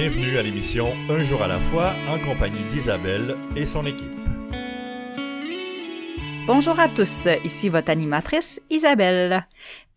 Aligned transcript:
Bienvenue 0.00 0.38
à 0.38 0.42
l'émission 0.42 0.96
Un 1.10 1.22
jour 1.22 1.42
à 1.42 1.46
la 1.46 1.60
fois 1.60 1.92
en 2.08 2.18
compagnie 2.18 2.64
d'Isabelle 2.68 3.36
et 3.54 3.66
son 3.66 3.84
équipe. 3.84 4.10
Bonjour 6.46 6.80
à 6.80 6.88
tous, 6.88 7.28
ici 7.44 7.68
votre 7.68 7.90
animatrice 7.90 8.62
Isabelle. 8.70 9.46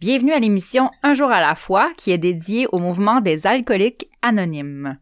Bienvenue 0.02 0.34
à 0.34 0.40
l'émission 0.40 0.92
Un 1.04 1.14
jour 1.14 1.32
à 1.32 1.40
la 1.40 1.56
fois 1.56 1.94
qui 1.96 2.12
est 2.12 2.18
dédiée 2.18 2.68
au 2.74 2.80
mouvement 2.80 3.22
des 3.22 3.48
alcooliques 3.48 4.10
anonymes. 4.22 4.98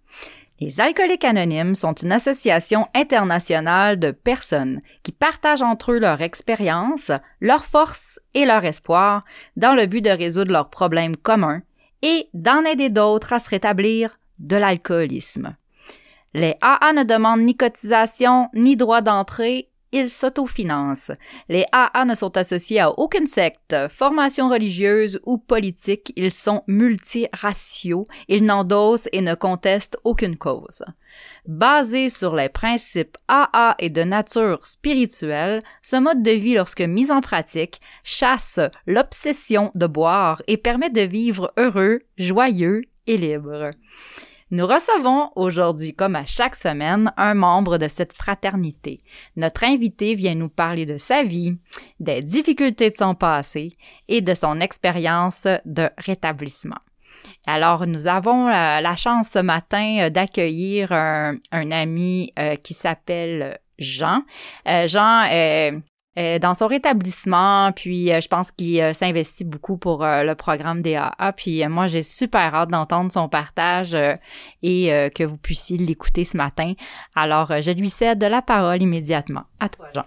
Les 0.59 0.79
Alcooliques 0.79 1.25
Anonymes 1.25 1.73
sont 1.73 1.93
une 1.93 2.11
association 2.11 2.85
internationale 2.93 3.97
de 3.97 4.11
personnes 4.11 4.81
qui 5.01 5.13
partagent 5.13 5.63
entre 5.63 5.93
eux 5.93 5.99
leur 5.99 6.21
expérience, 6.21 7.11
leurs 7.39 7.65
forces 7.65 8.19
et 8.35 8.45
leur 8.45 8.63
espoir 8.65 9.23
dans 9.57 9.73
le 9.73 9.87
but 9.87 10.01
de 10.01 10.11
résoudre 10.11 10.51
leurs 10.51 10.69
problèmes 10.69 11.17
communs 11.17 11.63
et 12.03 12.29
d'en 12.35 12.63
aider 12.65 12.91
d'autres 12.91 13.33
à 13.33 13.39
se 13.39 13.49
rétablir 13.49 14.19
de 14.41 14.57
l'alcoolisme. 14.57 15.55
Les 16.33 16.55
AA 16.61 16.93
ne 16.93 17.03
demandent 17.03 17.41
ni 17.41 17.55
cotisation 17.55 18.49
ni 18.53 18.75
droit 18.75 19.01
d'entrée, 19.01 19.71
ils 19.91 20.09
s'autofinancent. 20.09 21.11
Les 21.49 21.65
AA 21.71 22.05
ne 22.05 22.15
sont 22.15 22.37
associés 22.37 22.79
à 22.79 22.91
aucune 22.91 23.27
secte, 23.27 23.75
formation 23.89 24.49
religieuse 24.49 25.19
ou 25.25 25.37
politique, 25.37 26.13
ils 26.15 26.31
sont 26.31 26.63
multiraciaux, 26.67 28.05
ils 28.29 28.45
n'endossent 28.45 29.09
et 29.11 29.21
ne 29.21 29.35
contestent 29.35 29.97
aucune 30.03 30.37
cause. 30.37 30.83
Basé 31.45 32.09
sur 32.09 32.35
les 32.35 32.47
principes 32.47 33.17
AA 33.27 33.75
et 33.79 33.89
de 33.89 34.03
nature 34.03 34.65
spirituelle, 34.65 35.61
ce 35.81 35.97
mode 35.97 36.23
de 36.23 36.31
vie, 36.31 36.53
lorsque 36.53 36.81
mis 36.81 37.11
en 37.11 37.19
pratique, 37.19 37.81
chasse 38.03 38.59
l'obsession 38.87 39.71
de 39.75 39.87
boire 39.87 40.41
et 40.47 40.57
permet 40.57 40.89
de 40.89 41.01
vivre 41.01 41.51
heureux, 41.57 42.03
joyeux 42.17 42.83
et 43.07 43.17
libre. 43.17 43.71
Nous 44.53 44.67
recevons 44.67 45.29
aujourd'hui, 45.37 45.93
comme 45.93 46.17
à 46.17 46.25
chaque 46.25 46.57
semaine, 46.57 47.13
un 47.15 47.33
membre 47.33 47.77
de 47.77 47.87
cette 47.87 48.11
fraternité. 48.11 48.99
Notre 49.37 49.63
invité 49.63 50.13
vient 50.13 50.35
nous 50.35 50.49
parler 50.49 50.85
de 50.85 50.97
sa 50.97 51.23
vie, 51.23 51.57
des 52.01 52.21
difficultés 52.21 52.89
de 52.89 52.95
son 52.95 53.15
passé 53.15 53.71
et 54.09 54.19
de 54.19 54.33
son 54.33 54.59
expérience 54.59 55.47
de 55.63 55.89
rétablissement. 55.97 56.79
Alors, 57.47 57.87
nous 57.87 58.07
avons 58.07 58.49
euh, 58.49 58.81
la 58.81 58.95
chance 58.97 59.29
ce 59.29 59.39
matin 59.39 59.99
euh, 60.01 60.09
d'accueillir 60.09 60.91
un, 60.91 61.39
ami 61.53 62.33
euh, 62.37 62.55
qui 62.55 62.73
s'appelle 62.73 63.57
Jean. 63.79 64.23
Jean 64.65 65.23
est 65.23 65.73
euh, 66.17 66.39
dans 66.39 66.53
son 66.53 66.67
rétablissement, 66.67 67.71
puis 67.71 68.11
euh, 68.11 68.19
je 68.19 68.27
pense 68.27 68.51
qu'il 68.51 68.81
euh, 68.81 68.91
s'investit 68.91 69.45
beaucoup 69.45 69.77
pour 69.77 70.03
le 70.03 70.33
programme 70.33 70.81
DAA, 70.81 71.33
puis 71.37 71.65
moi 71.69 71.87
j'ai 71.87 72.03
super 72.03 72.53
hâte 72.53 72.69
d'entendre 72.69 73.09
son 73.09 73.29
partage 73.29 73.95
et 74.61 75.09
que 75.15 75.23
vous 75.23 75.37
puissiez 75.37 75.77
l'écouter 75.77 76.25
ce 76.25 76.35
matin. 76.35 76.73
Alors 77.15 77.53
je 77.61 77.71
lui 77.71 77.87
cède 77.87 78.21
la 78.21 78.41
parole 78.41 78.81
immédiatement. 78.81 79.43
À 79.61 79.69
toi 79.69 79.87
Jean. 79.95 80.03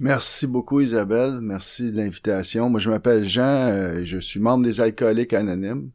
Merci 0.00 0.48
beaucoup 0.48 0.80
Isabelle, 0.80 1.38
merci 1.40 1.92
de 1.92 1.98
l'invitation. 1.98 2.68
Moi 2.68 2.80
je 2.80 2.90
m'appelle 2.90 3.24
Jean, 3.24 4.04
je 4.04 4.18
suis 4.18 4.40
membre 4.40 4.64
des 4.64 4.80
alcooliques 4.80 5.34
anonymes. 5.34 5.90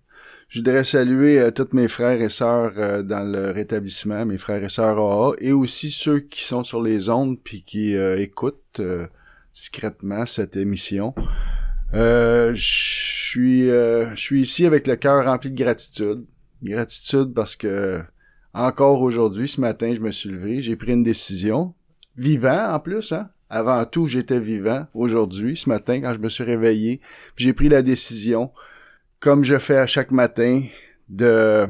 Je 0.48 0.60
voudrais 0.60 0.86
saluer 0.86 1.52
tous 1.54 1.74
mes 1.74 1.90
frères 1.90 2.22
et 2.22 2.30
sœurs 2.30 3.04
dans 3.04 3.30
le 3.30 3.52
rétablissement, 3.52 4.26
mes 4.26 4.38
frères 4.38 4.64
et 4.64 4.70
sœurs 4.70 4.98
AA, 4.98 5.34
et 5.40 5.52
aussi 5.52 5.92
ceux 5.92 6.22
qui 6.22 6.46
sont 6.46 6.64
sur 6.64 6.82
les 6.82 7.10
ondes 7.10 7.38
puis 7.44 7.64
qui 7.64 7.94
écoutent 7.96 8.82
discrètement 9.60 10.26
cette 10.26 10.56
émission. 10.56 11.14
Euh, 11.94 12.54
je 12.56 12.64
suis 12.64 13.70
euh, 13.70 14.10
je 14.12 14.20
suis 14.20 14.42
ici 14.42 14.66
avec 14.66 14.88
le 14.88 14.96
cœur 14.96 15.26
rempli 15.26 15.52
de 15.52 15.62
gratitude. 15.62 16.26
Gratitude 16.64 17.34
parce 17.34 17.56
que 17.58 18.02
encore 18.54 19.02
aujourd'hui, 19.02 19.50
ce 19.50 19.60
matin, 19.60 19.94
je 19.94 20.00
me 20.00 20.12
suis 20.12 20.30
levé, 20.30 20.62
j'ai 20.62 20.76
pris 20.78 20.94
une 20.94 21.04
décision. 21.04 21.74
Vivant 22.16 22.74
en 22.74 22.80
plus, 22.80 23.12
hein? 23.12 23.30
Avant 23.50 23.84
tout, 23.86 24.06
j'étais 24.08 24.40
vivant 24.40 24.88
aujourd'hui, 24.94 25.58
ce 25.58 25.70
matin, 25.70 26.02
quand 26.02 26.14
je 26.14 26.20
me 26.20 26.30
suis 26.30 26.44
réveillé. 26.44 27.02
J'ai 27.36 27.54
pris 27.54 27.68
la 27.68 27.82
décision, 27.82 28.52
comme 29.20 29.44
je 29.44 29.58
fais 29.58 29.78
à 29.78 29.88
chaque 29.88 30.12
matin, 30.12 30.64
de 31.10 31.68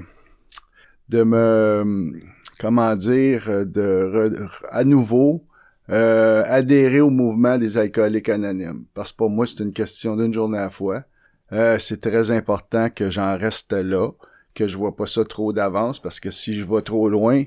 de 1.08 1.24
me 1.24 2.12
comment 2.60 2.96
dire, 2.96 3.66
de 3.66 4.48
à 4.70 4.84
nouveau 4.84 5.49
euh, 5.90 6.44
adhérer 6.46 7.02
au 7.02 7.10
mouvement 7.10 7.58
des 7.58 7.78
alcooliques 7.78 8.30
anonymes. 8.30 8.86
Parce 8.94 9.12
que 9.12 9.18
pour 9.18 9.30
moi, 9.30 9.48
c'est 9.48 9.64
une 9.64 9.74
question 9.74 10.16
d'une 10.16 10.34
journée 10.34 10.58
à 10.58 10.64
la 10.64 10.70
fois. 10.70 11.04
Euh, 11.52 11.80
c'est 11.80 12.02
très 12.02 12.30
important 12.30 12.90
que 12.90 13.10
j'en 13.10 13.38
reste 13.38 13.74
là, 13.74 14.12
que 14.54 14.68
je 14.68 14.78
vois 14.78 14.96
pas 14.96 15.08
ça 15.08 15.26
trop 15.26 15.52
d'avance, 15.52 16.00
parce 16.00 16.20
que 16.20 16.30
si 16.30 16.54
je 16.54 16.64
vais 16.64 16.82
trop 16.84 17.10
loin, 17.10 17.44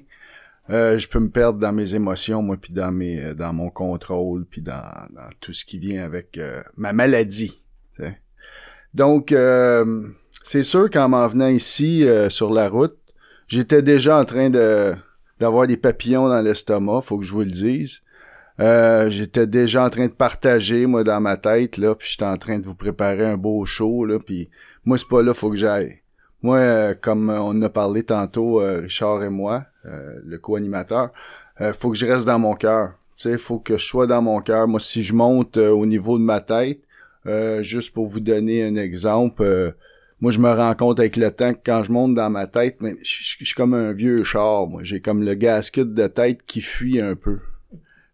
euh, 0.71 0.99
je 0.99 1.09
peux 1.09 1.21
me 1.21 1.31
perdre 1.31 1.61
dans 1.61 1.73
mes 1.73 1.95
émotions, 1.95 2.43
moi, 2.43 2.57
puis 2.61 2.73
dans 2.73 2.91
mes, 2.91 3.35
dans 3.35 3.53
mon 3.53 3.71
contrôle, 3.71 4.45
puis 4.45 4.61
dans, 4.61 5.07
dans 5.15 5.29
tout 5.41 5.53
ce 5.53 5.65
qui 5.65 5.79
vient 5.79 6.05
avec 6.05 6.41
ma 6.77 6.93
maladie. 6.93 7.63
Donc, 8.93 9.35
c'est 10.43 10.63
sûr 10.65 10.91
qu'en 10.91 11.09
m'en 11.09 11.29
venant 11.29 11.49
ici 11.49 12.05
sur 12.29 12.53
la 12.53 12.69
route, 12.69 12.97
j'étais 13.47 13.83
déjà 13.83 14.19
en 14.19 14.25
train 14.25 14.51
de 14.51 14.95
d'avoir 15.41 15.67
des 15.67 15.77
papillons 15.77 16.29
dans 16.29 16.41
l'estomac, 16.41 17.03
faut 17.03 17.19
que 17.19 17.25
je 17.25 17.33
vous 17.33 17.41
le 17.43 17.51
dise. 17.51 18.02
Euh, 18.61 19.11
j'étais 19.11 19.47
déjà 19.47 19.85
en 19.85 19.91
train 19.91 20.07
de 20.07 20.13
partager, 20.13 20.87
moi, 20.87 21.05
dans 21.05 21.21
ma 21.21 21.37
tête, 21.37 21.79
là, 21.79 21.95
puis 21.95 22.09
j'étais 22.11 22.25
en 22.25 22.37
train 22.37 22.59
de 22.59 22.65
vous 22.65 22.75
préparer 22.75 23.25
un 23.25 23.37
beau 23.37 23.65
show, 23.65 24.05
là, 24.05 24.19
puis 24.19 24.51
moi, 24.85 24.99
c'est 24.99 25.09
pas 25.09 25.23
là, 25.23 25.35
faut 25.35 25.51
que 25.51 25.57
j'aille. 25.57 26.01
Moi, 26.43 26.59
euh, 26.59 26.95
comme 27.01 27.31
on 27.31 27.61
a 27.63 27.69
parlé 27.69 28.03
tantôt, 28.03 28.61
euh, 28.61 28.81
Richard 28.81 29.23
et 29.23 29.31
moi, 29.31 29.65
le 29.85 30.39
co-animateur, 30.39 31.11
faut 31.79 31.91
que 31.91 31.97
je 31.97 32.07
reste 32.07 32.27
dans 32.27 32.39
mon 32.39 32.55
cœur. 32.55 32.93
Tu 33.17 33.31
sais, 33.31 33.39
faut 33.39 33.59
que 33.59 33.77
je 33.77 33.85
sois 33.85 34.07
dans 34.07 34.23
mon 34.23 34.41
cœur. 34.41 34.69
Moi, 34.69 34.79
si 34.79 35.03
je 35.03 35.13
monte 35.13 35.57
au 35.57 35.87
niveau 35.87 36.19
de 36.19 36.23
ma 36.23 36.41
tête, 36.41 36.81
juste 37.63 37.93
pour 37.93 38.07
vous 38.07 38.21
donner 38.21 38.65
un 38.65 38.77
exemple, 38.77 39.75
moi, 40.21 40.31
je 40.31 40.39
me 40.39 40.51
rends 40.53 40.75
compte 40.77 41.01
avec 41.01 41.17
le 41.17 41.33
temps 41.33 41.53
que 41.53 41.59
quand 41.67 41.83
je 41.83 41.91
monte 41.91 42.15
dans 42.15 42.31
ma 42.31 42.47
tête, 42.47 42.77
mais 42.81 42.95
je 43.03 43.25
suis 43.45 43.55
comme 43.57 43.75
un 43.75 43.93
vieux 43.93 44.23
char, 44.23 44.69
moi. 44.69 44.83
J'ai 44.85 45.01
comme 45.01 45.25
le 45.25 45.35
gasket 45.35 45.93
de 45.93 46.07
tête 46.07 46.45
qui 46.47 46.61
fuit 46.61 47.01
un 47.01 47.17
peu. 47.17 47.41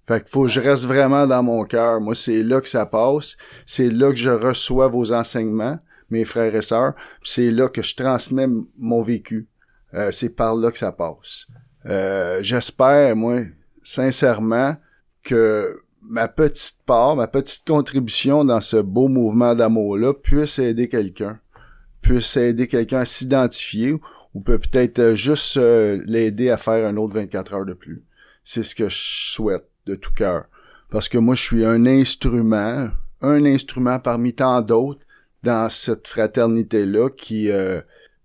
Fait 0.08 0.22
qu'il 0.22 0.30
faut 0.30 0.44
que 0.44 0.48
je 0.48 0.60
reste 0.60 0.86
vraiment 0.86 1.26
dans 1.26 1.42
mon 1.42 1.64
cœur. 1.64 2.00
Moi, 2.00 2.14
c'est 2.14 2.42
là 2.42 2.62
que 2.62 2.68
ça 2.68 2.86
passe. 2.86 3.36
C'est 3.66 3.90
là 3.90 4.08
que 4.10 4.16
je 4.16 4.30
reçois 4.30 4.88
vos 4.88 5.12
enseignements, 5.12 5.78
mes 6.08 6.24
frères 6.24 6.54
et 6.54 6.62
sœurs. 6.62 6.94
C'est 7.22 7.50
là 7.50 7.68
que 7.68 7.82
je 7.82 7.94
transmets 7.94 8.46
mon 8.78 9.02
vécu. 9.02 9.48
Euh, 9.92 10.10
c'est 10.10 10.30
par 10.30 10.54
là 10.54 10.70
que 10.70 10.78
ça 10.78 10.92
passe. 10.92 11.46
Euh, 11.84 12.38
j'espère, 12.40 13.16
moi, 13.16 13.42
sincèrement, 13.82 14.76
que 15.22 15.78
ma 16.00 16.26
petite 16.26 16.78
part, 16.86 17.14
ma 17.14 17.26
petite 17.28 17.66
contribution 17.66 18.46
dans 18.46 18.62
ce 18.62 18.78
beau 18.78 19.08
mouvement 19.08 19.54
d'amour-là 19.54 20.14
puisse 20.14 20.58
aider 20.58 20.88
quelqu'un. 20.88 21.38
Puisse 22.00 22.34
aider 22.38 22.66
quelqu'un 22.66 23.00
à 23.00 23.04
s'identifier 23.04 23.92
ou 24.32 24.40
peut 24.40 24.58
peut-être 24.58 25.12
juste 25.12 25.58
euh, 25.58 26.02
l'aider 26.06 26.48
à 26.48 26.56
faire 26.56 26.86
un 26.86 26.96
autre 26.96 27.12
24 27.12 27.52
heures 27.52 27.66
de 27.66 27.74
plus. 27.74 28.06
C'est 28.42 28.62
ce 28.62 28.74
que 28.74 28.88
je 28.88 28.96
souhaite 29.34 29.68
de 29.88 29.94
tout 29.94 30.12
cœur. 30.14 30.44
Parce 30.90 31.08
que 31.08 31.18
moi, 31.18 31.34
je 31.34 31.42
suis 31.42 31.64
un 31.64 31.86
instrument, 31.86 32.88
un 33.20 33.44
instrument 33.44 33.98
parmi 33.98 34.34
tant 34.34 34.62
d'autres 34.62 35.00
dans 35.42 35.68
cette 35.68 36.08
fraternité-là 36.08 37.10
qui, 37.10 37.50
euh, 37.50 37.80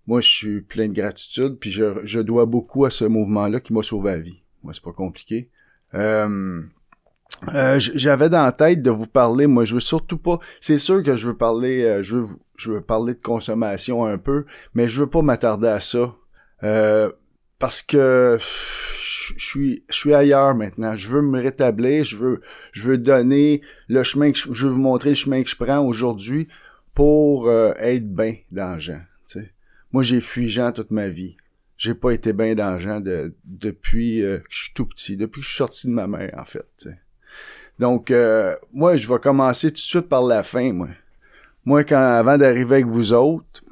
moi, 0.06 0.20
je 0.20 0.28
suis 0.28 0.60
plein 0.60 0.88
de 0.88 0.94
gratitude, 0.94 1.58
puis 1.58 1.70
je, 1.70 2.20
dois 2.20 2.46
beaucoup 2.46 2.84
à 2.84 2.90
ce 2.90 3.04
mouvement-là 3.04 3.60
qui 3.60 3.72
m'a 3.72 3.82
sauvé 3.82 4.12
la 4.12 4.20
vie. 4.20 4.42
Moi, 4.62 4.72
c'est 4.72 4.82
pas 4.82 4.92
compliqué. 4.92 5.50
Euh, 5.94 6.62
euh, 7.54 7.78
j'avais 7.78 8.28
dans 8.28 8.44
la 8.44 8.52
tête 8.52 8.82
de 8.82 8.90
vous 8.90 9.06
parler, 9.06 9.46
moi 9.46 9.64
je 9.64 9.74
veux 9.74 9.80
surtout 9.80 10.18
pas, 10.18 10.38
c'est 10.60 10.78
sûr 10.78 11.02
que 11.02 11.16
je 11.16 11.28
veux 11.28 11.36
parler, 11.36 12.00
je 12.02 12.18
veux 12.66 12.80
parler 12.80 13.14
de 13.14 13.20
consommation 13.20 14.04
un 14.04 14.18
peu, 14.18 14.44
mais 14.74 14.88
je 14.88 15.00
veux 15.00 15.10
pas 15.10 15.22
m'attarder 15.22 15.68
à 15.68 15.80
ça. 15.80 16.14
Parce 17.58 17.82
que 17.82 18.38
je 18.40 19.44
suis 19.44 19.84
je 19.90 19.94
suis 19.94 20.14
ailleurs 20.14 20.54
maintenant. 20.54 20.94
Je 20.94 21.08
veux 21.08 21.22
me 21.22 21.40
rétablir, 21.40 22.04
je 22.04 22.16
veux 22.16 22.40
je 22.72 22.88
veux 22.88 22.98
donner 22.98 23.62
le 23.88 24.02
chemin 24.02 24.32
que 24.32 24.38
je, 24.38 24.66
veux 24.66 24.72
vous 24.72 24.76
montrer 24.76 25.10
le 25.10 25.14
chemin 25.14 25.42
que 25.42 25.48
je 25.48 25.56
prends 25.56 25.84
aujourd'hui 25.86 26.48
pour 26.94 27.48
euh, 27.48 27.72
être 27.78 28.08
bien 28.08 28.36
dans 28.50 28.78
Jean. 28.78 29.00
Moi, 29.94 30.02
j'ai 30.02 30.20
fui 30.20 30.48
Jean 30.48 30.72
toute 30.72 30.90
ma 30.90 31.08
vie. 31.08 31.36
J'ai 31.76 31.94
pas 31.94 32.10
été 32.10 32.32
bien 32.32 32.56
dans 32.56 32.80
Jean 32.80 33.00
de, 33.00 33.32
depuis 33.44 34.24
euh, 34.24 34.38
que 34.38 34.46
je 34.50 34.64
suis 34.64 34.72
tout 34.74 34.86
petit, 34.86 35.16
depuis 35.16 35.40
que 35.40 35.44
je 35.44 35.50
suis 35.50 35.58
sorti 35.58 35.86
de 35.86 35.92
ma 35.92 36.08
mère, 36.08 36.34
en 36.36 36.44
fait. 36.44 36.88
Donc, 37.78 38.10
euh, 38.10 38.56
moi, 38.72 38.96
je 38.96 39.08
vais 39.08 39.20
commencer 39.20 39.68
tout 39.68 39.74
de 39.74 39.78
suite 39.78 40.08
par 40.08 40.24
la 40.24 40.42
fin, 40.42 40.72
moi. 40.72 40.88
Moi, 41.64 41.84
quand 41.84 41.96
avant 41.96 42.36
d'arriver 42.38 42.74
avec 42.74 42.86
vous 42.86 43.12
autres, 43.12 43.62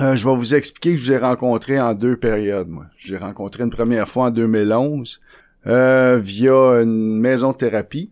euh, 0.00 0.16
je 0.16 0.28
vais 0.28 0.34
vous 0.34 0.54
expliquer 0.54 0.92
que 0.92 0.96
je 0.96 1.04
vous 1.04 1.12
ai 1.12 1.18
rencontré 1.18 1.80
en 1.80 1.94
deux 1.94 2.16
périodes. 2.16 2.68
Moi, 2.68 2.86
j'ai 2.96 3.16
rencontré 3.16 3.62
une 3.62 3.70
première 3.70 4.08
fois 4.08 4.26
en 4.26 4.30
2011 4.30 5.20
euh, 5.66 6.18
via 6.22 6.82
une 6.82 7.18
maison 7.20 7.52
de 7.52 7.56
thérapie, 7.56 8.10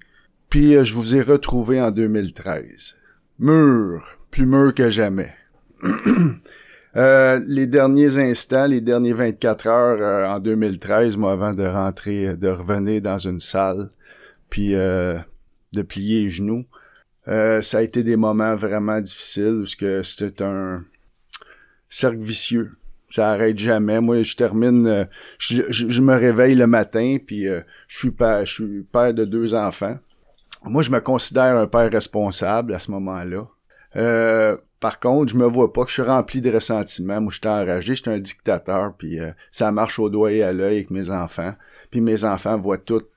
puis 0.49 0.75
euh, 0.75 0.85
je 0.85 0.95
vous 0.95 1.15
ai 1.15 1.21
retrouvé 1.21 1.83
en 1.83 1.91
2013. 1.91 2.97
Mûr, 3.41 4.03
plus 4.31 4.47
mûr 4.47 4.73
que 4.75 4.91
jamais. 4.91 5.35
Euh, 6.95 7.41
les 7.47 7.67
derniers 7.67 8.19
instants, 8.19 8.67
les 8.67 8.83
derniers 8.83 9.15
24 9.15 9.67
heures 9.67 10.31
en 10.31 10.41
2013, 10.41 11.17
moi, 11.17 11.33
avant 11.33 11.55
de 11.55 11.65
rentrer, 11.65 12.37
de 12.37 12.49
revenir 12.49 13.01
dans 13.01 13.17
une 13.17 13.41
salle, 13.41 13.89
puis 14.51 14.73
de 14.73 15.83
plier 15.89 16.25
les 16.25 16.29
genoux, 16.29 16.67
ça 17.27 17.79
a 17.79 17.81
été 17.81 18.03
des 18.03 18.17
moments 18.17 18.57
vraiment 18.57 19.01
difficiles 19.01 19.61
parce 19.61 19.75
que 19.75 20.03
c'était 20.03 20.45
un 20.45 20.85
cercle 21.95 22.23
vicieux. 22.23 22.73
Ça 23.11 23.31
arrête 23.31 23.59
jamais. 23.59 24.01
Moi, 24.01 24.23
je 24.23 24.37
termine, 24.37 25.07
je, 25.39 25.63
je, 25.71 26.01
me 26.01 26.15
réveille 26.15 26.55
le 26.55 26.67
matin, 26.67 27.19
puis 27.27 27.45
je 27.45 27.97
suis 27.97 28.11
père, 28.11 28.47
je 28.47 28.53
suis 28.53 28.83
père 28.85 29.13
de 29.13 29.27
deux 29.27 29.53
enfants. 29.55 29.99
Moi, 30.65 30.83
je 30.83 30.91
me 30.91 31.01
considère 31.01 31.57
un 31.57 31.67
père 31.67 31.91
responsable 31.91 32.75
à 32.75 32.79
ce 32.79 32.91
moment-là. 32.93 33.47
Euh, 33.97 34.57
par 34.81 35.01
contre, 35.01 35.33
je 35.33 35.39
me 35.39 35.47
vois 35.47 35.73
pas 35.73 35.83
que 35.83 35.89
je 35.89 35.95
suis 35.95 36.03
rempli 36.03 36.41
de 36.41 36.51
ressentiments. 36.51 37.21
Moi, 37.21 37.33
je 37.33 37.39
suis 37.39 37.49
enragé, 37.49 37.95
je 37.95 38.03
suis 38.03 38.11
un 38.11 38.19
dictateur, 38.19 38.95
puis 38.97 39.19
euh, 39.19 39.33
ça 39.51 39.73
marche 39.73 39.99
au 39.99 40.09
doigt 40.09 40.33
et 40.33 40.43
à 40.43 40.53
l'œil 40.53 40.77
avec 40.77 40.91
mes 40.91 41.11
enfants. 41.11 41.55
Puis 41.91 42.01
mes 42.01 42.25
enfants 42.25 42.59
voient 42.59 42.79
toute 42.79 43.09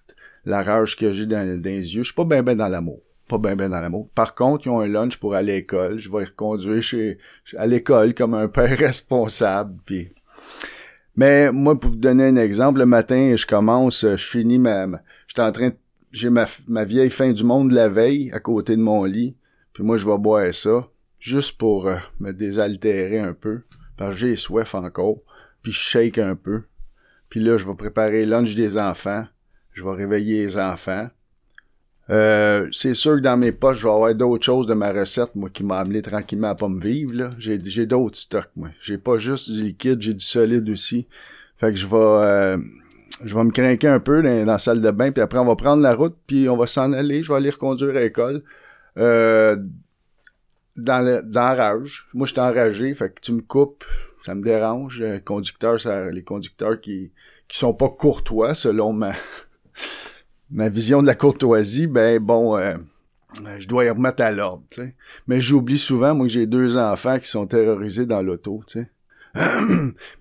la 0.45 0.63
rage 0.63 0.95
que 0.97 1.13
j'ai 1.13 1.25
dans, 1.25 1.61
les 1.63 1.95
yeux. 1.95 2.01
Je 2.01 2.07
suis 2.07 2.15
pas 2.15 2.25
bien 2.25 2.43
ben 2.43 2.57
dans 2.57 2.67
l'amour. 2.67 3.01
Pas 3.27 3.37
bien 3.37 3.55
ben 3.55 3.69
dans 3.69 3.79
l'amour. 3.79 4.07
Par 4.13 4.35
contre, 4.35 4.67
ils 4.67 4.69
ont 4.69 4.81
un 4.81 4.87
lunch 4.87 5.17
pour 5.17 5.33
aller 5.33 5.53
à 5.53 5.55
l'école. 5.55 5.99
Je 5.99 6.11
vais 6.11 6.19
les 6.19 6.25
reconduire 6.25 6.81
chez, 6.81 7.17
à 7.57 7.65
l'école 7.65 8.13
comme 8.13 8.33
un 8.33 8.47
père 8.47 8.77
responsable. 8.77 9.79
Mais 11.15 11.51
moi, 11.51 11.79
pour 11.79 11.91
vous 11.91 11.97
donner 11.97 12.25
un 12.25 12.35
exemple, 12.35 12.79
le 12.79 12.85
matin, 12.85 13.35
je 13.35 13.45
commence, 13.45 14.01
je 14.01 14.15
finis 14.15 14.59
ma... 14.59 14.85
je 15.27 15.41
en 15.41 15.51
train 15.51 15.69
de... 15.69 15.75
J'ai 16.11 16.29
ma, 16.29 16.45
ma 16.67 16.85
vieille 16.85 17.09
fin 17.09 17.33
du 17.33 17.43
monde 17.43 17.71
la 17.71 17.89
veille 17.89 18.31
à 18.31 18.39
côté 18.39 18.77
de 18.77 18.81
mon 18.81 19.03
lit. 19.03 19.35
Puis 19.73 19.83
moi, 19.83 19.97
je 19.97 20.05
vais 20.05 20.17
boire 20.17 20.53
ça 20.53 20.87
juste 21.25 21.57
pour 21.57 21.87
euh, 21.87 21.97
me 22.19 22.31
désaltérer 22.31 23.19
un 23.19 23.33
peu, 23.33 23.63
parce 23.97 24.13
que 24.13 24.19
j'ai 24.19 24.35
soif 24.35 24.75
encore, 24.75 25.17
puis 25.63 25.71
je 25.71 25.79
shake 25.79 26.19
un 26.19 26.35
peu. 26.35 26.63
Puis 27.29 27.39
là, 27.39 27.57
je 27.57 27.67
vais 27.67 27.75
préparer 27.75 28.25
lunch 28.25 28.55
des 28.55 28.77
enfants, 28.77 29.25
je 29.73 29.83
vais 29.83 29.91
réveiller 29.91 30.43
les 30.43 30.57
enfants. 30.59 31.09
Euh, 32.11 32.67
c'est 32.71 32.93
sûr 32.93 33.15
que 33.15 33.21
dans 33.21 33.37
mes 33.37 33.51
poches, 33.51 33.79
je 33.79 33.83
vais 33.83 33.93
avoir 33.93 34.13
d'autres 34.13 34.45
choses 34.45 34.67
de 34.67 34.73
ma 34.73 34.91
recette, 34.91 35.35
moi, 35.35 35.49
qui 35.49 35.63
m'a 35.63 35.79
amené 35.79 36.01
tranquillement 36.01 36.49
à 36.49 36.55
pas 36.55 36.69
me 36.69 36.79
vivre, 36.79 37.13
là. 37.13 37.29
J'ai, 37.39 37.59
j'ai 37.63 37.85
d'autres 37.85 38.17
stocks, 38.17 38.49
moi. 38.55 38.69
J'ai 38.79 38.97
pas 38.97 39.17
juste 39.17 39.51
du 39.51 39.63
liquide, 39.63 40.01
j'ai 40.01 40.13
du 40.13 40.23
solide 40.23 40.69
aussi. 40.69 41.07
Fait 41.57 41.71
que 41.71 41.79
je 41.79 41.87
vais, 41.87 41.95
euh, 41.95 42.57
je 43.23 43.33
vais 43.33 43.43
me 43.43 43.51
craquer 43.51 43.87
un 43.87 43.99
peu 43.99 44.21
dans, 44.21 44.45
la 44.45 44.59
salle 44.59 44.81
de 44.81 44.91
bain, 44.91 45.11
puis 45.11 45.21
après, 45.21 45.39
on 45.39 45.45
va 45.45 45.55
prendre 45.55 45.81
la 45.81 45.95
route, 45.95 46.15
puis 46.27 46.47
on 46.47 46.57
va 46.57 46.67
s'en 46.67 46.93
aller. 46.93 47.23
Je 47.23 47.29
vais 47.29 47.37
aller 47.37 47.49
reconduire 47.49 47.95
à 47.95 48.01
l'école. 48.01 48.43
Euh, 48.97 49.57
dans 50.77 51.23
dans 51.25 51.57
rage. 51.57 52.07
Moi, 52.13 52.27
je 52.27 52.33
suis 52.33 52.41
enragé, 52.41 52.93
fait 52.93 53.09
que 53.09 53.21
tu 53.21 53.31
me 53.31 53.41
coupes, 53.41 53.85
ça 54.21 54.35
me 54.35 54.43
dérange. 54.43 54.99
Les 55.01 55.21
conducteurs, 55.21 55.79
ça, 55.79 56.11
les 56.11 56.23
conducteurs 56.23 56.79
qui 56.81 57.11
qui 57.47 57.57
sont 57.57 57.73
pas 57.73 57.89
courtois 57.89 58.55
selon 58.55 58.91
ma 58.93 59.13
ma 60.55 60.69
vision 60.69 61.01
de 61.01 61.07
la 61.07 61.15
courtoisie, 61.15 61.85
ben 61.85 62.17
bon, 62.19 62.57
euh, 62.57 62.75
je 63.59 63.67
dois 63.67 63.85
y 63.85 63.89
remettre 63.89 64.23
à 64.23 64.31
l'ordre. 64.31 64.63
Mais 65.27 65.41
j'oublie 65.41 65.77
souvent, 65.77 66.15
moi, 66.15 66.27
que 66.27 66.31
j'ai 66.31 66.47
deux 66.47 66.77
enfants 66.77 67.19
qui 67.19 67.27
sont 67.27 67.45
terrorisés 67.45 68.05
dans 68.05 68.21
l'auto. 68.21 68.63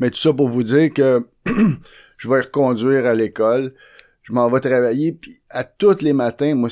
Mais 0.00 0.10
tout 0.10 0.18
ça 0.18 0.32
pour 0.32 0.48
vous 0.48 0.64
dire 0.64 0.92
que 0.92 1.24
je 2.16 2.28
vais 2.28 2.40
reconduire 2.40 3.06
à 3.06 3.14
l'école, 3.14 3.74
je 4.22 4.32
m'en 4.32 4.50
vais 4.50 4.60
travailler, 4.60 5.12
puis 5.12 5.36
à 5.50 5.62
tous 5.62 6.02
les 6.02 6.12
matins, 6.12 6.56
moi, 6.56 6.68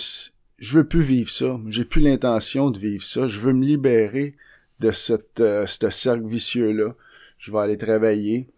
je 0.58 0.78
veux 0.78 0.84
plus 0.84 1.02
vivre 1.02 1.30
ça. 1.30 1.60
J'ai 1.68 1.84
plus 1.84 2.00
l'intention 2.00 2.70
de 2.70 2.78
vivre 2.80 3.04
ça. 3.04 3.28
Je 3.28 3.38
veux 3.38 3.52
me 3.52 3.64
libérer 3.64 4.34
de 4.80 4.90
cette, 4.90 5.40
euh, 5.40 5.66
ce 5.66 5.88
cercle 5.90 6.26
vicieux-là. 6.26 6.96
Je 7.38 7.52
vais 7.52 7.58
aller 7.58 7.78
travailler. 7.78 8.48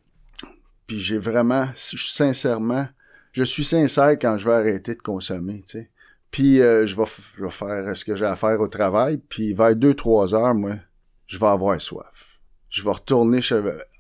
Puis 0.86 0.98
j'ai 0.98 1.18
vraiment, 1.18 1.68
sincèrement, 1.74 2.86
je 3.34 3.44
suis 3.44 3.64
sincère 3.64 4.12
quand 4.12 4.38
je 4.38 4.48
vais 4.48 4.54
arrêter 4.54 4.94
de 4.94 5.02
consommer, 5.02 5.62
tu 5.66 5.78
sais. 5.78 5.90
Puis 6.31 6.62
euh, 6.62 6.86
je, 6.86 6.96
vais, 6.96 7.04
faire 7.50 7.96
ce 7.96 8.04
que 8.04 8.16
j'ai 8.16 8.25
à 8.25 8.34
faire 8.34 8.60
au 8.60 8.66
travail. 8.66 9.20
Puis 9.28 9.52
vers 9.52 9.76
deux, 9.76 9.94
trois 9.94 10.34
heures, 10.34 10.54
moi, 10.54 10.76
je 11.26 11.38
vais 11.38 11.46
avoir 11.46 11.81
soif. 11.81 12.40
Je 12.70 12.82
vais 12.82 12.90
retourner 12.90 13.40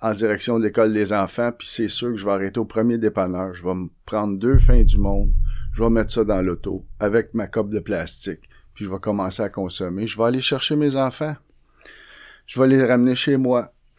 en 0.00 0.12
direction 0.12 0.58
de 0.58 0.64
l'école 0.64 0.92
des 0.92 1.12
enfants, 1.12 1.52
puis 1.56 1.68
c'est 1.70 1.88
sûr 1.88 2.10
que 2.10 2.16
je 2.16 2.24
vais 2.24 2.32
arrêter 2.32 2.58
au 2.58 2.64
premier 2.64 2.98
dépanneur. 2.98 3.54
Je 3.54 3.62
vais 3.62 3.74
me 3.74 3.88
prendre 4.04 4.36
deux 4.36 4.58
fins 4.58 4.82
du 4.82 4.98
monde 4.98 5.32
je 5.74 5.82
vais 5.82 5.90
mettre 5.90 6.12
ça 6.12 6.24
dans 6.24 6.40
l'auto 6.40 6.84
avec 7.00 7.34
ma 7.34 7.48
coupe 7.48 7.70
de 7.70 7.80
plastique, 7.80 8.48
puis 8.74 8.84
je 8.84 8.90
vais 8.90 9.00
commencer 9.00 9.42
à 9.42 9.48
consommer. 9.48 10.06
Je 10.06 10.16
vais 10.16 10.24
aller 10.24 10.40
chercher 10.40 10.76
mes 10.76 10.94
enfants. 10.94 11.34
Je 12.46 12.60
vais 12.60 12.68
les 12.68 12.84
ramener 12.84 13.16
chez 13.16 13.36
moi. 13.36 13.72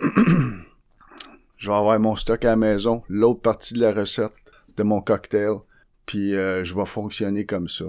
je 1.58 1.68
vais 1.68 1.76
avoir 1.76 2.00
mon 2.00 2.16
stock 2.16 2.46
à 2.46 2.50
la 2.50 2.56
maison, 2.56 3.04
l'autre 3.10 3.42
partie 3.42 3.74
de 3.74 3.82
la 3.82 3.92
recette 3.92 4.32
de 4.78 4.84
mon 4.84 5.02
cocktail, 5.02 5.56
puis 6.06 6.36
euh, 6.36 6.64
je 6.64 6.76
vais 6.76 6.86
fonctionner 6.86 7.46
comme 7.46 7.68
ça 7.68 7.86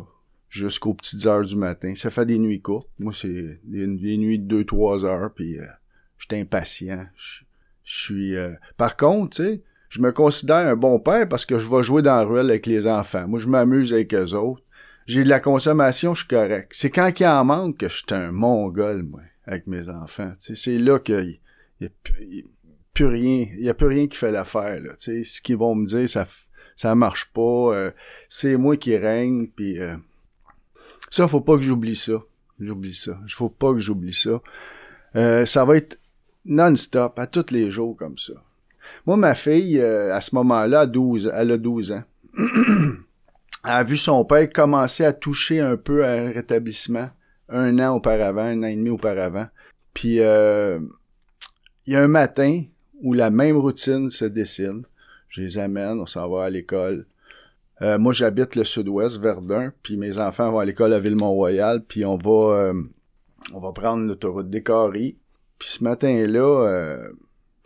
jusqu'aux 0.49 0.95
petites 0.95 1.27
heures 1.27 1.45
du 1.45 1.57
matin. 1.57 1.95
Ça 1.97 2.11
fait 2.11 2.27
des 2.27 2.39
nuits 2.39 2.61
courtes. 2.61 2.89
Moi, 2.99 3.13
c'est 3.15 3.61
des, 3.65 3.87
nuits 3.87 4.39
de 4.39 4.63
2-3 4.63 5.05
heures, 5.05 5.31
puis 5.35 5.59
euh, 5.59 5.67
je 6.19 6.27
suis 6.29 6.41
impatient. 6.41 7.07
Je 7.17 7.43
suis... 7.85 8.37
Euh, 8.37 8.53
par 8.77 8.97
contre, 8.97 9.37
tu 9.37 9.43
sais, 9.43 9.63
je 9.89 10.01
me 10.01 10.13
considère 10.13 10.67
un 10.67 10.77
bon 10.77 10.99
père 10.99 11.29
parce 11.29 11.47
que 11.47 11.59
je 11.59 11.69
vais 11.69 11.83
jouer 11.83 12.03
dans 12.03 12.17
la 12.17 12.25
ruelle 12.25 12.51
avec 12.51 12.67
les 12.67 12.87
enfants. 12.87 13.29
Moi, 13.29 13.39
je 13.39 13.47
m'amuse 13.47 13.93
avec 13.93 14.15
eux 14.15 14.35
autres. 14.35 14.63
J'ai 15.07 15.23
de 15.23 15.29
la 15.29 15.39
consommation, 15.39 16.15
je 16.15 16.21
suis 16.21 16.29
correct. 16.29 16.73
C'est 16.75 16.91
quand 16.91 17.21
il 17.21 17.27
en 17.27 17.45
manque 17.45 17.79
que 17.79 17.89
je 17.89 17.99
suis 17.99 18.07
un 18.11 18.33
mongol, 18.33 19.05
moi, 19.05 19.21
avec 19.45 19.69
mes 19.69 19.89
enfants. 19.89 20.33
C'est 20.39 20.79
là 20.79 20.99
qu'il 20.99 21.39
n'y 21.81 21.87
a, 21.87 21.91
plus 22.93 23.07
rien. 23.07 23.47
Il 23.53 23.65
y 23.65 23.69
a 23.69 23.75
plus 23.75 23.87
rien 23.87 24.09
qui 24.09 24.17
fait 24.17 24.33
l'affaire. 24.33 24.81
Là. 24.81 24.95
Ce 24.99 25.41
qu'ils 25.41 25.57
vont 25.57 25.77
me 25.77 25.87
dire, 25.87 26.09
ça 26.09 26.27
ça 26.77 26.95
marche 26.95 27.33
pas. 27.33 27.75
Euh, 27.75 27.91
c'est 28.29 28.57
moi 28.57 28.77
qui 28.77 28.97
règne. 28.97 29.49
Puis 29.49 29.81
euh, 29.81 29.97
ça, 31.11 31.27
faut 31.27 31.41
pas 31.41 31.57
que 31.57 31.63
j'oublie 31.63 31.97
ça. 31.97 32.23
J'oublie 32.61 32.95
ça. 32.95 33.19
Il 33.27 33.33
faut 33.33 33.49
pas 33.49 33.73
que 33.73 33.79
j'oublie 33.79 34.15
ça. 34.15 34.41
Euh, 35.17 35.47
ça 35.47 35.65
va 35.65 35.77
être 35.77 35.99
non-stop, 36.45 37.19
à 37.19 37.27
tous 37.27 37.51
les 37.51 37.71
jours 37.71 37.97
comme 37.97 38.19
ça. 38.19 38.35
Moi, 39.07 39.17
ma 39.17 39.35
fille, 39.35 39.81
euh, 39.81 40.15
à 40.15 40.21
ce 40.21 40.35
moment-là, 40.35 40.87
12, 40.87 41.33
elle 41.35 41.53
a 41.53 41.59
12 41.59 41.93
ans. 41.93 42.05
elle 42.39 43.71
a 43.71 43.83
vu 43.83 43.97
son 43.97 44.25
père 44.25 44.51
commencer 44.53 45.05
à 45.05 45.13
toucher 45.13 45.61
un 45.61 45.77
peu 45.77 46.05
à 46.05 46.13
un 46.13 46.31
rétablissement 46.31 47.11
un 47.49 47.79
an 47.79 47.95
auparavant, 47.95 48.43
un 48.43 48.63
an 48.65 48.67
et 48.67 48.77
demi 48.77 48.91
auparavant. 48.91 49.47
Puis, 49.95 50.21
euh, 50.21 50.81
il 51.87 51.93
y 51.93 51.97
a 51.97 52.03
un 52.03 52.09
matin 52.09 52.63
où 53.03 53.13
la 53.13 53.31
même 53.31 53.57
routine 53.57 54.11
se 54.11 54.25
dessine. 54.25 54.85
Je 55.37 55.43
les 55.43 55.59
amène, 55.59 56.01
on 56.01 56.07
s'en 56.07 56.29
va 56.29 56.45
à 56.45 56.51
l'école. 56.51 57.07
Euh, 57.83 57.99
moi, 57.99 58.13
j'habite 58.13 58.57
le 58.57 58.65
sud-ouest, 58.65 59.19
Verdun, 59.19 59.73
puis 59.83 59.97
mes 59.97 60.19
enfants 60.19 60.51
vont 60.51 60.61
à 60.61 60.65
l'école 60.65 60.95
à 60.95 61.01
Ville-Mont-Royal, 61.01 61.85
puis 61.87 62.05
on 62.05 62.17
va 62.17 62.73
on 63.53 63.61
va 63.61 63.73
prendre 63.73 64.07
l'autoroute 64.07 64.51
Décarie. 64.51 65.19
Puis 65.59 65.69
ce 65.69 65.85
matin-là, 65.85 67.11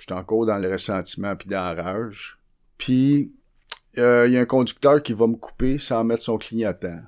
J'étais 0.01 0.15
encore 0.15 0.47
dans 0.47 0.57
le 0.57 0.73
ressentiment 0.73 1.37
puis 1.37 1.49
dans 1.49 1.75
la 1.75 1.83
rage. 1.83 2.39
Puis 2.79 3.33
euh, 3.99 4.27
il 4.27 4.33
y 4.33 4.39
a 4.39 4.41
un 4.41 4.47
conducteur 4.47 5.03
qui 5.03 5.13
va 5.13 5.27
me 5.27 5.37
couper 5.37 5.79
sans 5.79 6.05
mettre 6.05 6.23
son 6.23 6.39
clignotant. 6.39 7.01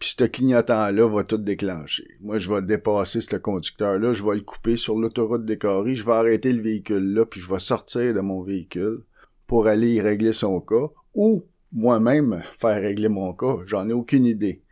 Puis 0.00 0.14
ce 0.18 0.24
clignotant-là 0.24 1.06
va 1.06 1.24
tout 1.24 1.38
déclencher. 1.38 2.08
Moi, 2.20 2.38
je 2.38 2.52
vais 2.52 2.62
dépasser 2.62 3.20
ce 3.20 3.36
conducteur-là, 3.36 4.14
je 4.14 4.24
vais 4.24 4.34
le 4.34 4.40
couper 4.40 4.76
sur 4.76 4.98
l'autoroute 4.98 5.44
décorée, 5.44 5.94
je 5.94 6.04
vais 6.04 6.12
arrêter 6.12 6.52
le 6.52 6.62
véhicule-là, 6.62 7.26
puis 7.26 7.40
je 7.40 7.52
vais 7.52 7.58
sortir 7.58 8.14
de 8.14 8.20
mon 8.20 8.42
véhicule 8.42 9.02
pour 9.50 9.66
aller 9.66 9.94
y 9.94 10.00
régler 10.00 10.32
son 10.32 10.60
cas, 10.60 10.86
ou 11.12 11.44
moi-même 11.72 12.40
faire 12.60 12.80
régler 12.80 13.08
mon 13.08 13.32
cas. 13.32 13.56
J'en 13.66 13.88
ai 13.88 13.92
aucune 13.92 14.24
idée. 14.24 14.62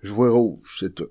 Je 0.00 0.12
vois 0.12 0.30
rouge, 0.30 0.76
c'est 0.78 0.94
tout. 0.94 1.08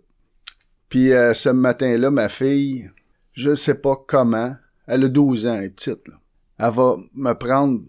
Puis 0.87 1.11
euh, 1.11 1.33
ce 1.33 1.49
matin-là, 1.49 2.09
ma 2.09 2.29
fille, 2.29 2.89
je 3.33 3.53
sais 3.53 3.75
pas 3.75 4.01
comment, 4.07 4.55
elle 4.87 5.03
a 5.03 5.07
12 5.09 5.45
ans, 5.45 5.55
elle 5.55 5.65
est 5.65 5.69
petite, 5.71 6.07
là. 6.07 6.13
Elle 6.57 6.71
va 6.71 6.95
me 7.13 7.33
prendre 7.33 7.81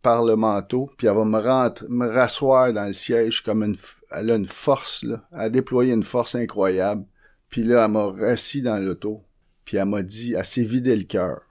par 0.00 0.24
le 0.24 0.34
manteau, 0.34 0.88
puis 0.96 1.08
elle 1.08 1.16
va 1.16 1.26
me 1.26 2.08
rasseoir 2.08 2.72
dans 2.72 2.86
le 2.86 2.94
siège 2.94 3.42
comme 3.42 3.62
une, 3.62 3.76
elle 4.12 4.30
a 4.30 4.36
une 4.36 4.48
force. 4.48 5.04
Elle 5.04 5.40
a 5.40 5.50
déployé 5.50 5.92
une 5.92 6.04
force 6.04 6.36
incroyable. 6.36 7.04
Puis 7.50 7.64
là, 7.64 7.84
elle 7.84 7.90
m'a 7.90 8.06
rassis 8.06 8.62
dans 8.62 8.82
l'auto, 8.82 9.22
puis 9.66 9.76
elle 9.76 9.84
m'a 9.84 10.02
dit, 10.02 10.32
elle 10.32 10.46
s'est 10.46 10.64
vidé 10.64 10.96
le 10.96 11.04
cœur. 11.04 11.42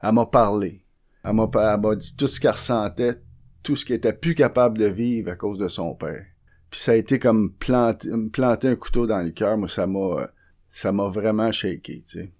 Elle 0.00 0.12
m'a 0.12 0.26
parlé. 0.26 0.83
Elle 1.24 1.32
m'a, 1.32 1.96
dit 1.96 2.16
tout 2.16 2.26
ce 2.26 2.38
qu'elle 2.38 2.52
ressentait, 2.52 3.20
tout 3.62 3.76
ce 3.76 3.84
qu'elle 3.84 3.96
était 3.96 4.12
plus 4.12 4.34
capable 4.34 4.78
de 4.78 4.86
vivre 4.86 5.30
à 5.30 5.36
cause 5.36 5.58
de 5.58 5.68
son 5.68 5.94
père. 5.94 6.24
Puis 6.70 6.80
ça 6.80 6.92
a 6.92 6.96
été 6.96 7.18
comme 7.18 7.52
planter, 7.52 8.10
planter 8.32 8.68
un 8.68 8.76
couteau 8.76 9.06
dans 9.06 9.22
le 9.22 9.30
cœur. 9.30 9.56
Moi, 9.56 9.68
ça 9.68 9.86
m'a, 9.86 10.28
ça 10.70 10.92
m'a 10.92 11.08
vraiment 11.08 11.50
shaké, 11.50 12.04
tu 12.06 12.20
sais. 12.20 12.32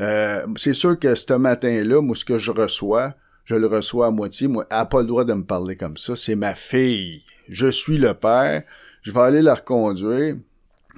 Euh, 0.00 0.46
c'est 0.56 0.74
sûr 0.74 0.98
que 0.98 1.14
ce 1.14 1.32
matin-là, 1.32 2.00
moi, 2.02 2.14
ce 2.14 2.24
que 2.24 2.38
je 2.38 2.50
reçois, 2.50 3.14
je 3.44 3.54
le 3.54 3.66
reçois 3.66 4.08
à 4.08 4.10
moitié. 4.10 4.46
Moi, 4.46 4.66
elle 4.70 4.76
n'a 4.76 4.86
pas 4.86 5.00
le 5.00 5.06
droit 5.06 5.24
de 5.24 5.32
me 5.32 5.44
parler 5.44 5.76
comme 5.76 5.96
ça. 5.96 6.14
C'est 6.14 6.36
ma 6.36 6.54
fille. 6.54 7.24
Je 7.48 7.68
suis 7.68 7.98
le 7.98 8.14
père. 8.14 8.62
Je 9.02 9.10
vais 9.10 9.20
aller 9.20 9.42
la 9.42 9.54
reconduire 9.54 10.36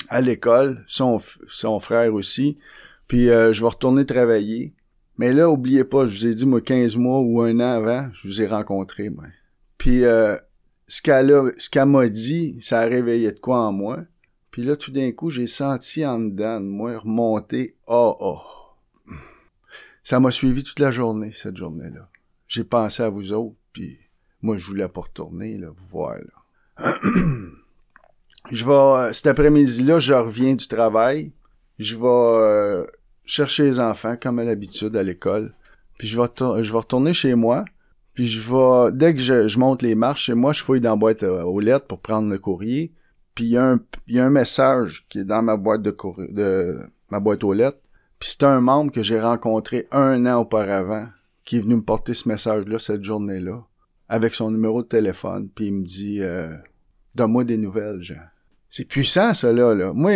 à 0.09 0.21
l'école, 0.21 0.85
son, 0.87 1.21
son 1.49 1.79
frère 1.81 2.13
aussi. 2.13 2.59
Puis 3.07 3.31
euh, 3.31 3.53
je 3.53 3.61
vais 3.61 3.69
retourner 3.69 4.05
travailler. 4.05 4.75
Mais 5.21 5.35
là, 5.35 5.51
oubliez 5.51 5.85
pas, 5.85 6.07
je 6.07 6.17
vous 6.17 6.27
ai 6.29 6.35
dit, 6.35 6.47
moi, 6.47 6.63
15 6.63 6.97
mois 6.97 7.21
ou 7.21 7.43
un 7.43 7.61
an 7.61 7.75
avant, 7.75 8.09
je 8.15 8.27
vous 8.27 8.41
ai 8.41 8.47
rencontré, 8.47 9.11
moi. 9.11 9.27
Puis, 9.77 10.03
euh, 10.07 10.35
ce 10.87 11.03
qu'elle 11.03 11.87
m'a 11.87 12.09
dit, 12.09 12.59
ça 12.63 12.81
a 12.81 12.87
réveillé 12.87 13.31
de 13.31 13.39
quoi 13.39 13.67
en 13.67 13.71
moi. 13.71 13.99
Puis 14.51 14.65
là, 14.65 14.77
tout 14.77 14.91
d'un 14.91 15.13
coup, 15.13 15.29
j'ai 15.29 15.47
senti 15.47 16.07
en 16.07 16.21
dedans 16.21 16.59
de 16.59 16.65
moi 16.65 16.97
remonter, 16.97 17.77
oh, 17.87 18.17
oh. 18.19 18.41
Ça 20.03 20.21
m'a 20.21 20.31
suivi 20.31 20.63
toute 20.63 20.81
la 20.81 20.91
journée, 20.91 21.33
cette 21.33 21.59
journée-là. 21.59 22.09
J'ai 22.49 22.65
pensé 22.65 23.03
à 23.03 23.11
vous 23.11 23.35
autres, 23.35 23.57
puis 23.75 23.99
moi, 24.41 24.57
je 24.57 24.67
voulais 24.67 24.89
pas 24.89 25.03
retourner, 25.03 25.59
là, 25.59 25.69
vous 25.69 25.87
voir, 25.87 26.17
là. 26.17 26.95
je 28.51 28.65
vais, 28.65 28.73
euh, 28.73 29.13
cet 29.13 29.27
après-midi-là, 29.27 29.99
je 29.99 30.15
reviens 30.15 30.55
du 30.55 30.67
travail. 30.67 31.33
Je 31.79 31.95
vais 31.95 32.07
euh, 32.07 32.87
chercher 33.31 33.65
les 33.65 33.81
enfants, 33.81 34.17
comme 34.21 34.41
à 34.41 34.45
l'habitude, 34.45 34.97
à 34.97 35.03
l'école. 35.03 35.55
Puis 35.99 36.09
je 36.09 36.21
vais, 36.21 36.29
je 36.37 36.73
vais 36.73 36.79
retourner 36.79 37.13
chez 37.13 37.35
moi. 37.35 37.65
Puis 38.15 38.27
je 38.27 38.41
vais, 38.41 38.93
dès 38.93 39.15
que 39.15 39.21
je, 39.21 39.59
monte 39.59 39.83
les 39.83 39.95
marches 39.95 40.25
chez 40.25 40.35
moi, 40.35 40.53
je 40.53 40.63
fouille 40.63 40.81
dans 40.81 40.91
la 40.91 40.97
boîte 40.97 41.23
euh, 41.23 41.43
aux 41.43 41.61
lettres 41.61 41.87
pour 41.87 42.01
prendre 42.01 42.29
le 42.29 42.39
courrier. 42.39 42.93
Puis 43.35 43.45
il 43.45 43.51
y, 43.51 43.57
a 43.57 43.71
un, 43.71 43.81
y 44.09 44.19
a 44.19 44.27
un 44.27 44.31
message 44.31 45.07
qui 45.09 45.21
est 45.21 45.25
dans 45.25 45.43
ma 45.43 45.57
boîte 45.57 45.83
de 45.83 45.93
courrier, 45.93 46.29
de 46.33 46.77
ma 47.11 47.21
boîte 47.21 47.45
aux 47.45 47.53
lettres. 47.53 47.79
Puis 48.19 48.31
c'est 48.33 48.45
un 48.45 48.61
membre 48.61 48.91
que 48.91 49.03
j'ai 49.03 49.21
rencontré 49.21 49.87
un 49.93 50.27
an 50.27 50.41
auparavant 50.41 51.07
qui 51.45 51.57
est 51.57 51.61
venu 51.61 51.77
me 51.77 51.83
porter 51.83 52.15
ce 52.15 52.29
message-là 52.29 52.79
cette 52.79 53.05
journée-là 53.05 53.63
avec 54.09 54.35
son 54.35 54.51
numéro 54.51 54.83
de 54.83 54.89
téléphone. 54.89 55.49
Puis 55.55 55.67
il 55.67 55.75
me 55.75 55.85
dit 55.85 56.21
euh, 56.21 56.53
Donne-moi 57.15 57.45
des 57.45 57.57
nouvelles, 57.57 58.03
Jean. 58.03 58.21
C'est 58.69 58.85
puissant, 58.85 59.35
ça, 59.35 59.53
là. 59.53 59.75
là. 59.75 59.93
Moi, 59.93 60.13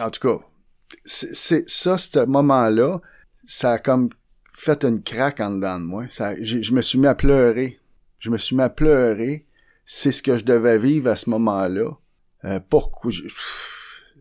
en 0.00 0.10
tout 0.10 0.20
cas, 0.20 0.44
c'est 1.04 1.68
ça, 1.68 1.98
ce 1.98 2.26
moment-là, 2.26 3.00
ça 3.46 3.72
a 3.72 3.78
comme 3.78 4.10
fait 4.52 4.84
une 4.84 5.02
craque 5.02 5.40
en 5.40 5.50
dedans 5.50 5.78
de 5.78 5.84
moi. 5.84 6.06
Ça, 6.10 6.34
je 6.40 6.72
me 6.72 6.80
suis 6.80 6.98
mis 6.98 7.06
à 7.06 7.14
pleurer. 7.14 7.80
Je 8.18 8.30
me 8.30 8.38
suis 8.38 8.56
mis 8.56 8.62
à 8.62 8.70
pleurer. 8.70 9.46
C'est 9.84 10.12
ce 10.12 10.22
que 10.22 10.38
je 10.38 10.44
devais 10.44 10.78
vivre 10.78 11.10
à 11.10 11.16
ce 11.16 11.28
moment-là. 11.30 11.90
Euh, 12.44 12.60
pourquoi 12.68 13.10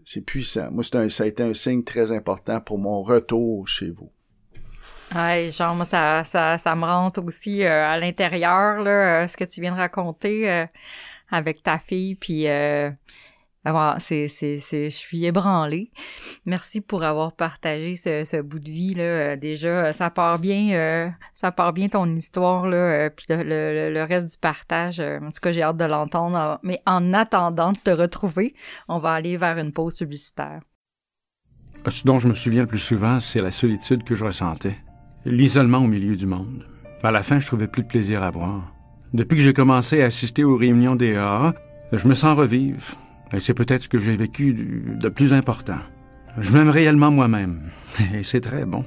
c'est 0.05 0.21
puissant. 0.21 0.69
Moi, 0.71 0.83
ça 0.83 0.99
a 0.99 1.25
été 1.25 1.43
un 1.43 1.53
signe 1.53 1.83
très 1.83 2.11
important 2.11 2.59
pour 2.59 2.77
mon 2.77 3.03
retour 3.03 3.67
chez 3.67 3.89
vous. 3.89 4.11
Ouais, 5.15 5.51
genre 5.51 5.75
moi 5.75 5.85
ça, 5.85 6.23
ça, 6.23 6.57
ça 6.57 6.75
me 6.75 6.85
rentre 6.85 7.23
aussi 7.23 7.63
euh, 7.63 7.85
à 7.85 7.99
l'intérieur 7.99 8.81
là, 8.81 9.23
euh, 9.23 9.27
ce 9.27 9.37
que 9.37 9.43
tu 9.43 9.61
viens 9.61 9.73
de 9.73 9.77
raconter 9.77 10.65
avec 11.29 11.61
ta 11.61 11.77
fille, 11.77 12.15
puis 12.15 12.47
ah, 13.65 13.95
c'est, 13.99 14.27
c'est, 14.27 14.57
c'est, 14.57 14.89
je 14.89 14.95
suis 14.95 15.25
ébranlée. 15.25 15.91
Merci 16.45 16.81
pour 16.81 17.03
avoir 17.03 17.33
partagé 17.33 17.95
ce, 17.95 18.23
ce 18.25 18.41
bout 18.41 18.59
de 18.59 18.69
vie 18.69 18.93
là. 18.93 19.03
Euh, 19.03 19.35
déjà, 19.37 19.93
ça 19.93 20.09
part 20.09 20.39
bien, 20.39 20.73
euh, 20.73 21.09
ça 21.33 21.51
part 21.51 21.71
bien 21.71 21.87
ton 21.87 22.13
histoire 22.13 22.67
là. 22.67 22.77
Euh, 23.05 23.09
puis 23.09 23.25
le, 23.29 23.89
le, 23.89 24.03
reste 24.03 24.29
du 24.29 24.37
partage, 24.37 24.99
en 24.99 25.29
tout 25.29 25.39
cas, 25.41 25.53
j'ai 25.53 25.63
hâte 25.63 25.77
de 25.77 25.85
l'entendre. 25.85 26.59
Mais 26.63 26.81
en 26.85 27.13
attendant 27.13 27.71
de 27.71 27.77
te 27.77 27.91
retrouver, 27.91 28.53
on 28.89 28.99
va 28.99 29.13
aller 29.13 29.37
vers 29.37 29.57
une 29.57 29.71
pause 29.71 29.95
publicitaire. 29.95 30.59
Ce 31.87 32.03
dont 32.03 32.19
je 32.19 32.27
me 32.27 32.33
souviens 32.33 32.61
le 32.61 32.67
plus 32.67 32.79
souvent, 32.79 33.19
c'est 33.19 33.41
la 33.41 33.51
solitude 33.51 34.03
que 34.03 34.15
je 34.15 34.25
ressentais, 34.25 34.75
l'isolement 35.25 35.79
au 35.79 35.87
milieu 35.87 36.15
du 36.15 36.25
monde. 36.25 36.65
À 37.01 37.11
la 37.11 37.23
fin, 37.23 37.39
je 37.39 37.47
trouvais 37.47 37.67
plus 37.67 37.83
de 37.83 37.87
plaisir 37.87 38.23
à 38.23 38.31
voir. 38.31 38.73
Depuis 39.13 39.35
que 39.35 39.41
j'ai 39.41 39.53
commencé 39.53 40.01
à 40.01 40.05
assister 40.05 40.43
aux 40.43 40.55
réunions 40.55 40.95
des 40.95 41.15
AA, 41.15 41.53
je 41.91 42.07
me 42.07 42.15
sens 42.15 42.37
revivre 42.37 42.97
et 43.33 43.39
c'est 43.39 43.53
peut-être 43.53 43.83
ce 43.83 43.89
que 43.89 43.99
j'ai 43.99 44.15
vécu 44.15 44.53
de 44.53 45.09
plus 45.09 45.33
important. 45.33 45.79
Je 46.37 46.53
m'aime 46.53 46.69
réellement 46.69 47.11
moi-même. 47.11 47.69
Et 48.13 48.23
c'est 48.23 48.41
très 48.41 48.65
bon. 48.65 48.85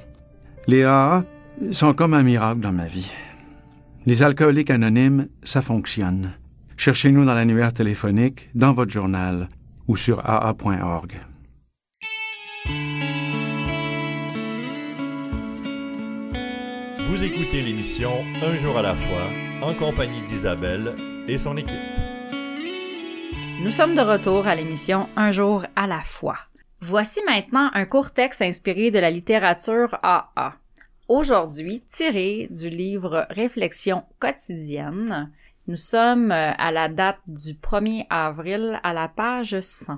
Les 0.67 0.83
AA 0.83 1.23
sont 1.71 1.93
comme 1.93 2.13
un 2.13 2.23
miracle 2.23 2.61
dans 2.61 2.71
ma 2.71 2.87
vie. 2.87 3.11
Les 4.05 4.23
alcooliques 4.23 4.69
anonymes, 4.69 5.27
ça 5.43 5.61
fonctionne. 5.61 6.31
Cherchez-nous 6.77 7.25
dans 7.25 7.33
l'annuaire 7.33 7.73
téléphonique, 7.73 8.49
dans 8.53 8.73
votre 8.73 8.91
journal 8.91 9.49
ou 9.87 9.95
sur 9.95 10.19
aa.org. 10.25 11.13
Vous 17.09 17.23
écoutez 17.23 17.61
l'émission 17.61 18.11
Un 18.41 18.57
jour 18.57 18.77
à 18.77 18.81
la 18.81 18.95
fois 18.95 19.29
en 19.61 19.73
compagnie 19.73 20.21
d'Isabelle 20.27 20.95
et 21.27 21.37
son 21.37 21.57
équipe. 21.57 22.06
Nous 23.59 23.71
sommes 23.71 23.95
de 23.95 24.01
retour 24.01 24.45
à 24.45 24.53
l'émission 24.53 25.09
Un 25.15 25.31
jour 25.31 25.65
à 25.75 25.87
la 25.87 26.01
fois. 26.01 26.37
Voici 26.79 27.19
maintenant 27.25 27.71
un 27.73 27.85
court 27.85 28.11
texte 28.11 28.43
inspiré 28.43 28.91
de 28.91 28.99
la 28.99 29.09
littérature 29.09 29.97
AA. 30.03 30.53
Aujourd'hui, 31.07 31.81
tiré 31.89 32.47
du 32.51 32.69
livre 32.69 33.25
Réflexion 33.31 34.03
quotidienne. 34.19 35.31
Nous 35.67 35.75
sommes 35.75 36.31
à 36.31 36.71
la 36.71 36.87
date 36.87 37.19
du 37.25 37.53
1er 37.53 38.05
avril 38.11 38.79
à 38.83 38.93
la 38.93 39.07
page 39.07 39.59
100. 39.59 39.97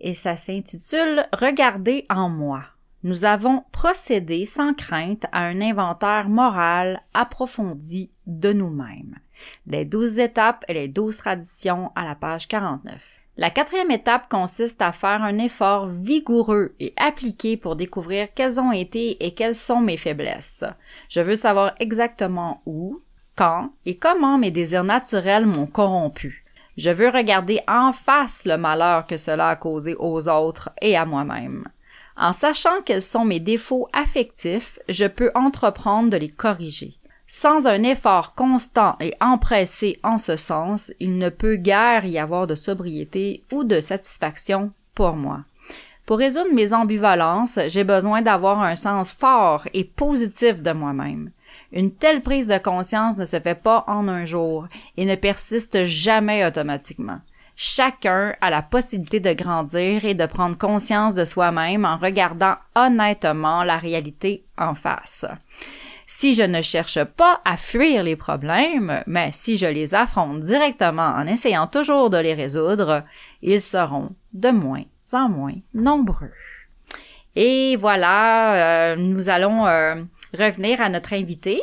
Et 0.00 0.14
ça 0.14 0.36
s'intitule 0.36 1.26
Regardez 1.32 2.04
en 2.10 2.28
moi. 2.28 2.64
Nous 3.04 3.24
avons 3.24 3.64
procédé 3.70 4.46
sans 4.46 4.74
crainte 4.74 5.26
à 5.30 5.44
un 5.44 5.60
inventaire 5.60 6.28
moral 6.28 7.02
approfondi 7.14 8.10
de 8.26 8.52
nous-mêmes 8.52 9.20
les 9.66 9.84
douze 9.84 10.18
étapes 10.18 10.64
et 10.68 10.74
les 10.74 10.88
douze 10.88 11.16
traditions 11.16 11.90
à 11.94 12.04
la 12.04 12.14
page 12.14 12.48
49. 12.48 12.94
La 13.36 13.50
quatrième 13.50 13.90
étape 13.90 14.28
consiste 14.28 14.80
à 14.80 14.92
faire 14.92 15.22
un 15.22 15.38
effort 15.38 15.88
vigoureux 15.88 16.74
et 16.78 16.92
appliqué 16.96 17.56
pour 17.56 17.74
découvrir 17.74 18.28
quelles 18.32 18.60
ont 18.60 18.70
été 18.70 19.24
et 19.24 19.34
quelles 19.34 19.56
sont 19.56 19.80
mes 19.80 19.96
faiblesses. 19.96 20.64
Je 21.08 21.20
veux 21.20 21.34
savoir 21.34 21.74
exactement 21.80 22.62
où, 22.64 23.00
quand 23.34 23.70
et 23.86 23.96
comment 23.96 24.38
mes 24.38 24.52
désirs 24.52 24.84
naturels 24.84 25.46
m'ont 25.46 25.66
corrompu. 25.66 26.44
Je 26.76 26.90
veux 26.90 27.08
regarder 27.08 27.60
en 27.66 27.92
face 27.92 28.44
le 28.44 28.56
malheur 28.56 29.06
que 29.06 29.16
cela 29.16 29.48
a 29.48 29.56
causé 29.56 29.96
aux 29.98 30.28
autres 30.28 30.70
et 30.80 30.96
à 30.96 31.04
moi-même. 31.04 31.66
En 32.16 32.32
sachant 32.32 32.82
quels 32.84 33.02
sont 33.02 33.24
mes 33.24 33.40
défauts 33.40 33.88
affectifs, 33.92 34.78
je 34.88 35.06
peux 35.06 35.32
entreprendre 35.34 36.10
de 36.10 36.16
les 36.16 36.30
corriger. 36.30 36.96
Sans 37.36 37.66
un 37.66 37.82
effort 37.82 38.36
constant 38.36 38.94
et 39.00 39.12
empressé 39.20 39.98
en 40.04 40.18
ce 40.18 40.36
sens, 40.36 40.92
il 41.00 41.18
ne 41.18 41.30
peut 41.30 41.56
guère 41.56 42.04
y 42.04 42.16
avoir 42.16 42.46
de 42.46 42.54
sobriété 42.54 43.42
ou 43.50 43.64
de 43.64 43.80
satisfaction 43.80 44.70
pour 44.94 45.16
moi. 45.16 45.40
Pour 46.06 46.18
résoudre 46.18 46.54
mes 46.54 46.72
ambivalences, 46.72 47.58
j'ai 47.66 47.82
besoin 47.82 48.22
d'avoir 48.22 48.62
un 48.62 48.76
sens 48.76 49.12
fort 49.12 49.66
et 49.74 49.82
positif 49.82 50.62
de 50.62 50.70
moi-même. 50.70 51.32
Une 51.72 51.90
telle 51.90 52.22
prise 52.22 52.46
de 52.46 52.58
conscience 52.58 53.16
ne 53.16 53.26
se 53.26 53.40
fait 53.40 53.60
pas 53.60 53.82
en 53.88 54.06
un 54.06 54.24
jour 54.24 54.68
et 54.96 55.04
ne 55.04 55.16
persiste 55.16 55.86
jamais 55.86 56.46
automatiquement. 56.46 57.18
Chacun 57.56 58.36
a 58.42 58.50
la 58.50 58.62
possibilité 58.62 59.18
de 59.18 59.32
grandir 59.32 60.04
et 60.04 60.14
de 60.14 60.26
prendre 60.26 60.56
conscience 60.56 61.16
de 61.16 61.24
soi-même 61.24 61.84
en 61.84 61.96
regardant 61.96 62.54
honnêtement 62.76 63.64
la 63.64 63.76
réalité 63.76 64.44
en 64.56 64.76
face 64.76 65.26
si 66.16 66.32
je 66.34 66.44
ne 66.44 66.62
cherche 66.62 67.02
pas 67.02 67.40
à 67.44 67.56
fuir 67.56 68.04
les 68.04 68.14
problèmes, 68.14 69.02
mais 69.08 69.30
si 69.32 69.58
je 69.58 69.66
les 69.66 69.96
affronte 69.96 70.42
directement 70.42 71.08
en 71.08 71.26
essayant 71.26 71.66
toujours 71.66 72.08
de 72.08 72.18
les 72.18 72.34
résoudre, 72.34 73.02
ils 73.42 73.60
seront 73.60 74.10
de 74.32 74.50
moins 74.50 74.84
en 75.12 75.28
moins 75.28 75.56
nombreux. 75.74 76.30
Et 77.34 77.74
voilà, 77.74 78.92
euh, 78.92 78.96
nous 78.96 79.28
allons 79.28 79.66
euh, 79.66 79.96
revenir 80.38 80.80
à 80.80 80.88
notre 80.88 81.14
invité, 81.14 81.60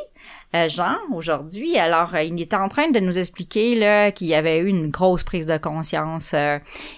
euh, 0.53 0.67
Jean, 0.67 0.97
aujourd'hui. 1.13 1.77
Alors, 1.77 2.13
il 2.17 2.41
était 2.41 2.57
en 2.57 2.67
train 2.67 2.91
de 2.91 2.99
nous 2.99 3.17
expliquer 3.17 4.11
qu'il 4.13 4.27
y 4.27 4.35
avait 4.35 4.57
eu 4.57 4.67
une 4.67 4.89
grosse 4.89 5.23
prise 5.23 5.45
de 5.45 5.57
conscience. 5.59 6.35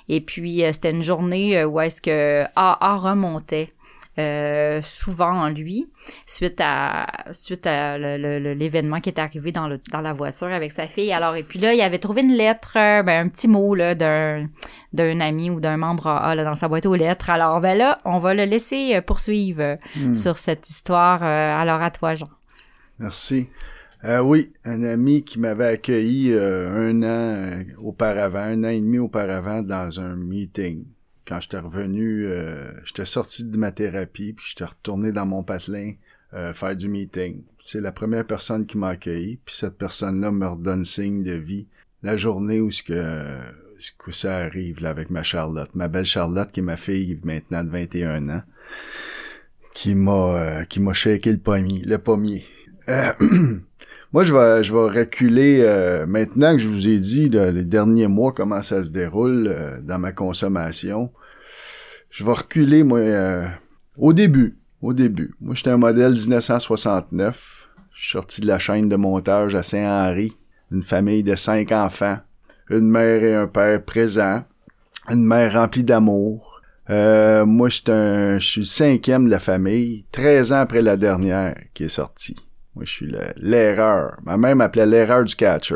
et 0.09 0.21
puis, 0.21 0.63
c'était 0.73 0.89
une 0.89 1.03
journée 1.03 1.63
où 1.63 1.79
est-ce 1.79 2.01
que 2.01 2.45
AA 2.55 2.95
remontait 2.95 3.71
euh, 4.19 4.79
souvent 4.81 5.31
en 5.31 5.49
lui 5.49 5.87
suite 6.27 6.61
à 6.61 7.07
suite 7.31 7.65
à 7.65 7.97
l'événement 7.97 8.97
qui 8.97 9.09
est 9.09 9.17
arrivé 9.17 9.51
dans 9.51 9.67
le 9.67 9.79
dans 9.91 10.01
la 10.01 10.13
voiture 10.13 10.49
avec 10.49 10.71
sa 10.71 10.87
fille. 10.87 11.11
Alors 11.11 11.35
et 11.35 11.41
puis 11.41 11.57
là, 11.57 11.73
il 11.73 11.81
avait 11.81 11.97
trouvé 11.97 12.21
une 12.21 12.33
lettre, 12.33 12.77
euh, 12.77 13.01
ben, 13.01 13.25
un 13.25 13.29
petit 13.29 13.47
mot 13.47 13.73
là 13.73 13.95
d'un 13.95 14.49
d'un 14.93 15.19
ami 15.19 15.49
ou 15.49 15.59
d'un 15.59 15.77
membre 15.77 16.07
AA 16.07 16.35
là, 16.35 16.43
dans 16.43 16.53
sa 16.53 16.67
boîte 16.67 16.85
aux 16.85 16.93
lettres. 16.93 17.31
Alors 17.31 17.59
ben 17.59 17.75
là, 17.75 18.01
on 18.05 18.19
va 18.19 18.35
le 18.35 18.45
laisser 18.45 18.95
euh, 18.95 19.01
poursuivre 19.01 19.77
hmm. 19.95 20.13
sur 20.13 20.37
cette 20.37 20.69
histoire. 20.69 21.23
alors 21.23 21.81
à 21.81 21.89
toi, 21.89 22.13
Jean. 22.13 22.29
Merci. 22.99 23.47
Euh, 24.05 24.19
oui, 24.19 24.51
un 24.63 24.83
ami 24.83 25.23
qui 25.23 25.39
m'avait 25.39 25.65
accueilli 25.65 26.37
un 26.37 27.01
an 27.01 27.63
auparavant, 27.81 28.39
un 28.39 28.63
an 28.63 28.69
et 28.69 28.79
demi 28.79 28.99
auparavant 28.99 29.63
dans 29.63 29.99
un 29.99 30.17
meeting 30.17 30.85
quand 31.33 31.41
j'étais 31.41 31.57
revenu, 31.57 32.27
euh, 32.27 32.71
j'étais 32.85 33.07
sorti 33.07 33.43
de 33.43 33.57
ma 33.57 33.71
thérapie, 33.71 34.33
puis 34.33 34.45
j'étais 34.49 34.65
retourné 34.65 35.11
dans 35.11 35.25
mon 35.25 35.43
patelin 35.43 35.93
euh, 36.35 36.53
faire 36.53 36.75
du 36.75 36.87
meeting. 36.87 37.43
C'est 37.59 37.81
la 37.81 37.91
première 37.91 38.27
personne 38.27 38.67
qui 38.67 38.77
m'a 38.77 38.89
accueilli, 38.89 39.39
puis 39.43 39.55
cette 39.55 39.79
personne-là 39.79 40.29
me 40.29 40.45
redonne 40.45 40.85
signe 40.85 41.23
de 41.23 41.33
vie 41.33 41.65
la 42.03 42.17
journée 42.17 42.59
où 42.59 42.69
ce 42.69 42.83
que, 42.83 43.39
ce 43.79 43.89
que 43.97 44.11
ça 44.11 44.37
arrive 44.37 44.79
là 44.79 44.91
avec 44.91 45.09
ma 45.09 45.23
Charlotte, 45.23 45.73
ma 45.73 45.87
belle 45.87 46.05
Charlotte 46.05 46.51
qui 46.51 46.59
est 46.59 46.63
ma 46.63 46.77
fille 46.77 47.19
maintenant 47.23 47.63
de 47.63 47.69
21 47.71 48.29
ans, 48.29 48.43
qui 49.73 49.95
m'a 49.95 50.35
euh, 50.35 50.63
qui 50.65 50.81
m'a 50.81 50.93
shaké 50.93 51.31
le 51.31 51.39
pommier, 51.39 51.81
le 51.83 51.97
pommier. 51.97 52.45
Euh, 52.89 53.11
moi, 54.13 54.23
je 54.23 54.33
vais 54.33 54.63
je 54.63 54.71
vais 54.71 54.99
reculer 54.99 55.61
euh, 55.61 56.05
maintenant 56.05 56.51
que 56.51 56.59
je 56.59 56.67
vous 56.67 56.87
ai 56.87 56.99
dit 56.99 57.29
les 57.29 57.63
derniers 57.63 58.07
mois 58.07 58.33
comment 58.33 58.61
ça 58.61 58.83
se 58.83 58.91
déroule 58.91 59.81
dans 59.81 59.97
ma 59.97 60.11
consommation. 60.11 61.11
Je 62.13 62.23
vais 62.23 62.31
reculer 62.31 62.83
moi 62.83 62.99
au 63.97 64.13
début, 64.13 64.55
au 64.83 64.93
début. 64.93 65.33
Moi, 65.41 65.55
j'étais 65.55 65.71
un 65.71 65.77
modèle 65.77 66.13
1969. 66.13 67.69
Je 67.91 68.11
sorti 68.11 68.41
de 68.41 68.45
la 68.45 68.59
chaîne 68.59 68.87
de 68.87 68.95
montage 68.95 69.55
à 69.55 69.63
Saint-Henri, 69.63 70.37
une 70.71 70.83
famille 70.83 71.23
de 71.23 71.33
cinq 71.33 71.71
enfants, 71.71 72.19
une 72.69 72.87
mère 72.87 73.23
et 73.23 73.35
un 73.35 73.47
père 73.47 73.83
présents, 73.83 74.43
une 75.09 75.25
mère 75.25 75.53
remplie 75.53 75.83
d'amour, 75.83 76.61
euh, 76.91 77.47
moi, 77.47 77.69
je 77.69 78.37
suis 78.39 78.61
le 78.61 78.65
cinquième 78.65 79.25
de 79.25 79.31
la 79.31 79.39
famille, 79.39 80.05
13 80.11 80.51
ans 80.51 80.59
après 80.59 80.83
la 80.83 80.97
dernière 80.97 81.55
qui 81.73 81.85
est 81.85 81.89
sortie. 81.89 82.35
Moi, 82.75 82.85
je 82.85 82.91
suis 82.91 83.15
l'erreur. 83.37 84.17
Ma 84.23 84.37
mère 84.37 84.55
m'appelait 84.55 84.85
l'erreur 84.85 85.23
du 85.23 85.35
catcher. 85.35 85.75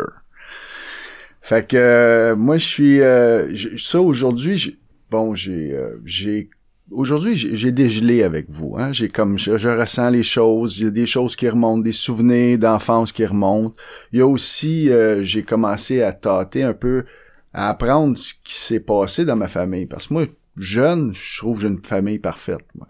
Fait 1.41 1.67
que 1.67 1.77
euh, 1.77 2.36
moi, 2.36 2.58
je 2.58 2.65
suis 2.65 3.01
euh, 3.01 3.51
ça 3.79 4.01
aujourd'hui. 4.01 4.79
Bon, 5.10 5.36
j'ai 5.36 5.78
j'ai 6.06 6.50
aujourd'hui 6.92 7.36
j'ai 7.36 7.72
dégelé 7.72 8.24
avec 8.24 8.50
vous. 8.50 8.76
Hein? 8.78 8.94
J'ai 8.94 9.10
comme 9.10 9.40
je, 9.40 9.52
ressens 9.52 10.10
les 10.10 10.24
choses. 10.24 10.80
Il 10.80 10.84
y 10.86 10.88
a 10.88 10.92
des 10.92 11.06
choses 11.06 11.36
qui 11.36 11.48
remontent, 11.50 11.82
des 11.82 11.92
souvenirs 11.92 12.58
d'enfance 12.58 13.12
qui 13.12 13.26
remontent. 13.26 13.76
Il 14.12 14.20
y 14.20 14.22
a 14.22 14.28
aussi 14.28 14.90
j'ai 15.22 15.44
commencé 15.44 16.02
à 16.02 16.14
tâter 16.14 16.64
un 16.64 16.74
peu 16.74 17.06
à 17.54 17.70
apprendre 17.70 18.18
ce 18.18 18.34
qui 18.44 18.54
s'est 18.54 18.80
passé 18.80 19.26
dans 19.26 19.36
ma 19.36 19.48
famille 19.48 19.86
parce 19.86 20.08
que 20.08 20.14
moi 20.14 20.26
jeune, 20.58 21.14
je 21.14 21.38
trouve 21.38 21.58
que 21.58 21.62
j'ai 21.64 21.68
une 21.68 21.84
famille 21.84 22.20
parfaite. 22.20 22.66
Moi. 22.76 22.88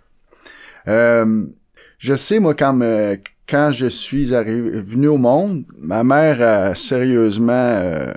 Euh, 0.88 1.46
je 1.98 2.16
sais, 2.16 2.40
moi, 2.40 2.54
quand, 2.54 2.80
quand 3.48 3.72
je 3.72 3.88
suis 3.88 4.34
arrivé, 4.34 4.82
venu 4.82 5.08
au 5.08 5.18
monde, 5.18 5.66
ma 5.78 6.04
mère 6.04 6.42
a 6.42 6.76
sérieusement 6.76 7.54
euh, 7.54 8.14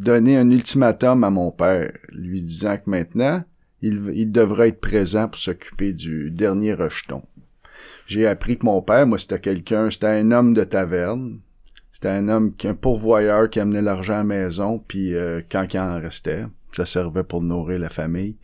donné 0.00 0.36
un 0.36 0.50
ultimatum 0.50 1.24
à 1.24 1.30
mon 1.30 1.52
père, 1.52 1.92
lui 2.10 2.42
disant 2.42 2.76
que 2.76 2.88
maintenant, 2.88 3.44
il, 3.82 4.10
il 4.14 4.32
devrait 4.32 4.68
être 4.68 4.80
présent 4.80 5.28
pour 5.28 5.38
s'occuper 5.38 5.92
du 5.92 6.30
dernier 6.30 6.74
rejeton. 6.74 7.22
J'ai 8.06 8.26
appris 8.26 8.58
que 8.58 8.66
mon 8.66 8.82
père, 8.82 9.06
moi, 9.06 9.18
c'était 9.18 9.38
quelqu'un, 9.38 9.90
c'était 9.90 10.06
un 10.06 10.32
homme 10.32 10.54
de 10.54 10.64
taverne. 10.64 11.40
C'était 11.92 12.08
un 12.08 12.28
homme, 12.28 12.54
un 12.64 12.74
pourvoyeur 12.74 13.50
qui 13.50 13.60
amenait 13.60 13.82
l'argent 13.82 14.14
à 14.14 14.18
la 14.18 14.24
maison, 14.24 14.78
puis 14.78 15.14
euh, 15.14 15.42
quand 15.50 15.66
il 15.72 15.78
en 15.78 16.00
restait, 16.00 16.44
ça 16.72 16.86
servait 16.86 17.24
pour 17.24 17.42
nourrir 17.42 17.78
la 17.78 17.90
famille. 17.90 18.36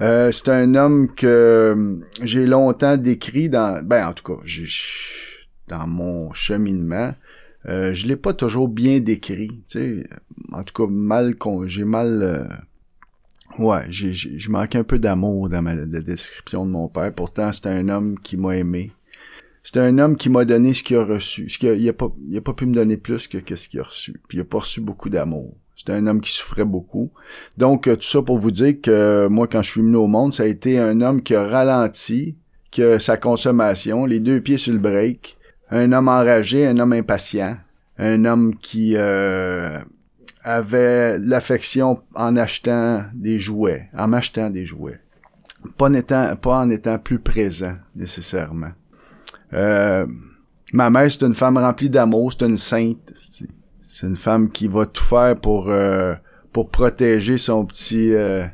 Euh, 0.00 0.32
c'est 0.32 0.48
un 0.48 0.74
homme 0.74 1.14
que 1.14 2.00
j'ai 2.22 2.46
longtemps 2.46 2.96
décrit 2.96 3.48
dans, 3.48 3.84
ben 3.84 4.08
en 4.08 4.12
tout 4.12 4.24
cas, 4.24 4.42
dans 5.68 5.86
mon 5.86 6.32
cheminement. 6.32 7.14
Euh, 7.66 7.94
je 7.94 8.06
l'ai 8.06 8.16
pas 8.16 8.34
toujours 8.34 8.68
bien 8.68 9.00
décrit, 9.00 9.48
tu 9.48 10.02
sais. 10.02 10.08
En 10.52 10.62
tout 10.64 10.86
cas, 10.86 10.90
mal 10.90 11.34
j'ai 11.66 11.84
mal, 11.84 12.22
euh, 12.22 12.44
ouais, 13.58 13.84
j'ai, 13.88 14.12
je 14.12 14.50
manque 14.50 14.76
un 14.76 14.84
peu 14.84 14.98
d'amour 14.98 15.48
dans 15.48 15.62
ma 15.62 15.74
la 15.74 16.00
description 16.00 16.66
de 16.66 16.70
mon 16.70 16.88
père. 16.88 17.14
Pourtant, 17.14 17.52
c'est 17.52 17.66
un 17.66 17.88
homme 17.88 18.18
qui 18.20 18.36
m'a 18.36 18.56
aimé. 18.56 18.92
C'est 19.62 19.78
un 19.78 19.98
homme 19.98 20.16
qui 20.16 20.28
m'a 20.28 20.44
donné 20.44 20.74
ce 20.74 20.82
qu'il 20.82 20.98
a 20.98 21.04
reçu. 21.04 21.48
Ce 21.48 21.56
qu'il 21.56 21.70
a, 21.70 21.74
il 21.74 21.88
a 21.88 21.94
pas, 21.94 22.12
il 22.28 22.36
a 22.36 22.42
pas 22.42 22.52
pu 22.52 22.66
me 22.66 22.74
donner 22.74 22.98
plus 22.98 23.28
que, 23.28 23.38
que 23.38 23.56
ce 23.56 23.68
qu'il 23.68 23.80
a 23.80 23.84
reçu. 23.84 24.20
Puis 24.28 24.36
il 24.36 24.40
a 24.42 24.44
pas 24.44 24.58
reçu 24.58 24.82
beaucoup 24.82 25.08
d'amour. 25.08 25.56
C'était 25.74 25.92
un 25.92 26.06
homme 26.06 26.20
qui 26.20 26.30
souffrait 26.30 26.64
beaucoup. 26.64 27.10
Donc, 27.56 27.88
euh, 27.88 27.96
tout 27.96 28.06
ça 28.06 28.22
pour 28.22 28.38
vous 28.38 28.50
dire 28.50 28.80
que 28.80 28.90
euh, 28.90 29.28
moi, 29.28 29.48
quand 29.48 29.62
je 29.62 29.70
suis 29.70 29.80
venu 29.80 29.96
au 29.96 30.06
monde, 30.06 30.32
ça 30.32 30.44
a 30.44 30.46
été 30.46 30.78
un 30.78 31.00
homme 31.00 31.22
qui 31.22 31.34
a 31.34 31.46
ralenti 31.46 32.36
que 32.70 32.98
sa 32.98 33.16
consommation, 33.16 34.04
les 34.04 34.20
deux 34.20 34.40
pieds 34.40 34.58
sur 34.58 34.72
le 34.72 34.78
break, 34.78 35.36
un 35.76 35.92
homme 35.92 36.08
enragé, 36.08 36.66
un 36.66 36.78
homme 36.78 36.92
impatient, 36.92 37.56
un 37.98 38.24
homme 38.24 38.56
qui 38.56 38.94
euh, 38.96 39.78
avait 40.42 41.18
l'affection 41.18 42.02
en 42.14 42.36
achetant 42.36 43.04
des 43.14 43.38
jouets, 43.38 43.88
en 43.96 44.08
m'achetant 44.08 44.50
des 44.50 44.64
jouets, 44.64 45.00
pas 45.76 45.86
en 45.86 45.94
étant, 45.94 46.36
pas 46.36 46.60
en 46.60 46.70
étant 46.70 46.98
plus 46.98 47.18
présent 47.18 47.76
nécessairement. 47.94 48.72
ma 49.52 50.90
mère, 50.90 51.10
c'est 51.10 51.22
une 51.22 51.34
femme 51.34 51.58
remplie 51.58 51.90
d'amour, 51.90 52.32
c'est 52.32 52.46
une 52.46 52.56
sainte. 52.58 53.12
C'est 53.96 54.08
une 54.08 54.16
femme 54.16 54.50
qui 54.50 54.66
va 54.66 54.86
tout 54.86 55.04
faire 55.04 55.36
pour 55.36 55.68
euh, 55.68 56.16
pour 56.52 56.68
protéger 56.68 57.38
son 57.38 57.64
petit 57.64 58.12
euh, 58.12 58.44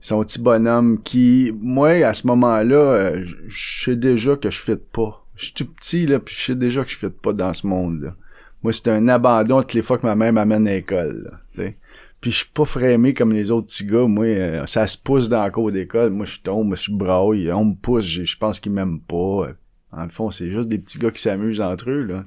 son 0.00 0.22
petit 0.22 0.40
bonhomme 0.40 1.02
qui 1.02 1.52
moi 1.60 1.90
à 2.06 2.14
ce 2.14 2.26
moment-là 2.28 2.76
euh, 2.76 3.24
je 3.46 3.84
sais 3.84 3.96
déjà 3.96 4.36
que 4.36 4.50
je 4.50 4.58
fais 4.58 4.78
pas. 4.78 5.25
Je 5.36 5.46
suis 5.46 5.54
tout 5.54 5.66
petit 5.66 6.06
là 6.06 6.18
puis 6.18 6.34
je 6.34 6.40
sais 6.40 6.54
déjà 6.54 6.84
que 6.84 6.90
je 6.90 6.96
fais 6.96 7.10
pas 7.10 7.32
dans 7.32 7.54
ce 7.54 7.66
monde-là. 7.66 8.14
Moi 8.62 8.72
c'est 8.72 8.88
un 8.88 9.06
abandon 9.08 9.60
toutes 9.60 9.74
les 9.74 9.82
fois 9.82 9.98
que 9.98 10.06
ma 10.06 10.16
mère 10.16 10.32
m'amène 10.32 10.66
à 10.66 10.72
l'école, 10.72 11.38
sais. 11.50 11.76
Puis 12.20 12.30
je 12.30 12.36
suis 12.38 12.48
pas 12.52 12.64
frémé 12.64 13.14
comme 13.14 13.32
les 13.32 13.50
autres 13.50 13.66
petits 13.66 13.86
gars. 13.86 14.06
Moi, 14.06 14.66
ça 14.66 14.86
se 14.86 14.96
pousse 14.96 15.28
dans 15.28 15.42
la 15.42 15.50
cour 15.50 15.70
d'école. 15.70 16.10
Moi, 16.10 16.24
je 16.24 16.40
tombe, 16.40 16.74
je 16.74 16.90
braille. 16.90 17.52
On 17.52 17.66
me 17.66 17.74
pousse. 17.74 18.06
Je 18.06 18.36
pense 18.38 18.58
qu'ils 18.58 18.72
m'aiment 18.72 19.02
pas. 19.02 19.48
En 19.92 20.04
le 20.04 20.10
fond, 20.10 20.30
c'est 20.30 20.50
juste 20.50 20.68
des 20.68 20.78
petits 20.78 20.98
gars 20.98 21.10
qui 21.10 21.22
s'amusent 21.22 21.60
entre 21.60 21.90
eux, 21.90 22.02
là. 22.02 22.24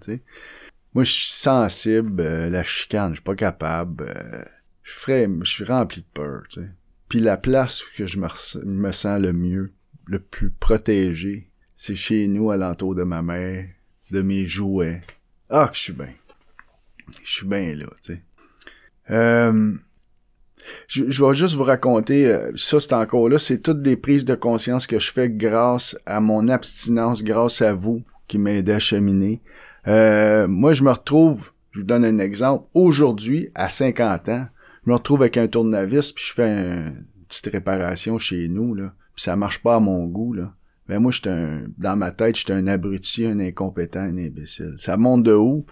Moi, 0.93 1.04
je 1.04 1.12
suis 1.12 1.32
sensible, 1.32 2.22
euh, 2.22 2.50
la 2.50 2.63
chicane, 2.63 3.12
je 3.12 3.15
suis 3.15 3.24
pas 3.24 3.36
capable. 3.36 4.06
Euh, 4.08 4.43
je 4.82 4.91
ferais, 4.93 5.30
je 5.43 5.50
suis 5.50 5.63
rempli 5.65 6.02
de 6.02 6.08
peur, 6.13 6.43
tu 6.50 6.62
sais. 6.62 6.67
Puis 7.10 7.19
la 7.19 7.38
place 7.38 7.84
où 7.84 7.88
je 7.95 8.17
me, 8.17 8.91
sens 8.91 9.22
le 9.22 9.34
mieux, 9.34 9.72
le 10.06 10.19
plus 10.19 10.50
protégé, 10.50 11.48
c'est 11.80 11.96
chez 11.96 12.28
nous, 12.28 12.52
à 12.52 12.58
l'entour 12.58 12.94
de 12.94 13.04
ma 13.04 13.22
mère, 13.22 13.65
de 14.12 14.22
mes 14.22 14.46
jouets. 14.46 15.00
Ah, 15.50 15.70
que 15.72 15.78
je 15.78 15.82
suis 15.82 15.94
bien. 15.94 16.13
Je 17.24 17.32
suis 17.32 17.48
bien 17.48 17.74
là, 17.74 17.86
tu 18.04 18.13
sais. 18.13 18.22
Euh, 19.10 19.74
je, 20.88 21.26
vais 21.26 21.34
juste 21.34 21.56
vous 21.56 21.63
raconter, 21.63 22.32
ça 22.56 22.80
c'est 22.80 22.94
encore 22.94 23.30
là, 23.30 23.39
c'est 23.39 23.60
toutes 23.60 23.82
des 23.82 23.96
prises 23.96 24.26
de 24.26 24.36
conscience 24.36 24.86
que 24.86 25.00
je 25.00 25.12
fais 25.12 25.30
grâce 25.30 25.98
à 26.06 26.20
mon 26.20 26.50
abstinence, 26.50 27.24
grâce 27.24 27.63
à 27.63 27.74
vous 27.74 28.04
qui 28.28 28.38
m'aidez 28.38 28.74
à 28.74 28.80
cheminer. 28.80 29.42
Euh, 29.88 30.48
moi, 30.48 30.74
je 30.74 30.84
me 30.84 30.92
retrouve, 30.92 31.54
je 31.72 31.80
vous 31.80 31.86
donne 31.86 32.04
un 32.04 32.20
exemple, 32.20 32.68
aujourd'hui, 32.74 33.50
à 33.56 33.70
50 33.70 34.30
ans, 34.30 34.48
je 34.86 34.92
me 34.92 34.96
retrouve 34.96 35.22
avec 35.22 35.38
un 35.38 35.48
tournevis, 35.48 36.12
puis 36.12 36.26
je 36.28 36.34
fais 36.34 36.50
une 36.50 37.08
petite 37.28 37.48
réparation 37.48 38.18
chez 38.18 38.50
nous, 38.50 38.76
là, 38.76 38.94
puis 39.15 39.24
ça 39.24 39.38
marche 39.38 39.63
pas 39.63 39.78
à 39.78 39.80
mon 39.80 40.06
goût, 40.08 40.34
là. 40.34 40.54
Ben 40.89 40.99
moi, 40.99 41.12
j'étais 41.12 41.30
un, 41.30 41.65
dans 41.78 41.95
ma 41.95 42.12
tête, 42.12 42.36
j'étais 42.36 42.54
un 42.54 42.65
abruti, 42.65 43.23
un 43.25 43.39
incompétent, 43.39 43.99
un 43.99 44.17
imbécile. 44.17 44.75
Ça 44.80 44.97
monte 44.97 45.23
de 45.23 45.34
où? 45.34 45.65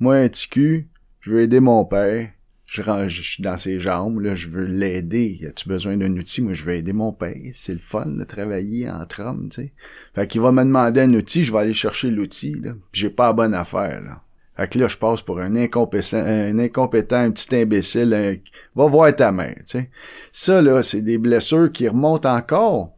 Moi, 0.00 0.16
un 0.16 0.28
petit 0.28 0.86
je 1.20 1.30
veux 1.30 1.40
aider 1.40 1.60
mon 1.60 1.84
père, 1.84 2.30
je, 2.66 3.22
suis 3.22 3.42
dans 3.44 3.56
ses 3.58 3.78
jambes, 3.78 4.20
là, 4.20 4.34
je 4.34 4.48
veux 4.48 4.64
l'aider. 4.64 5.40
As-tu 5.48 5.68
besoin 5.68 5.96
d'un 5.96 6.16
outil? 6.16 6.42
Moi, 6.42 6.52
je 6.52 6.64
veux 6.64 6.74
aider 6.74 6.92
mon 6.92 7.12
père. 7.12 7.36
C'est 7.52 7.72
le 7.72 7.78
fun 7.78 8.06
de 8.06 8.24
travailler 8.24 8.90
entre 8.90 9.22
hommes, 9.22 9.48
tu. 9.50 9.72
Fait 10.14 10.26
qu'il 10.26 10.40
va 10.40 10.50
me 10.50 10.64
demander 10.64 11.02
un 11.02 11.14
outil, 11.14 11.44
je 11.44 11.52
vais 11.52 11.58
aller 11.58 11.72
chercher 11.72 12.10
l'outil, 12.10 12.56
là. 12.60 12.72
j'ai 12.92 13.10
pas 13.10 13.26
la 13.26 13.32
bonne 13.32 13.54
affaire, 13.54 14.00
là. 14.02 14.22
Fait 14.56 14.68
que 14.68 14.78
là, 14.78 14.88
je 14.88 14.96
passe 14.96 15.20
pour 15.20 15.38
un 15.38 15.54
incompétent, 15.54 16.16
un 16.16 16.58
incompétent, 16.58 17.16
un 17.16 17.30
petit 17.30 17.54
imbécile. 17.54 18.40
Va 18.74 18.86
voir 18.86 19.14
ta 19.14 19.30
mère, 19.30 19.56
tu 19.58 19.78
sais. 19.78 19.90
Ça, 20.32 20.62
là, 20.62 20.82
c'est 20.82 21.02
des 21.02 21.18
blessures 21.18 21.70
qui 21.70 21.86
remontent 21.86 22.34
encore, 22.34 22.95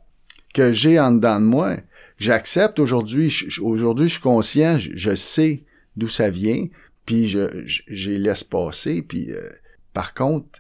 que 0.59 0.73
j'ai 0.73 0.99
en 0.99 1.13
dedans 1.13 1.39
de 1.39 1.45
moi. 1.45 1.77
J'accepte 2.19 2.81
aujourd'hui, 2.81 3.33
aujourd'hui, 3.63 4.09
je 4.09 4.15
suis 4.15 4.21
conscient, 4.21 4.77
je, 4.77 5.15
sais 5.15 5.63
d'où 5.97 6.09
ça 6.09 6.31
vient, 6.31 6.67
puis 7.07 7.29
je, 7.29 7.63
je, 7.65 8.11
laisse 8.11 8.43
passer, 8.43 9.03
puis 9.03 9.31
euh, 9.31 9.51
par 9.93 10.15
contre, 10.15 10.59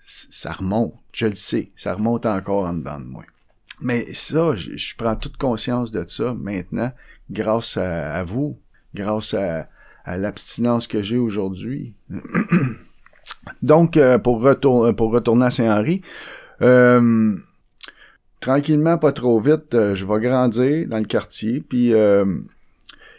ça 0.00 0.52
remonte, 0.52 0.94
je 1.12 1.26
le 1.26 1.34
sais, 1.34 1.72
ça 1.76 1.92
remonte 1.92 2.24
encore 2.24 2.64
en 2.64 2.72
dedans 2.72 2.98
de 2.98 3.04
moi. 3.04 3.24
Mais 3.82 4.14
ça, 4.14 4.56
je, 4.56 4.96
prends 4.96 5.14
toute 5.14 5.36
conscience 5.36 5.92
de 5.92 6.02
ça 6.08 6.32
maintenant, 6.32 6.90
grâce 7.30 7.76
à, 7.76 8.24
vous, 8.24 8.58
grâce 8.94 9.34
à, 9.34 9.68
l'abstinence 10.06 10.86
que 10.86 11.02
j'ai 11.02 11.18
aujourd'hui. 11.18 11.92
Donc, 13.62 13.98
euh, 13.98 14.18
pour, 14.18 14.40
retour, 14.40 14.96
pour 14.96 15.12
retourner 15.12 15.46
à 15.46 15.50
Saint-Henri, 15.50 16.00
euh, 16.62 17.36
tranquillement, 18.46 18.98
pas 18.98 19.12
trop 19.12 19.40
vite, 19.40 19.74
euh, 19.74 19.94
je 19.94 20.04
vais 20.04 20.20
grandir 20.20 20.86
dans 20.88 20.98
le 20.98 21.04
quartier, 21.04 21.60
puis 21.60 21.88
il 21.88 21.90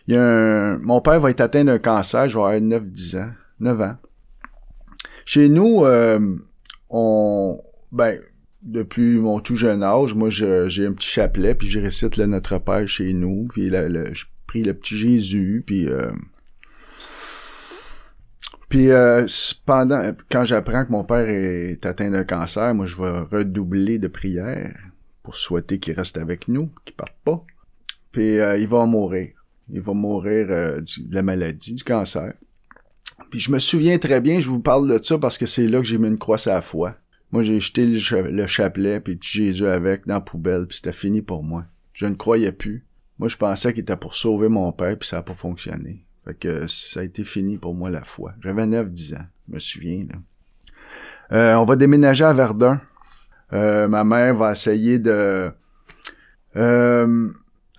y 0.07 0.15
a 0.15 0.23
un, 0.23 0.77
mon 0.79 1.01
père 1.01 1.19
va 1.19 1.29
être 1.29 1.41
atteint 1.41 1.65
d'un 1.65 1.79
cancer, 1.79 2.29
je 2.29 2.37
vais 2.37 2.43
avoir 2.43 2.59
9-10 2.59 3.17
ans, 3.17 3.31
9 3.59 3.81
ans. 3.81 3.97
Chez 5.25 5.49
nous, 5.49 5.83
on, 6.89 7.61
ben, 7.91 8.19
depuis 8.61 9.17
mon 9.17 9.39
tout 9.39 9.55
jeune 9.55 9.83
âge, 9.83 10.13
moi, 10.13 10.29
j'ai 10.29 10.85
un 10.85 10.93
petit 10.93 11.09
chapelet, 11.09 11.55
puis 11.55 11.69
je 11.69 11.79
récite 11.79 12.17
le 12.17 12.25
Notre 12.25 12.57
Père 12.59 12.87
chez 12.87 13.13
nous, 13.13 13.47
puis 13.51 13.69
le, 13.69 14.13
je 14.13 14.25
prie 14.45 14.63
le 14.63 14.73
petit 14.73 14.97
Jésus, 14.97 15.63
puis... 15.65 15.87
Euh, 15.87 16.11
puis 18.69 18.91
euh, 18.91 19.25
quand 19.65 20.43
j'apprends 20.43 20.85
que 20.85 20.91
mon 20.91 21.05
père 21.05 21.29
est 21.29 21.85
atteint 21.85 22.11
d'un 22.11 22.25
cancer, 22.25 22.73
moi, 22.75 22.85
je 22.85 22.97
vais 22.97 23.37
redoubler 23.37 23.97
de 23.97 24.09
prières 24.09 24.75
pour 25.27 25.35
souhaiter 25.35 25.77
qu'il 25.77 25.93
reste 25.93 26.17
avec 26.17 26.47
nous, 26.47 26.69
qu'il 26.85 26.95
parte 26.95 27.17
pas. 27.25 27.43
Puis 28.13 28.39
euh, 28.39 28.57
il 28.57 28.65
va 28.69 28.85
mourir. 28.85 29.31
Il 29.69 29.81
va 29.81 29.91
mourir 29.91 30.47
euh, 30.49 30.79
de 30.79 31.13
la 31.13 31.21
maladie, 31.21 31.73
du 31.73 31.83
cancer. 31.83 32.31
Puis 33.29 33.41
je 33.41 33.51
me 33.51 33.59
souviens 33.59 33.97
très 33.97 34.21
bien, 34.21 34.39
je 34.39 34.47
vous 34.47 34.61
parle 34.61 34.87
de 34.87 35.03
ça 35.03 35.17
parce 35.17 35.37
que 35.37 35.45
c'est 35.45 35.67
là 35.67 35.79
que 35.79 35.83
j'ai 35.83 35.97
mis 35.97 36.07
une 36.07 36.17
croix 36.17 36.37
à 36.47 36.53
la 36.53 36.61
foi. 36.61 36.95
Moi, 37.33 37.43
j'ai 37.43 37.59
jeté 37.59 37.85
le, 37.85 38.47
chapelet, 38.47 39.01
puis 39.01 39.19
Jésus 39.19 39.67
avec 39.67 40.07
dans 40.07 40.13
la 40.13 40.21
poubelle, 40.21 40.65
puis 40.65 40.77
c'était 40.77 40.93
fini 40.93 41.21
pour 41.21 41.43
moi. 41.43 41.65
Je 41.91 42.05
ne 42.05 42.15
croyais 42.15 42.53
plus. 42.53 42.85
Moi, 43.19 43.27
je 43.27 43.35
pensais 43.35 43.73
qu'il 43.73 43.81
était 43.81 43.97
pour 43.97 44.15
sauver 44.15 44.47
mon 44.47 44.71
père, 44.71 44.97
puis 44.97 45.09
ça 45.09 45.17
n'a 45.17 45.23
pas 45.23 45.33
fonctionné. 45.33 46.05
Fait 46.23 46.35
que 46.35 46.67
ça 46.67 47.01
a 47.01 47.03
été 47.03 47.25
fini 47.25 47.57
pour 47.57 47.73
moi 47.73 47.89
la 47.89 48.05
foi. 48.05 48.31
J'avais 48.41 48.65
9-10 48.65 49.15
ans, 49.17 49.25
je 49.49 49.55
me 49.55 49.59
souviens. 49.59 50.07
Là. 50.09 50.15
Euh, 51.33 51.55
on 51.55 51.65
va 51.65 51.75
déménager 51.75 52.23
à 52.23 52.31
Verdun. 52.31 52.79
Euh, 53.53 53.87
ma 53.87 54.03
mère 54.03 54.35
va 54.35 54.51
essayer 54.51 54.99
de... 54.99 55.51
Euh, 56.55 57.27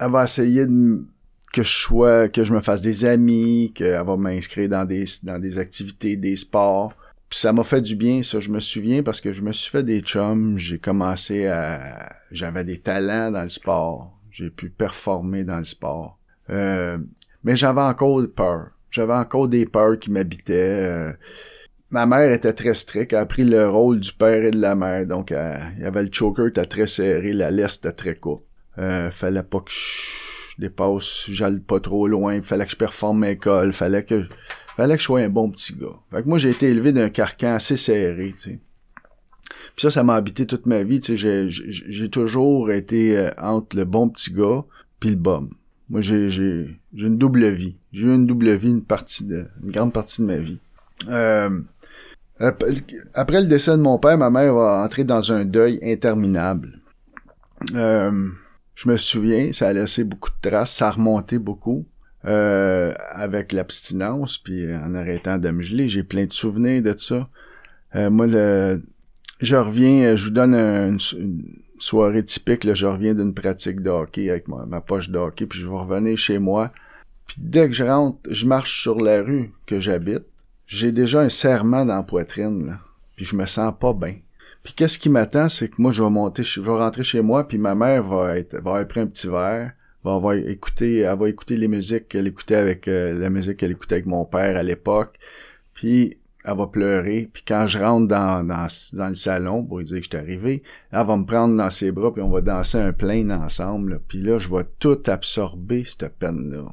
elle 0.01 0.11
va 0.11 0.25
essayer 0.25 0.67
de 0.67 1.05
que 1.53 1.63
je 1.63 1.71
sois, 1.71 2.29
que 2.29 2.45
je 2.45 2.53
me 2.53 2.61
fasse 2.61 2.83
des 2.83 3.05
amis, 3.05 3.73
qu'elle 3.75 4.05
va 4.05 4.17
m'inscrire 4.17 4.69
dans 4.69 4.85
des, 4.85 5.05
dans 5.23 5.39
des 5.39 5.59
activités, 5.59 6.17
des 6.17 6.37
sports. 6.37 6.93
Puis 7.29 7.39
ça 7.39 7.53
m'a 7.53 7.65
fait 7.65 7.81
du 7.81 7.97
bien, 7.97 8.23
ça, 8.23 8.41
je 8.41 8.51
me 8.51 8.61
souviens, 8.61 9.03
parce 9.03 9.21
que 9.21 9.33
je 9.33 9.43
me 9.43 9.53
suis 9.53 9.71
fait 9.71 9.83
des 9.83 10.01
chums, 10.01 10.59
j'ai 10.59 10.79
commencé 10.79 11.47
à... 11.47 12.15
J'avais 12.31 12.65
des 12.65 12.79
talents 12.79 13.31
dans 13.31 13.43
le 13.43 13.49
sport, 13.49 14.19
j'ai 14.31 14.51
pu 14.51 14.71
performer 14.71 15.45
dans 15.45 15.59
le 15.59 15.65
sport. 15.65 16.19
Euh, 16.51 16.99
mais 17.45 17.57
j'avais 17.57 17.81
encore 17.81 18.23
peur. 18.35 18.69
J'avais 18.91 19.15
encore 19.15 19.49
des 19.49 19.67
peurs 19.67 19.99
qui 19.99 20.11
m'habitaient. 20.11 20.53
Euh, 20.55 21.13
ma 21.91 22.07
mère 22.07 22.31
était 22.33 22.53
très 22.53 22.75
stricte, 22.75 23.13
elle 23.13 23.19
a 23.19 23.27
pris 23.27 23.45
le 23.45 23.69
rôle 23.69 24.01
du 24.01 24.13
père 24.13 24.45
et 24.45 24.51
de 24.51 24.61
la 24.61 24.75
mère, 24.75 25.07
donc 25.07 25.31
il 25.31 25.83
y 25.83 25.85
avait 25.85 26.03
le 26.03 26.11
choker, 26.13 26.49
était 26.49 26.65
très 26.65 26.87
serré, 26.87 27.33
la 27.33 27.51
laisse 27.51 27.77
était 27.77 27.93
très 27.93 28.15
courte. 28.15 28.45
Euh, 28.79 29.11
fallait 29.11 29.43
pas 29.43 29.61
que 29.61 29.71
je 29.71 30.61
dépasse, 30.61 31.27
j'allais 31.29 31.61
pas 31.61 31.81
trop 31.81 32.07
loin, 32.07 32.41
fallait 32.43 32.65
que 32.65 32.71
je 32.71 32.77
performe 32.77 33.21
mes 33.21 33.33
école, 33.33 33.73
fallait 33.73 34.05
que 34.05 34.25
fallait 34.77 34.95
que 34.95 35.01
je 35.01 35.07
sois 35.07 35.21
un 35.21 35.29
bon 35.29 35.51
petit 35.51 35.75
gars. 35.75 35.99
Fait 36.13 36.23
que 36.23 36.29
moi, 36.29 36.39
j'ai 36.39 36.51
été 36.51 36.69
élevé 36.69 36.93
d'un 36.93 37.09
carcan 37.09 37.55
assez 37.55 37.77
serré, 37.77 38.35
tu 38.39 38.51
sais. 38.51 38.61
Puis 39.75 39.83
ça, 39.83 39.91
ça 39.91 40.05
m'a 40.05 40.15
habité 40.15 40.47
toute 40.47 40.67
ma 40.67 40.85
vie, 40.85 41.01
tu 41.01 41.19
sais. 41.19 41.47
J'ai 41.49 42.09
toujours 42.09 42.71
été 42.71 43.17
euh, 43.17 43.31
entre 43.39 43.77
le 43.77 43.85
bon 43.85 44.09
petit 44.09 44.33
gars 44.33 44.65
puis 45.01 45.11
le 45.11 45.17
bum. 45.17 45.51
Moi, 45.89 46.03
j'ai 46.03 46.29
j'ai 46.31 46.79
une 46.93 47.17
double 47.17 47.49
vie. 47.49 47.77
J'ai 47.93 48.07
eu 48.07 48.15
une 48.15 48.27
double 48.27 48.55
vie 48.55 48.69
une 48.69 48.85
partie 48.85 49.25
de 49.25 49.47
une 49.63 49.71
grande 49.71 49.93
partie 49.93 50.23
de 50.23 50.27
ma 50.27 50.37
vie. 50.37 50.59
Euh, 51.09 51.61
après 52.41 53.41
le 53.41 53.47
décès 53.47 53.73
de 53.73 53.83
mon 53.83 53.99
père, 53.99 54.17
ma 54.19 54.31
mère 54.31 54.55
va 54.55 54.83
entrer 54.85 55.05
dans 55.05 55.33
un 55.33 55.45
deuil 55.45 55.79
interminable. 55.83 56.81
Euh, 57.75 58.29
je 58.75 58.89
me 58.89 58.97
souviens, 58.97 59.53
ça 59.53 59.69
a 59.69 59.73
laissé 59.73 60.05
beaucoup 60.05 60.31
de 60.31 60.49
traces, 60.49 60.75
ça 60.75 60.89
a 60.89 60.91
remonté 60.93 61.39
beaucoup. 61.39 61.87
Euh, 62.25 62.93
avec 63.11 63.53
l'abstinence, 63.53 64.39
puis 64.39 64.75
en 64.75 64.95
arrêtant 64.95 65.39
de 65.39 65.51
me 65.51 65.63
geler, 65.63 65.89
j'ai 65.89 66.03
plein 66.03 66.27
de 66.27 66.33
souvenirs 66.33 66.83
de 66.83 66.95
ça. 66.97 67.29
Euh, 67.95 68.11
moi, 68.11 68.27
je 68.27 69.57
reviens, 69.57 70.17
je 70.17 70.25
vous 70.25 70.31
donne 70.31 70.55
une, 70.55 70.99
soirée 71.79 72.25
typique, 72.25 72.65
là, 72.65 72.75
je 72.75 72.87
reviens 72.87 73.15
d'une 73.15 73.35
pratique 73.35 73.81
de 73.81 73.91
hockey 73.91 74.31
avec 74.31 74.49
ma, 74.49 74.81
poche 74.81 75.11
de 75.11 75.19
hockey, 75.19 75.47
puis 75.47 75.61
je 75.61 75.69
vais 75.69 75.77
revenir 75.77 76.19
chez 76.19 76.39
moi. 76.39 76.73
Puis 77.27 77.37
dès 77.39 77.69
que 77.69 77.75
je 77.75 77.85
rentre, 77.85 78.19
je 78.29 78.47
marche 78.47 78.83
sur 78.83 79.01
la 79.01 79.23
rue 79.23 79.53
que 79.67 79.79
j'habite, 79.79 80.25
j'ai 80.69 80.93
déjà 80.93 81.23
un 81.23 81.29
serrement 81.29 81.85
dans 81.85 81.97
la 81.97 82.03
poitrine, 82.05 82.67
là, 82.67 82.79
puis 83.17 83.25
je 83.25 83.35
me 83.35 83.47
sens 83.47 83.75
pas 83.79 83.93
bien. 83.93 84.15
Puis 84.63 84.75
qu'est-ce 84.75 84.99
qui 84.99 85.09
m'attend, 85.09 85.49
c'est 85.49 85.69
que 85.69 85.81
moi, 85.83 85.93
je 85.93 86.03
vais 86.03 86.11
monter, 86.11 86.45
je 86.45 86.61
vais 86.61 86.71
rentrer 86.71 87.03
chez 87.03 87.23
moi, 87.23 87.49
puis 87.49 87.59
ma 87.59 87.75
mère 87.75 88.05
va 88.05 88.39
être, 88.39 88.53
va 88.53 88.59
avoir 88.59 88.87
pris 88.87 89.01
un 89.01 89.07
petit 89.07 89.27
verre, 89.27 89.73
va, 90.05 90.37
écouter, 90.37 91.01
elle 91.01 91.19
va 91.19 91.29
écouter 91.29 91.57
les 91.57 91.69
musiques 91.69 92.09
qu'elle 92.09 92.27
écoutait 92.27 92.55
avec 92.55 92.89
euh, 92.89 93.19
la 93.19 93.31
musique 93.31 93.59
qu'elle 93.59 93.73
écoutait 93.73 93.97
avec 93.97 94.07
mon 94.07 94.25
père 94.25 94.57
à 94.57 94.63
l'époque. 94.63 95.19
Puis 95.75 96.17
elle 96.45 96.57
va 96.57 96.67
pleurer. 96.67 97.29
Puis 97.33 97.43
quand 97.47 97.67
je 97.67 97.79
rentre 97.79 98.09
dans, 98.09 98.47
dans, 98.47 98.67
dans 98.95 99.09
le 99.09 99.15
salon 99.15 99.65
pour 99.65 99.79
lui 99.79 99.85
dire 99.85 99.99
que 99.99 100.05
je 100.05 100.09
suis 100.09 100.17
arrivé, 100.17 100.63
elle 100.93 101.07
va 101.07 101.17
me 101.17 101.25
prendre 101.25 101.57
dans 101.57 101.71
ses 101.71 101.93
bras 101.93 102.13
puis 102.13 102.23
on 102.23 102.31
va 102.31 102.41
danser 102.41 102.79
un 102.79 102.93
plein 102.93 103.29
ensemble. 103.31 104.01
Puis 104.09 104.23
là, 104.23 104.39
je 104.39 104.49
vais 104.49 104.65
tout 104.79 104.99
absorber 105.07 105.85
cette 105.85 106.17
peine-là. 106.19 106.65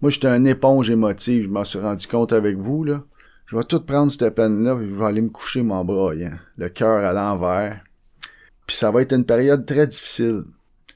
Moi, 0.00 0.10
j'étais 0.10 0.28
un 0.28 0.44
éponge 0.44 0.90
émotive. 0.90 1.44
Je 1.44 1.48
m'en 1.48 1.64
suis 1.64 1.80
rendu 1.80 2.06
compte 2.06 2.32
avec 2.32 2.56
vous, 2.56 2.84
là. 2.84 3.02
Je 3.48 3.56
vais 3.56 3.64
tout 3.64 3.80
prendre 3.80 4.12
cette 4.12 4.34
peine-là 4.34 4.78
je 4.78 4.94
vais 4.94 5.04
aller 5.06 5.22
me 5.22 5.30
coucher 5.30 5.62
mon 5.62 5.82
bras, 5.82 6.12
le 6.12 6.68
cœur 6.68 7.02
à 7.02 7.14
l'envers. 7.14 7.82
Puis 8.66 8.76
ça 8.76 8.90
va 8.90 9.00
être 9.00 9.14
une 9.14 9.24
période 9.24 9.64
très 9.64 9.86
difficile. 9.86 10.42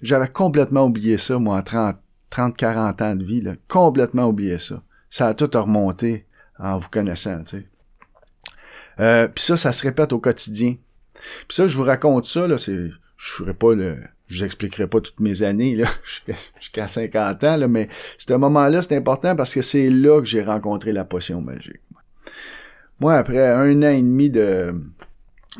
J'avais 0.03 0.29
complètement 0.29 0.85
oublié 0.85 1.17
ça, 1.17 1.39
moi, 1.39 1.57
en 1.57 1.63
30, 1.63 1.97
30, 2.29 2.55
40 2.55 3.01
ans 3.01 3.17
de 3.17 3.25
vie, 3.25 3.41
là. 3.41 3.55
Complètement 3.69 4.27
oublié 4.27 4.59
ça. 4.59 4.83
Ça 5.09 5.29
a 5.29 5.35
tout 5.35 5.49
remonté 5.55 6.27
en 6.59 6.77
vous 6.77 6.91
connaissant, 6.91 7.43
tu 7.43 7.57
sais. 7.57 7.67
Euh, 9.01 9.29
puis 9.29 9.43
ça, 9.43 9.57
ça 9.57 9.73
se 9.73 9.83
répète 9.83 10.13
au 10.13 10.19
quotidien. 10.19 10.77
Puis 11.49 11.57
ça, 11.57 11.67
je 11.67 11.77
vous 11.77 11.85
raconte 11.85 12.27
ça, 12.27 12.47
là, 12.47 12.59
c'est... 12.59 12.91
Je 13.17 13.31
ferai 13.31 13.55
pas 13.55 13.75
le... 13.75 13.97
Je 14.29 14.41
vous 14.41 14.45
expliquerai 14.45 14.87
pas 14.87 15.01
toutes 15.01 15.21
mes 15.21 15.43
années, 15.43 15.75
là, 15.75 15.89
jusqu'à 16.61 16.89
50 16.89 17.45
ans, 17.45 17.57
là, 17.57 17.69
mais 17.69 17.89
ce 18.19 18.35
moment-là, 18.35 18.83
c'est 18.83 18.97
important 18.97 19.37
parce 19.37 19.55
que 19.55 19.63
c'est 19.63 19.89
là 19.89 20.21
que 20.21 20.27
j'ai 20.27 20.43
rencontré 20.43 20.93
la 20.93 21.07
potion 21.07 21.41
magique. 21.41 21.81
Moi, 21.91 22.02
après 23.09 23.47
un 23.49 23.83
an 23.83 23.91
et 23.91 24.03
demi 24.03 24.31
de, 24.31 24.73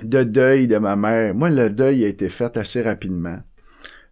de 0.03 0.23
deuil 0.23 0.69
de 0.69 0.79
ma 0.79 0.97
mère, 0.97 1.35
moi, 1.35 1.51
le 1.51 1.71
deuil 1.71 2.05
a 2.05 2.09
été 2.09 2.29
fait 2.29 2.57
assez 2.57 2.83
rapidement. 2.83 3.39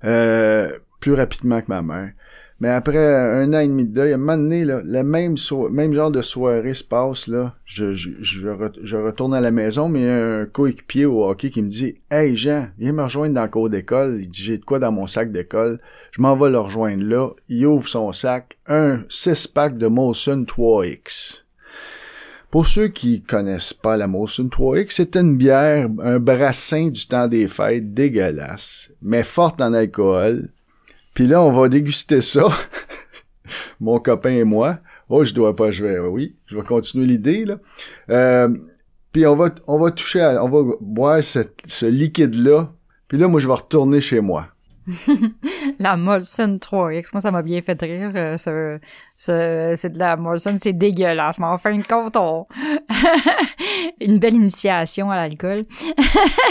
Euh, 0.05 0.71
plus 1.01 1.15
rapidement 1.15 1.61
que 1.61 1.69
ma 1.69 1.83
mère. 1.83 2.13
Mais 2.61 2.69
après 2.69 2.99
un 2.99 3.55
an 3.55 3.61
et 3.61 3.67
demi 3.67 3.87
de 3.87 3.95
deuil, 3.95 4.13
à 4.13 4.17
un 4.17 4.19
moment 4.19 4.37
donné, 4.37 4.67
là, 4.67 4.83
le 4.85 5.03
même, 5.03 5.37
même 5.71 5.95
genre 5.95 6.11
de 6.11 6.21
soirée 6.21 6.75
se 6.75 6.85
passe, 6.85 7.27
là. 7.27 7.55
Je, 7.65 7.95
je, 7.95 8.11
je, 8.21 8.97
retourne 8.97 9.33
à 9.33 9.41
la 9.41 9.51
maison, 9.51 9.89
mais 9.89 10.01
il 10.01 10.07
y 10.07 10.11
a 10.11 10.37
un 10.41 10.47
coéquipier 10.47 11.07
au 11.07 11.25
hockey 11.25 11.49
qui 11.49 11.63
me 11.63 11.71
dit 11.71 11.97
Hey 12.11 12.37
Jean, 12.37 12.69
viens 12.79 12.93
me 12.93 13.03
rejoindre 13.03 13.35
dans 13.35 13.45
le 13.45 13.49
cours 13.49 13.71
d'école. 13.71 14.19
Il 14.21 14.29
dit 14.29 14.43
J'ai 14.43 14.59
de 14.59 14.65
quoi 14.65 14.79
dans 14.79 14.93
mon 14.93 15.07
sac 15.07 15.33
d'école. 15.33 15.81
Je 16.11 16.21
m'en 16.21 16.37
vais 16.37 16.51
le 16.51 16.59
rejoindre 16.59 17.03
là. 17.03 17.31
Il 17.49 17.67
ouvre 17.67 17.89
son 17.89 18.13
sac, 18.13 18.59
un 18.67 18.99
6-pack 19.09 19.79
de 19.79 19.87
Molson 19.87 20.45
3X. 20.47 21.45
Pour 22.51 22.67
ceux 22.67 22.89
qui 22.89 23.23
connaissent 23.23 23.73
pas 23.73 23.97
la 23.97 24.09
Molson 24.09 24.49
3X, 24.49 24.87
c'est 24.91 25.15
une 25.15 25.37
bière, 25.37 25.89
un 26.03 26.19
brassin 26.19 26.89
du 26.89 27.07
temps 27.07 27.29
des 27.29 27.47
fêtes 27.47 27.95
dégueulasse, 27.95 28.91
mais 29.03 29.23
forte 29.23 29.61
en 29.61 29.73
alcool. 29.73 30.49
Puis 31.15 31.29
là, 31.29 31.41
on 31.43 31.53
va 31.53 31.69
déguster 31.69 32.21
ça, 32.21 32.49
mon 33.81 34.01
copain 34.01 34.31
et 34.31 34.43
moi. 34.43 34.81
Oh, 35.09 35.23
je 35.23 35.33
dois 35.33 35.55
pas, 35.55 35.71
je 35.71 35.85
vais, 35.85 35.99
oui, 36.01 36.35
je 36.47 36.57
vais 36.57 36.65
continuer 36.65 37.07
l'idée, 37.07 37.45
là. 37.45 37.59
Euh, 38.11 38.49
puis 39.13 39.27
on 39.27 39.37
va, 39.37 39.55
on 39.69 39.79
va 39.79 39.93
toucher, 39.93 40.21
on 40.41 40.49
va 40.49 40.75
boire 40.81 41.23
ce 41.23 41.87
liquide-là. 41.87 42.73
Puis 43.07 43.19
là, 43.19 43.29
moi, 43.29 43.41
je 43.41 43.47
vais 43.47 43.55
retourner 43.55 44.01
chez 44.01 44.21
moi. 44.21 44.49
la 45.79 45.97
Molson 45.97 46.59
3X, 46.61 47.11
moi, 47.13 47.21
ça 47.21 47.31
m'a 47.31 47.43
bien 47.43 47.61
fait 47.63 47.81
rire. 47.81 48.11
Euh, 48.15 48.79
c'est 49.17 49.93
de 49.93 49.99
la 49.99 50.17
Molson, 50.17 50.57
c'est 50.59 50.73
dégueulasse. 50.73 51.39
Mais 51.39 51.47
en 51.47 51.59
fin 51.59 51.77
de 51.77 51.83
compte, 51.83 52.17
une 54.01 54.19
belle 54.19 54.35
initiation 54.35 55.11
à 55.11 55.17
l'alcool. 55.17 55.63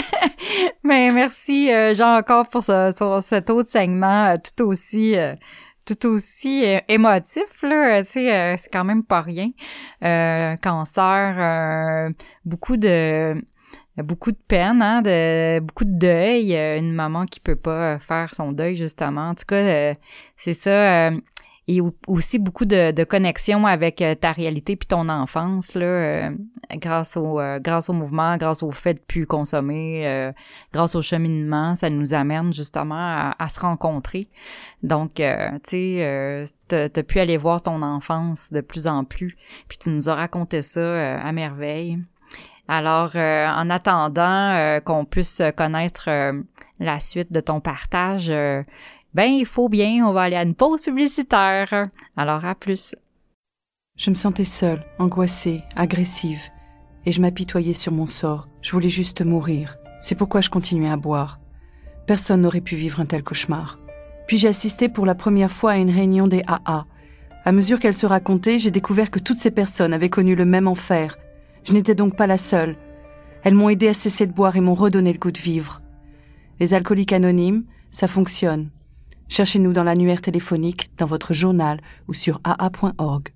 mais 0.84 1.10
merci, 1.10 1.72
euh, 1.72 1.94
Jean, 1.94 2.16
encore 2.16 2.48
pour 2.48 2.62
ce, 2.62 2.92
sur 2.96 3.22
cet 3.22 3.50
autre 3.50 3.68
segment 3.68 4.26
euh, 4.26 4.36
tout 4.56 4.64
aussi... 4.64 5.14
tout 5.86 6.06
aussi 6.06 6.62
émotif 6.88 7.62
là, 7.62 8.02
tu 8.04 8.10
sais, 8.10 8.56
c'est 8.56 8.70
quand 8.70 8.84
même 8.84 9.02
pas 9.02 9.22
rien. 9.22 9.50
cancer, 10.62 12.10
beaucoup 12.44 12.76
de 12.76 13.34
beaucoup 14.02 14.32
de 14.32 14.38
peine, 14.48 14.82
hein, 14.82 15.02
de, 15.02 15.60
beaucoup 15.60 15.84
de 15.84 15.98
deuil, 15.98 16.56
euh, 16.56 16.78
une 16.78 16.92
maman 16.92 17.26
qui 17.26 17.40
peut 17.40 17.56
pas 17.56 17.98
faire 17.98 18.34
son 18.34 18.52
deuil 18.52 18.76
justement. 18.76 19.30
En 19.30 19.34
tout 19.34 19.44
cas, 19.46 19.56
euh, 19.56 19.94
c'est 20.36 20.52
ça. 20.52 21.08
Euh, 21.08 21.20
et 21.68 21.80
aussi 22.08 22.40
beaucoup 22.40 22.64
de, 22.64 23.04
connexion 23.04 23.64
avec 23.64 24.02
ta 24.20 24.32
réalité 24.32 24.74
puis 24.74 24.88
ton 24.88 25.08
enfance 25.08 25.76
là, 25.76 26.32
grâce 26.72 27.16
au 27.16 27.40
grâce 27.60 27.88
au 27.88 27.92
mouvement, 27.92 28.36
grâce 28.38 28.64
au 28.64 28.72
fait 28.72 28.94
de 28.94 28.98
plus 28.98 29.24
consommer, 29.24 30.32
grâce 30.72 30.96
au 30.96 31.02
cheminement, 31.02 31.76
ça 31.76 31.88
nous 31.88 32.12
amène 32.12 32.52
justement 32.52 32.96
à, 32.96 33.36
à 33.38 33.48
se 33.48 33.60
rencontrer. 33.60 34.28
Donc, 34.82 35.14
tu 35.14 35.22
sais, 35.62 36.44
t'as 36.66 37.02
pu 37.04 37.20
aller 37.20 37.36
voir 37.36 37.62
ton 37.62 37.82
enfance 37.82 38.52
de 38.52 38.62
plus 38.62 38.88
en 38.88 39.04
plus, 39.04 39.36
puis 39.68 39.78
tu 39.78 39.90
nous 39.90 40.08
as 40.08 40.16
raconté 40.16 40.62
ça 40.62 41.20
à 41.20 41.30
merveille. 41.30 42.00
Alors, 42.72 43.10
euh, 43.16 43.48
en 43.48 43.68
attendant 43.68 44.52
euh, 44.52 44.78
qu'on 44.78 45.04
puisse 45.04 45.42
connaître 45.56 46.04
euh, 46.06 46.30
la 46.78 47.00
suite 47.00 47.32
de 47.32 47.40
ton 47.40 47.58
partage, 47.58 48.28
ben 48.28 49.24
il 49.24 49.44
faut 49.44 49.68
bien, 49.68 50.06
on 50.06 50.12
va 50.12 50.22
aller 50.22 50.36
à 50.36 50.44
une 50.44 50.54
pause 50.54 50.80
publicitaire. 50.80 51.84
Alors, 52.16 52.44
à 52.44 52.54
plus. 52.54 52.94
Je 53.96 54.10
me 54.10 54.14
sentais 54.14 54.44
seule, 54.44 54.84
angoissée, 55.00 55.64
agressive, 55.74 56.42
et 57.06 57.10
je 57.10 57.20
m'apitoyais 57.20 57.72
sur 57.72 57.90
mon 57.90 58.06
sort. 58.06 58.46
Je 58.62 58.70
voulais 58.70 58.88
juste 58.88 59.24
mourir. 59.24 59.76
C'est 60.00 60.14
pourquoi 60.14 60.40
je 60.40 60.50
continuais 60.50 60.90
à 60.90 60.96
boire. 60.96 61.40
Personne 62.06 62.42
n'aurait 62.42 62.60
pu 62.60 62.76
vivre 62.76 63.00
un 63.00 63.06
tel 63.06 63.24
cauchemar. 63.24 63.80
Puis 64.28 64.38
j'ai 64.38 64.48
assisté 64.48 64.88
pour 64.88 65.06
la 65.06 65.16
première 65.16 65.50
fois 65.50 65.72
à 65.72 65.76
une 65.76 65.90
réunion 65.90 66.28
des 66.28 66.44
AA. 66.46 66.86
À 67.44 67.50
mesure 67.50 67.80
qu'elle 67.80 67.94
se 67.94 68.06
racontait, 68.06 68.60
j'ai 68.60 68.70
découvert 68.70 69.10
que 69.10 69.18
toutes 69.18 69.38
ces 69.38 69.50
personnes 69.50 69.92
avaient 69.92 70.08
connu 70.08 70.36
le 70.36 70.44
même 70.44 70.68
enfer. 70.68 71.16
Je 71.64 71.72
n'étais 71.72 71.94
donc 71.94 72.16
pas 72.16 72.26
la 72.26 72.38
seule. 72.38 72.76
Elles 73.42 73.54
m'ont 73.54 73.68
aidé 73.68 73.88
à 73.88 73.94
cesser 73.94 74.26
de 74.26 74.32
boire 74.32 74.56
et 74.56 74.60
m'ont 74.60 74.74
redonné 74.74 75.12
le 75.12 75.18
goût 75.18 75.30
de 75.30 75.38
vivre. 75.38 75.80
Les 76.58 76.74
alcooliques 76.74 77.12
anonymes, 77.12 77.64
ça 77.90 78.06
fonctionne. 78.06 78.70
Cherchez-nous 79.28 79.72
dans 79.72 79.84
l'annuaire 79.84 80.20
téléphonique, 80.20 80.90
dans 80.98 81.06
votre 81.06 81.32
journal 81.32 81.80
ou 82.08 82.14
sur 82.14 82.40
aa.org. 82.44 83.28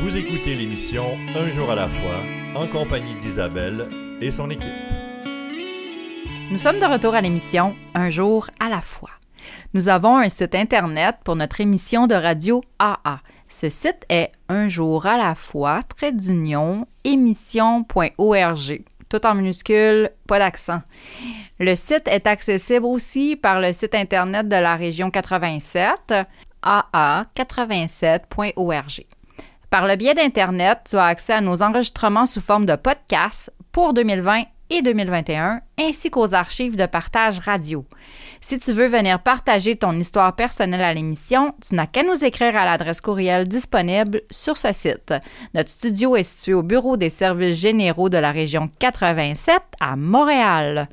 Vous 0.00 0.16
écoutez 0.16 0.54
l'émission 0.54 1.18
Un 1.34 1.50
jour 1.50 1.70
à 1.70 1.74
la 1.74 1.88
fois 1.88 2.22
en 2.54 2.68
compagnie 2.68 3.16
d'Isabelle 3.20 3.88
et 4.20 4.30
son 4.30 4.48
équipe. 4.50 4.70
Nous 6.50 6.58
sommes 6.58 6.78
de 6.78 6.86
retour 6.86 7.14
à 7.14 7.20
l'émission 7.20 7.74
Un 7.94 8.10
jour 8.10 8.48
à 8.60 8.68
la 8.68 8.80
fois. 8.80 9.15
Nous 9.74 9.88
avons 9.88 10.18
un 10.18 10.28
site 10.28 10.54
internet 10.54 11.16
pour 11.24 11.34
notre 11.36 11.60
émission 11.60 12.06
de 12.06 12.14
radio 12.14 12.62
AA. 12.78 13.20
Ce 13.48 13.68
site 13.68 14.04
est 14.08 14.30
un 14.48 14.68
jour 14.68 15.04
à 15.06 15.16
la 15.16 15.34
fois, 15.34 15.80
trait 15.96 16.12
émission.org. 17.04 18.84
Tout 19.08 19.24
en 19.24 19.34
minuscule, 19.34 20.10
pas 20.26 20.40
d'accent. 20.40 20.82
Le 21.60 21.76
site 21.76 22.08
est 22.08 22.26
accessible 22.26 22.86
aussi 22.86 23.36
par 23.36 23.60
le 23.60 23.72
site 23.72 23.94
internet 23.94 24.48
de 24.48 24.56
la 24.56 24.74
région 24.74 25.10
87, 25.10 26.12
aa87.org. 26.62 29.04
Par 29.70 29.86
le 29.86 29.94
biais 29.96 30.14
d'Internet, 30.14 30.80
tu 30.90 30.96
as 30.96 31.04
accès 31.04 31.34
à 31.34 31.40
nos 31.40 31.62
enregistrements 31.62 32.26
sous 32.26 32.40
forme 32.40 32.66
de 32.66 32.74
podcasts 32.76 33.52
pour 33.72 33.94
2020 33.94 34.44
et 34.70 34.82
2021, 34.82 35.60
ainsi 35.78 36.10
qu'aux 36.10 36.34
archives 36.34 36.76
de 36.76 36.86
partage 36.86 37.38
radio. 37.38 37.84
Si 38.40 38.58
tu 38.58 38.72
veux 38.72 38.86
venir 38.86 39.22
partager 39.22 39.76
ton 39.76 39.92
histoire 39.92 40.34
personnelle 40.34 40.82
à 40.82 40.94
l'émission, 40.94 41.54
tu 41.66 41.74
n'as 41.74 41.86
qu'à 41.86 42.02
nous 42.02 42.24
écrire 42.24 42.56
à 42.56 42.64
l'adresse 42.64 43.00
courriel 43.00 43.46
disponible 43.48 44.22
sur 44.30 44.56
ce 44.56 44.72
site. 44.72 45.14
Notre 45.54 45.70
studio 45.70 46.16
est 46.16 46.22
situé 46.22 46.54
au 46.54 46.62
bureau 46.62 46.96
des 46.96 47.10
services 47.10 47.60
généraux 47.60 48.08
de 48.08 48.18
la 48.18 48.32
région 48.32 48.70
87 48.78 49.60
à 49.80 49.96
Montréal. 49.96 50.86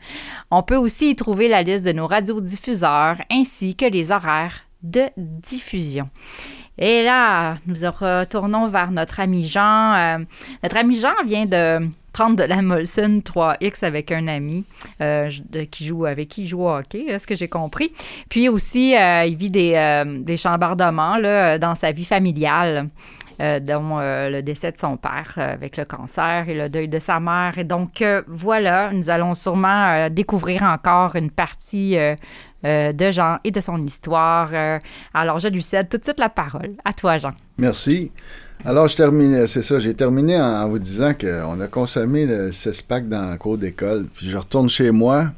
On 0.52 0.64
peut 0.64 0.78
aussi 0.78 1.12
y 1.12 1.16
trouver 1.16 1.48
la 1.48 1.64
liste 1.64 1.86
de 1.86 1.92
nos 1.92 2.08
radiodiffuseurs 2.08 3.18
ainsi 3.32 3.76
que 3.76 3.86
les 3.86 4.12
horaires 4.12 4.64
de 4.82 5.04
diffusion. 5.18 6.06
Et 6.78 7.04
là, 7.04 7.58
nous 7.68 7.76
retournons 7.76 8.68
vers 8.68 8.92
notre 8.92 9.20
ami 9.20 9.48
Jean. 9.48 9.94
Euh, 9.94 10.18
notre 10.64 10.78
ami 10.78 10.96
Jean 10.96 11.14
vient 11.26 11.46
de 11.46 11.78
prendre 12.14 12.36
de 12.38 12.44
la 12.44 12.62
Molson 12.62 13.22
3X 13.26 13.84
avec 13.84 14.12
un 14.12 14.28
ami 14.28 14.66
euh, 15.02 15.30
qui 15.70 15.86
joue 15.86 16.06
avec 16.06 16.30
qui 16.30 16.44
il 16.44 16.48
joue 16.48 16.64
au 16.64 16.70
hockey, 16.70 17.18
ce 17.20 17.28
que 17.28 17.36
j'ai 17.36 17.48
compris? 17.48 17.92
Puis 18.30 18.48
aussi, 18.48 18.96
euh, 18.96 19.26
il 19.26 19.36
vit 19.36 19.50
des, 19.50 20.04
des 20.22 20.38
chambardements 20.38 21.18
là, 21.18 21.58
dans 21.58 21.76
sa 21.76 21.92
vie 21.92 22.06
familiale. 22.06 22.90
dont 23.40 23.98
le 24.00 24.42
décès 24.42 24.72
de 24.72 24.78
son 24.78 24.96
père 24.96 25.34
avec 25.36 25.76
le 25.76 25.86
cancer 25.86 26.48
et 26.48 26.54
le 26.54 26.70
deuil 26.70 26.88
de 26.88 27.00
sa 27.00 27.20
mère. 27.20 27.58
Et 27.58 27.64
donc, 27.64 28.04
voilà, 28.28 28.92
nous 28.94 29.10
allons 29.10 29.34
sûrement 29.34 30.08
découvrir 30.10 30.64
encore 30.64 31.16
une 31.16 31.32
partie 31.32 31.98
euh, 32.66 32.94
de 32.94 33.12
Jean 33.12 33.40
et 33.44 33.52
de 33.52 33.60
son 33.60 33.78
histoire. 33.78 34.50
Euh, 34.54 34.80
alors, 35.14 35.40
je 35.40 35.50
lui 35.50 35.62
cède 35.62 35.90
tout 35.90 35.98
de 35.98 36.04
suite 36.04 36.20
la 36.20 36.30
parole. 36.30 36.76
À 36.86 36.94
toi, 36.94 37.18
Jean. 37.18 37.32
Merci. 37.58 38.10
Alors, 38.66 38.88
je 38.88 38.96
termine, 38.96 39.46
c'est 39.48 39.64
ça, 39.64 39.80
j'ai 39.80 39.94
terminé 39.94 40.40
en, 40.40 40.70
vous 40.70 40.80
disant 40.80 41.14
qu'on 41.14 41.60
a 41.60 41.68
consommé 41.68 42.26
le 42.26 42.52
16 42.52 42.82
pack 42.84 43.08
dans 43.08 43.30
la 43.30 43.38
cour 43.38 43.58
d'école. 43.58 44.08
Puis 44.16 44.30
je 44.30 44.38
retourne 44.38 44.70
chez 44.70 44.90
moi, 44.92 45.32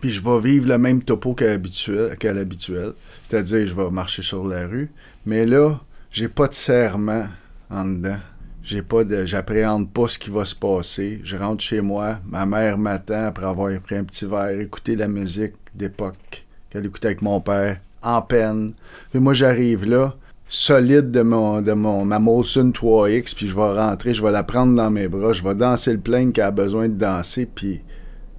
puis 0.00 0.10
je 0.10 0.22
vais 0.22 0.40
vivre 0.40 0.68
le 0.68 0.78
même 0.78 1.02
topo 1.02 1.34
qu'à 1.34 2.32
l'habituel. 2.32 2.92
C'est-à-dire, 3.28 3.66
je 3.66 3.74
vais 3.74 3.90
marcher 3.90 4.22
sur 4.22 4.46
la 4.46 4.66
rue. 4.68 4.90
Mais 5.26 5.46
là, 5.46 5.80
j'ai 6.12 6.28
pas 6.28 6.46
de 6.46 6.54
serment 6.54 7.26
en 7.70 7.84
dedans. 7.84 8.18
J'ai 8.62 8.82
pas 8.82 9.04
de, 9.04 9.26
j'appréhende 9.26 9.90
pas 9.90 10.06
ce 10.06 10.18
qui 10.18 10.30
va 10.30 10.44
se 10.44 10.54
passer. 10.54 11.20
Je 11.24 11.36
rentre 11.36 11.62
chez 11.62 11.80
moi, 11.80 12.20
ma 12.26 12.46
mère 12.46 12.78
m'attend 12.78 13.24
après 13.24 13.46
avoir 13.46 13.76
pris 13.80 13.96
un 13.96 14.04
petit 14.04 14.26
verre, 14.26 14.60
écouté 14.60 14.94
la 14.94 15.08
musique 15.08 15.54
d'époque 15.74 16.44
qu'elle 16.70 16.86
écoutait 16.86 17.06
avec 17.06 17.22
mon 17.22 17.40
père, 17.40 17.78
en 18.02 18.22
peine. 18.22 18.74
Puis 19.10 19.18
moi, 19.18 19.34
j'arrive 19.34 19.88
là, 19.88 20.14
solide 20.52 21.12
de 21.12 21.22
mon 21.22 21.62
de 21.62 21.72
mon 21.72 22.04
ma 22.04 22.18
Molson 22.18 22.72
3X, 22.74 23.36
puis 23.36 23.46
je 23.46 23.54
vais 23.54 23.72
rentrer, 23.72 24.12
je 24.12 24.22
vais 24.22 24.32
la 24.32 24.42
prendre 24.42 24.74
dans 24.74 24.90
mes 24.90 25.06
bras, 25.06 25.32
je 25.32 25.44
vais 25.44 25.54
danser 25.54 25.92
le 25.92 26.00
plein 26.00 26.32
qu'elle 26.32 26.44
a 26.44 26.50
besoin 26.50 26.88
de 26.88 26.94
danser, 26.94 27.46
puis 27.46 27.82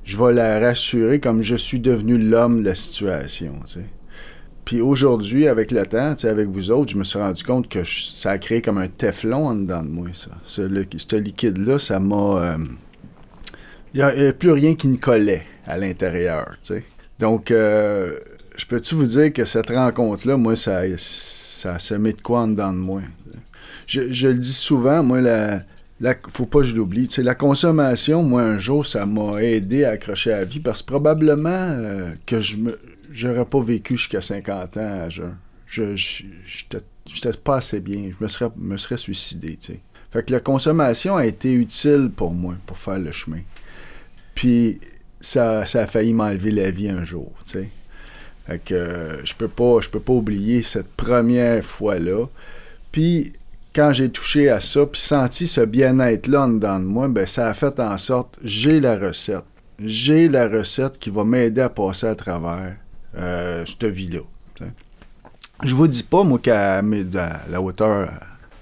je 0.03 0.17
vais 0.17 0.33
la 0.33 0.59
rassurer 0.59 1.21
comme 1.21 1.41
je 1.41 1.55
suis 1.55 1.79
devenu 1.79 2.17
l'homme 2.17 2.63
de 2.63 2.65
la 2.67 2.75
situation, 2.75 3.53
tu 3.65 3.73
sais. 3.73 3.85
Puis 4.65 4.81
aujourd'hui, 4.81 5.47
avec 5.47 5.71
le 5.71 5.85
temps, 5.85 6.13
avec 6.23 6.47
vous 6.47 6.69
autres, 6.69 6.91
je 6.91 6.97
me 6.97 7.03
suis 7.03 7.17
rendu 7.17 7.43
compte 7.43 7.67
que 7.67 7.83
ça 7.83 8.31
a 8.31 8.37
créé 8.37 8.61
comme 8.61 8.77
un 8.77 8.87
teflon 8.87 9.47
en 9.47 9.55
dedans 9.55 9.81
de 9.81 9.89
moi, 9.89 10.07
ça. 10.13 10.31
Ce, 10.45 11.15
liquide-là, 11.15 11.79
ça 11.79 11.99
m'a... 11.99 12.57
Il 13.93 13.97
n'y 13.97 14.03
a, 14.03 14.33
plus 14.33 14.51
rien 14.51 14.75
qui 14.75 14.87
me 14.87 14.97
collait 14.97 15.43
à 15.65 15.77
l'intérieur, 15.77 16.57
tu 16.63 16.75
sais. 16.75 16.83
Donc, 17.19 17.51
euh, 17.51 18.17
je 18.55 18.65
peux-tu 18.65 18.95
vous 18.95 19.07
dire 19.07 19.33
que 19.33 19.45
cette 19.45 19.71
rencontre-là, 19.71 20.37
moi, 20.37 20.55
ça, 20.55 20.81
ça 21.61 21.75
a 21.75 21.79
semé 21.79 22.13
de 22.13 22.21
quoi 22.21 22.41
en 22.41 22.47
dedans 22.47 22.73
de 22.73 22.77
moi? 22.77 23.01
Je, 23.85 24.27
le 24.27 24.35
dis 24.35 24.53
souvent, 24.53 25.03
moi, 25.03 25.21
la, 25.21 25.63
la, 25.99 26.15
faut 26.29 26.45
pas 26.45 26.59
que 26.59 26.65
je 26.65 26.75
l'oublie. 26.75 27.07
la 27.17 27.35
consommation, 27.35 28.23
moi, 28.23 28.41
un 28.43 28.59
jour, 28.59 28.85
ça 28.85 29.05
m'a 29.05 29.43
aidé 29.43 29.83
à 29.83 29.91
accrocher 29.91 30.33
à 30.33 30.39
la 30.39 30.45
vie 30.45 30.59
parce 30.59 30.81
que 30.81 30.87
probablement 30.87 31.49
euh, 31.49 32.13
que 32.25 32.41
je 32.41 32.57
me 32.57 32.79
j'aurais 33.11 33.45
pas 33.45 33.61
vécu 33.61 33.97
jusqu'à 33.97 34.21
50 34.21 34.77
ans 34.77 35.01
à 35.03 35.09
jeun. 35.09 35.37
Je 35.67 35.95
j'étais 35.95 37.33
pas 37.43 37.57
assez 37.57 37.79
bien. 37.79 38.11
Je 38.17 38.23
me 38.23 38.77
serais, 38.77 38.97
suicidé. 38.97 39.57
Fait 40.11 40.25
que 40.25 40.31
la 40.31 40.39
consommation 40.39 41.15
a 41.15 41.25
été 41.25 41.53
utile 41.53 42.09
pour 42.15 42.31
moi, 42.31 42.55
pour 42.65 42.77
faire 42.77 42.99
le 42.99 43.11
chemin. 43.11 43.41
Puis 44.35 44.79
ça, 45.19 45.61
a 45.61 45.87
failli 45.87 46.13
m'enlever 46.13 46.51
la 46.51 46.71
vie 46.71 46.89
un 46.89 47.03
jour. 47.03 47.31
Que 48.65 48.73
euh, 48.73 49.25
je 49.25 49.33
peux 49.35 49.47
peux 49.47 49.99
pas 49.99 50.13
oublier 50.13 50.63
cette 50.63 50.91
première 50.95 51.63
fois-là. 51.63 52.25
Puis 52.91 53.33
quand 53.73 53.93
j'ai 53.93 54.09
touché 54.09 54.49
à 54.49 54.59
ça, 54.59 54.85
puis 54.85 54.99
senti 54.99 55.47
ce 55.47 55.61
bien-être-là 55.61 56.43
en 56.43 56.47
dedans 56.49 56.79
de 56.79 56.85
moi, 56.85 57.07
ben 57.07 57.25
ça 57.25 57.47
a 57.47 57.53
fait 57.53 57.79
en 57.79 57.97
sorte, 57.97 58.37
j'ai 58.43 58.79
la 58.79 58.97
recette. 58.97 59.45
J'ai 59.79 60.27
la 60.27 60.47
recette 60.47 60.99
qui 60.99 61.09
va 61.09 61.23
m'aider 61.23 61.61
à 61.61 61.69
passer 61.69 62.07
à 62.07 62.15
travers 62.15 62.75
euh, 63.17 63.65
cette 63.65 63.85
vie-là. 63.85 64.21
Je 65.63 65.75
vous 65.75 65.87
dis 65.87 66.03
pas, 66.03 66.23
moi, 66.23 66.39
qu'à 66.39 66.81
la 66.81 67.61
hauteur 67.61 68.09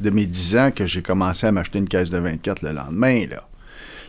de 0.02 0.10
mes 0.10 0.26
10 0.26 0.58
ans, 0.58 0.72
que 0.72 0.86
j'ai 0.86 1.02
commencé 1.02 1.48
à 1.48 1.52
m'acheter 1.52 1.80
une 1.80 1.88
caisse 1.88 2.10
de 2.10 2.18
24 2.18 2.62
le 2.62 2.72
lendemain, 2.72 3.26
là. 3.28 3.48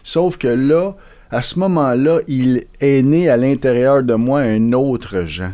Sauf 0.02 0.38
que 0.38 0.48
là, 0.48 0.96
à 1.30 1.42
ce 1.42 1.58
moment-là, 1.60 2.20
il 2.26 2.64
est 2.80 3.02
né 3.02 3.28
à 3.28 3.36
l'intérieur 3.36 4.02
de 4.02 4.14
moi 4.14 4.40
un 4.40 4.72
autre 4.72 5.22
Jean. 5.26 5.52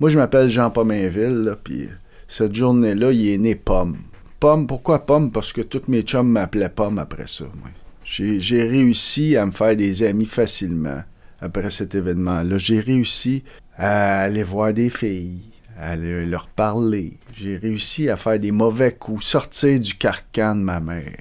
Moi, 0.00 0.10
je 0.10 0.18
m'appelle 0.18 0.48
Jean 0.48 0.70
Pomainville, 0.70 1.56
puis 1.62 1.88
cette 2.26 2.54
journée-là, 2.54 3.12
il 3.12 3.28
est 3.28 3.38
né 3.38 3.54
Pomme. 3.54 3.98
Pomme, 4.40 4.66
pourquoi 4.66 5.06
Pomme? 5.06 5.30
Parce 5.30 5.52
que 5.52 5.60
tous 5.60 5.82
mes 5.86 6.02
chums 6.02 6.28
m'appelaient 6.28 6.68
Pomme 6.68 6.98
après 6.98 7.28
ça. 7.28 7.44
J'ai 8.04 8.64
réussi 8.64 9.36
à 9.36 9.46
me 9.46 9.52
faire 9.52 9.76
des 9.76 10.02
amis 10.02 10.26
facilement 10.26 11.02
après 11.40 11.70
cet 11.70 11.94
événement-là. 11.94 12.58
J'ai 12.58 12.80
réussi 12.80 13.44
à 13.76 14.22
aller 14.22 14.42
voir 14.42 14.74
des 14.74 14.90
filles, 14.90 15.42
à 15.78 15.96
leur 15.96 16.48
parler. 16.48 17.12
J'ai 17.32 17.56
réussi 17.56 18.10
à 18.10 18.16
faire 18.16 18.40
des 18.40 18.50
mauvais 18.50 18.92
coups, 18.92 19.24
sortir 19.24 19.78
du 19.78 19.94
carcan 19.94 20.56
de 20.56 20.62
ma 20.62 20.80
mère. 20.80 21.16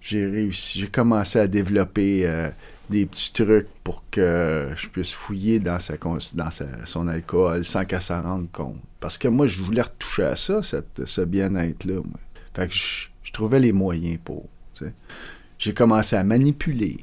J'ai 0.00 0.26
réussi, 0.26 0.80
j'ai 0.80 0.86
commencé 0.88 1.38
à 1.38 1.46
développer 1.46 2.26
euh, 2.26 2.50
des 2.90 3.06
petits 3.06 3.32
trucs 3.32 3.68
pour 3.82 4.04
que 4.10 4.68
je 4.76 4.88
puisse 4.88 5.12
fouiller 5.12 5.58
dans, 5.58 5.80
sa, 5.80 5.96
dans 5.96 6.50
son 6.84 7.08
alcool 7.08 7.64
sans 7.64 7.84
qu'elle 7.84 8.02
s'en 8.02 8.22
rende 8.22 8.50
compte. 8.52 8.80
Parce 9.00 9.18
que 9.18 9.28
moi, 9.28 9.46
je 9.46 9.62
voulais 9.62 9.82
retoucher 9.82 10.24
à 10.24 10.36
ça, 10.36 10.62
cette, 10.62 11.04
ce 11.04 11.20
bien-être-là. 11.20 12.00
Fait 12.54 12.68
que 12.68 12.74
je, 12.74 13.32
trouvais 13.32 13.60
les 13.60 13.72
moyens 13.72 14.18
pour. 14.24 14.46
J'ai 15.58 15.74
commencé 15.74 16.16
à 16.16 16.24
manipuler. 16.24 16.98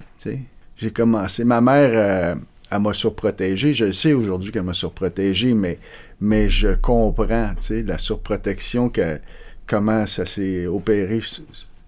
J'ai 0.78 0.92
commencé. 0.92 1.44
Ma 1.44 1.62
mère, 1.62 1.92
euh, 1.94 2.36
elle 2.72 2.80
m'a 2.80 2.94
surprotégé. 2.94 3.74
Je 3.74 3.92
sais 3.92 4.14
aujourd'hui 4.14 4.52
qu'elle 4.52 4.64
m'a 4.64 4.74
surprotégé, 4.74 5.54
mais, 5.54 5.80
mais 6.20 6.50
je 6.50 6.70
comprends 6.70 7.54
la 7.70 7.98
surprotection, 7.98 8.92
comment 9.68 10.08
ça 10.08 10.26
s'est 10.26 10.66
opéré 10.66 11.22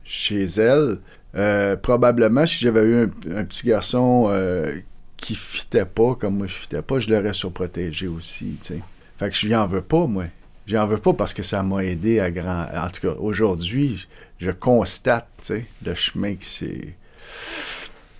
chez 0.04 0.44
elle. 0.44 1.00
Euh, 1.36 1.76
probablement, 1.76 2.46
si 2.46 2.60
j'avais 2.60 2.84
eu 2.86 3.04
un, 3.36 3.44
petit 3.46 3.68
garçon 3.68 4.28
euh, 4.30 4.80
qui 5.18 5.36
fitait 5.36 5.86
pas 5.86 6.16
comme 6.16 6.38
moi 6.38 6.48
je 6.48 6.54
fitais 6.54 6.82
pas, 6.82 7.00
je 7.00 7.10
l'aurais 7.10 7.34
surprotégé 7.34 8.08
aussi, 8.08 8.58
tu. 8.64 8.76
Fait 9.18 9.30
que 9.30 9.36
je 9.36 9.48
lui 9.48 9.56
en 9.56 9.68
veux 9.68 9.82
pas, 9.82 10.08
moi. 10.08 10.26
J'en 10.68 10.88
veux 10.88 10.98
pas 10.98 11.14
parce 11.14 11.34
que 11.34 11.44
ça 11.44 11.62
m'a 11.64 11.84
aidé 11.84 12.20
à 12.20 12.32
grand... 12.32 12.68
En 12.74 12.90
tout 12.90 13.02
cas, 13.02 13.14
aujourd'hui, 13.20 14.08
je 14.40 14.50
constate, 14.52 15.52
le 15.86 15.94
chemin 15.94 16.36
qui 16.36 16.96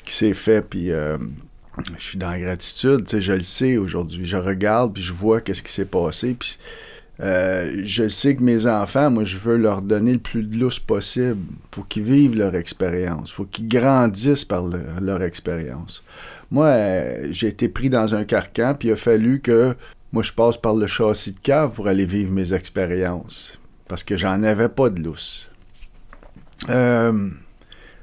s'est 0.06 0.34
fait, 0.34 0.62
puis 0.62 0.92
euh, 0.92 1.18
je 1.98 2.04
suis 2.04 2.18
dans 2.18 2.30
la 2.32 2.40
gratitude, 2.40 3.06
je 3.20 3.34
le 3.34 3.42
sais 3.42 3.78
aujourd'hui. 3.78 4.26
Je 4.26 4.38
regarde, 4.38 4.94
puis 4.94 5.04
je 5.04 5.12
vois 5.12 5.42
qu'est-ce 5.42 5.64
qui 5.64 5.72
s'est 5.72 5.86
passé, 5.86 6.36
puis 6.40 6.60
euh, 7.22 7.82
je 7.84 8.10
sais 8.10 8.36
que 8.36 8.44
mes 8.44 8.68
enfants, 8.68 9.10
moi, 9.10 9.24
je 9.24 9.38
veux 9.38 9.58
leur 9.58 9.82
donner 9.82 10.14
le 10.14 10.20
plus 10.20 10.44
de 10.44 10.58
lousse 10.58 10.80
possible. 10.80 11.42
Faut 11.72 11.84
qu'ils 11.84 12.04
vivent 12.04 12.36
leur 12.36 12.56
expérience. 12.56 13.32
Faut 13.32 13.46
qu'ils 13.46 13.68
grandissent 13.68 14.46
par 14.46 14.66
leur 14.66 15.22
expérience. 15.22 16.04
Moi, 16.52 16.66
euh, 16.68 17.28
j'ai 17.32 17.48
été 17.48 17.70
pris 17.70 17.90
dans 17.90 18.16
un 18.16 18.24
carcan, 18.26 18.76
puis 18.78 18.90
il 18.90 18.92
a 18.92 18.96
fallu 18.96 19.40
que 19.40 19.76
moi, 20.12 20.24
je 20.24 20.34
passe 20.34 20.58
par 20.58 20.76
le 20.76 20.88
châssis 20.88 21.34
de 21.34 21.40
cave 21.40 21.72
pour 21.72 21.88
aller 21.88 22.06
vivre 22.06 22.32
mes 22.32 22.54
expériences. 22.54 23.60
Parce 23.88 24.04
que 24.04 24.18
j'en 24.18 24.44
avais 24.44 24.70
pas 24.70 24.90
de 24.90 25.02
lousse. 25.02 25.50
Euh, 26.70 27.30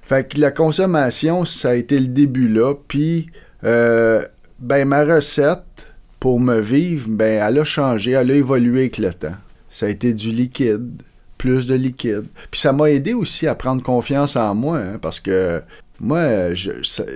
fait 0.03 0.29
que 0.29 0.41
la 0.41 0.51
consommation, 0.51 1.45
ça 1.45 1.71
a 1.71 1.75
été 1.75 1.99
le 1.99 2.07
début 2.07 2.49
là. 2.49 2.75
Puis, 2.89 3.31
ben, 3.63 4.85
ma 4.87 5.05
recette 5.05 5.92
pour 6.23 6.39
me 6.39 6.61
vivre, 6.61 7.09
ben, 7.09 7.43
elle 7.43 7.59
a 7.59 7.65
changé, 7.65 8.13
elle 8.13 8.31
a 8.31 8.35
évolué 8.37 8.83
avec 8.83 8.99
le 8.99 9.13
temps. 9.13 9.35
Ça 9.71 9.87
a 9.87 9.89
été 9.89 10.15
du 10.15 10.31
liquide, 10.31 11.03
plus 11.37 11.67
de 11.67 11.75
liquide. 11.75 12.27
Puis 12.49 12.61
ça 12.61 12.73
m'a 12.73 12.93
aidé 12.93 13.13
aussi 13.13 13.49
à 13.49 13.57
prendre 13.57 13.83
confiance 13.83 14.37
en 14.37 14.55
moi, 14.55 14.79
hein, 14.79 14.99
parce 15.03 15.19
que 15.19 15.61
moi, 15.99 16.55
je, 16.55 16.71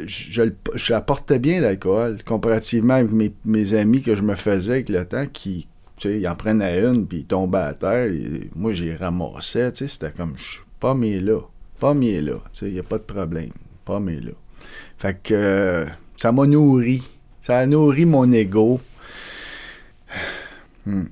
je, 0.09 1.38
bien 1.38 1.61
l'alcool, 1.61 2.19
comparativement 2.25 2.95
avec 2.95 3.33
mes, 3.45 3.75
amis 3.75 4.03
que 4.03 4.16
je 4.16 4.23
me 4.23 4.35
faisais 4.35 4.73
avec 4.73 4.88
le 4.88 5.05
temps 5.05 5.27
qui, 5.33 5.69
tu 5.99 6.09
sais, 6.09 6.19
ils 6.19 6.27
en 6.27 6.35
prenaient 6.35 6.81
une, 6.81 7.07
puis 7.07 7.19
ils 7.19 7.27
tombaient 7.27 7.59
à 7.59 7.75
terre. 7.75 8.11
Et 8.11 8.51
moi, 8.57 8.75
j'ai 8.75 8.97
ramassé, 8.97 9.71
tu 9.71 9.87
sais, 9.87 9.88
c'était 9.88 10.11
comme, 10.11 10.35
je 10.37 10.42
suis 10.42 10.61
pas 10.81 10.97
mis 10.97 11.21
là. 11.21 11.38
Pas 11.79 11.95
mis 11.95 12.21
là, 12.21 12.38
tu 12.53 12.59
sais, 12.59 12.66
il 12.66 12.73
n'y 12.73 12.81
a 12.81 12.83
pas 12.83 12.99
de 12.99 13.05
problème. 13.05 13.53
Pas 13.85 14.01
mis 14.01 14.19
là. 14.19 14.33
Fait 14.99 15.16
que 15.23 15.87
ça 16.16 16.33
m'a 16.33 16.45
nourri. 16.45 17.05
Ça 17.40 17.59
a 17.59 17.66
nourri 17.66 18.05
mon 18.05 18.33
ego. 18.33 18.81
Hmm. 20.87 21.07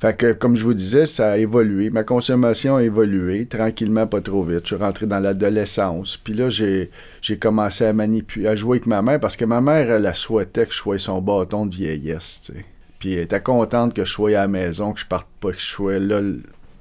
Fait 0.00 0.16
que, 0.16 0.32
comme 0.32 0.56
je 0.56 0.64
vous 0.64 0.72
disais, 0.72 1.04
ça 1.04 1.32
a 1.32 1.36
évolué. 1.36 1.90
Ma 1.90 2.04
consommation 2.04 2.76
a 2.76 2.82
évolué, 2.82 3.44
tranquillement, 3.44 4.06
pas 4.06 4.22
trop 4.22 4.42
vite. 4.42 4.60
Je 4.62 4.74
suis 4.74 4.82
rentré 4.82 5.06
dans 5.06 5.18
l'adolescence. 5.18 6.16
Puis 6.16 6.32
là, 6.32 6.48
j'ai, 6.48 6.90
commencé 7.38 7.84
à 7.84 7.92
manipuler, 7.92 8.46
à 8.46 8.56
jouer 8.56 8.78
avec 8.78 8.86
ma 8.86 9.02
mère 9.02 9.20
parce 9.20 9.36
que 9.36 9.44
ma 9.44 9.60
mère, 9.60 9.90
elle, 9.90 10.14
souhaitait 10.14 10.64
que 10.64 10.72
je 10.72 10.78
sois 10.78 10.98
son 10.98 11.20
bâton 11.20 11.66
de 11.66 11.74
vieillesse. 11.74 12.50
Puis 12.98 13.12
elle 13.12 13.24
était 13.24 13.42
contente 13.42 13.92
que 13.92 14.06
je 14.06 14.10
sois 14.10 14.30
à 14.30 14.42
la 14.42 14.48
maison, 14.48 14.94
que 14.94 15.00
je 15.00 15.06
parte 15.06 15.28
pas, 15.38 15.52
que 15.52 15.58
je 15.58 15.66
sois 15.66 15.98
là. 15.98 16.22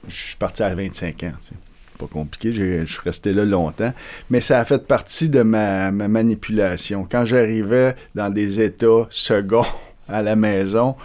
Je 0.07 0.15
suis 0.15 0.37
parti 0.37 0.63
à 0.63 0.73
25 0.73 1.23
ans, 1.23 1.31
tu 1.41 1.49
sais 1.49 1.55
pas 1.99 2.07
compliqué, 2.07 2.53
je 2.53 2.85
suis 2.85 3.01
resté 3.03 3.33
là 3.33 3.43
longtemps, 3.43 3.93
mais 4.29 4.39
ça 4.39 4.57
a 4.57 4.63
fait 4.63 4.87
partie 4.87 5.27
de 5.27 5.41
ma, 5.41 5.91
manipulation. 5.91 7.05
Quand 7.09 7.25
j'arrivais 7.25 7.93
dans 8.15 8.29
des 8.29 8.61
états 8.61 9.07
seconds 9.09 9.65
à 10.07 10.21
la 10.21 10.37
maison, 10.37 10.95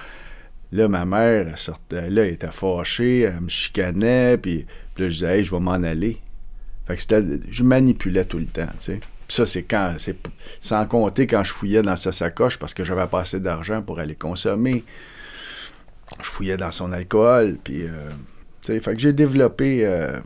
là, 0.75 0.89
ma 0.89 1.05
mère 1.05 1.45
là, 1.47 1.55
elle 1.91 2.19
était 2.19 2.51
fâchée, 2.51 3.21
elle 3.21 3.43
me 3.43 3.49
chicanait, 3.49 4.37
puis, 4.37 4.67
là, 4.99 5.09
je 5.09 5.15
disais, 5.15 5.39
hey, 5.39 5.45
je 5.45 5.53
vais 5.53 5.61
m'en 5.61 5.73
aller. 5.73 6.19
Fait 6.87 6.97
que 6.97 7.41
je 7.51 7.63
manipulais 7.63 8.25
tout 8.25 8.39
le 8.39 8.47
temps, 8.47 8.67
tu 8.79 8.93
sais. 8.93 9.01
ça, 9.29 9.47
c'est 9.47 9.63
quand, 9.63 9.97
sans 10.61 10.85
compter 10.87 11.27
quand 11.27 11.45
je 11.45 11.53
fouillais 11.53 11.81
dans 11.81 11.97
sa 11.97 12.13
sacoche 12.13 12.59
parce 12.59 12.75
que 12.75 12.85
j'avais 12.85 13.07
pas 13.07 13.21
assez 13.21 13.41
d'argent 13.41 13.83
pour 13.83 14.01
aller 14.01 14.17
consommer. 14.17 14.85
Je 16.21 16.27
fouillais 16.27 16.59
dans 16.59 16.73
son 16.73 16.93
alcool, 16.93 17.57
puis, 17.63 17.85
euh, 17.85 18.11
tu 18.61 18.73
sais, 18.73 18.81
fait 18.81 18.95
que 18.95 19.01
j'ai 19.01 19.13
développé... 19.13 19.87
Euh, 19.87 20.19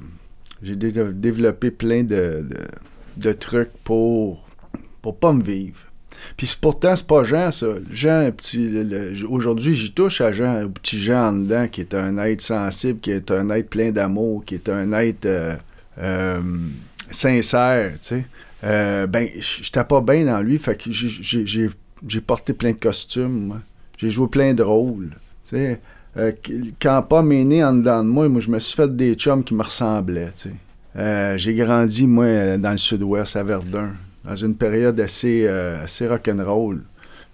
j'ai 0.61 0.75
développé 0.75 1.71
plein 1.71 2.03
de, 2.03 2.49
de, 3.17 3.33
trucs 3.33 3.71
pour, 3.85 4.45
pour 5.03 5.17
pas 5.17 5.33
me 5.33 5.41
vivre. 5.41 5.79
Puis 6.37 6.57
pourtant, 6.61 6.97
c'est 6.97 7.07
pas 7.07 7.25
Jean, 7.25 7.53
ça. 7.53 7.67
Jean, 7.91 8.31
petit, 8.33 8.71
aujourd'hui, 9.29 9.75
j'y 9.75 9.93
touche 9.93 10.21
à 10.21 10.33
Jean, 10.33 10.65
au 10.65 10.69
petit 10.69 10.99
Jean 10.99 11.29
en 11.29 11.33
dedans, 11.33 11.67
qui 11.69 11.81
est 11.81 11.95
un 11.95 12.19
être 12.19 12.43
sensible, 12.43 13.01
qui 13.01 13.11
est 13.11 13.31
un 13.31 13.51
être 13.51 13.71
plein 13.71 13.91
d'amour, 13.93 14.45
qui 14.45 14.55
est 14.55 14.69
un 14.69 14.93
être 14.93 15.27
euh, 15.27 15.57
euh, 15.99 16.41
sincère, 17.11 17.93
tu 18.01 18.09
sais. 18.09 18.25
Euh, 18.65 19.07
ben, 19.07 19.29
j'étais 19.39 19.85
pas 19.85 20.01
bien 20.01 20.25
dans 20.25 20.41
lui, 20.41 20.59
fait 20.59 20.77
que 20.77 20.91
j'ai 20.91 22.21
porté 22.21 22.53
plein 22.53 22.73
de 22.73 22.77
costumes, 22.77 23.61
J'ai 23.97 24.11
joué 24.11 24.29
plein 24.29 24.55
de 24.55 24.63
rôles, 24.63 25.11
tu 25.49 25.57
sais. 25.57 25.81
Euh, 26.17 26.33
quand 26.81 27.03
pas 27.03 27.21
est 27.21 27.45
né 27.45 27.63
en 27.63 27.75
dedans 27.75 28.03
de 28.03 28.09
moi, 28.09 28.29
moi, 28.29 28.41
je 28.41 28.51
me 28.51 28.59
suis 28.59 28.75
fait 28.75 28.95
des 28.95 29.15
chums 29.15 29.45
qui 29.45 29.55
me 29.55 29.63
ressemblaient, 29.63 30.33
euh, 30.97 31.39
j'ai 31.39 31.55
grandi, 31.55 32.07
moi, 32.07 32.57
dans 32.57 32.73
le 32.73 32.79
sud-ouest, 32.79 33.37
à 33.37 33.45
Verdun, 33.45 33.93
dans 34.29 34.37
une 34.37 34.57
période 34.57 35.01
assez, 35.01 35.47
euh, 35.47 35.87
rock'n'roll. 36.03 36.83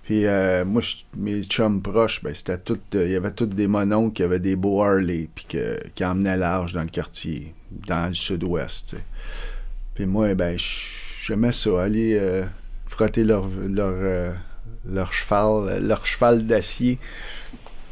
Puis 0.04 0.24
moi, 0.66 0.82
mes 1.16 1.42
chums 1.44 1.80
proches, 1.80 2.22
ben, 2.22 2.34
c'était 2.34 2.58
tout. 2.58 2.78
Il 2.92 3.10
y 3.10 3.16
avait 3.16 3.30
tous 3.30 3.46
des 3.46 3.66
mononcles 3.66 4.12
qui 4.12 4.22
avaient 4.22 4.38
des 4.38 4.54
beaux 4.54 4.82
Harley, 4.82 5.28
puis 5.34 5.46
qui 5.94 6.04
emmenaient 6.04 6.36
large 6.36 6.74
dans 6.74 6.82
le 6.82 6.88
quartier, 6.88 7.54
dans 7.70 8.08
le 8.08 8.14
sud-ouest, 8.14 8.96
Puis 9.94 10.04
moi, 10.04 10.34
ben, 10.34 10.58
j'aimais 10.58 11.52
ça, 11.52 11.82
aller 11.82 12.20
frotter 12.86 13.24
leur, 13.24 13.48
leur, 13.48 14.34
leur 14.84 15.12
cheval, 15.12 15.82
leur 15.82 16.04
cheval 16.04 16.46
d'acier 16.46 16.98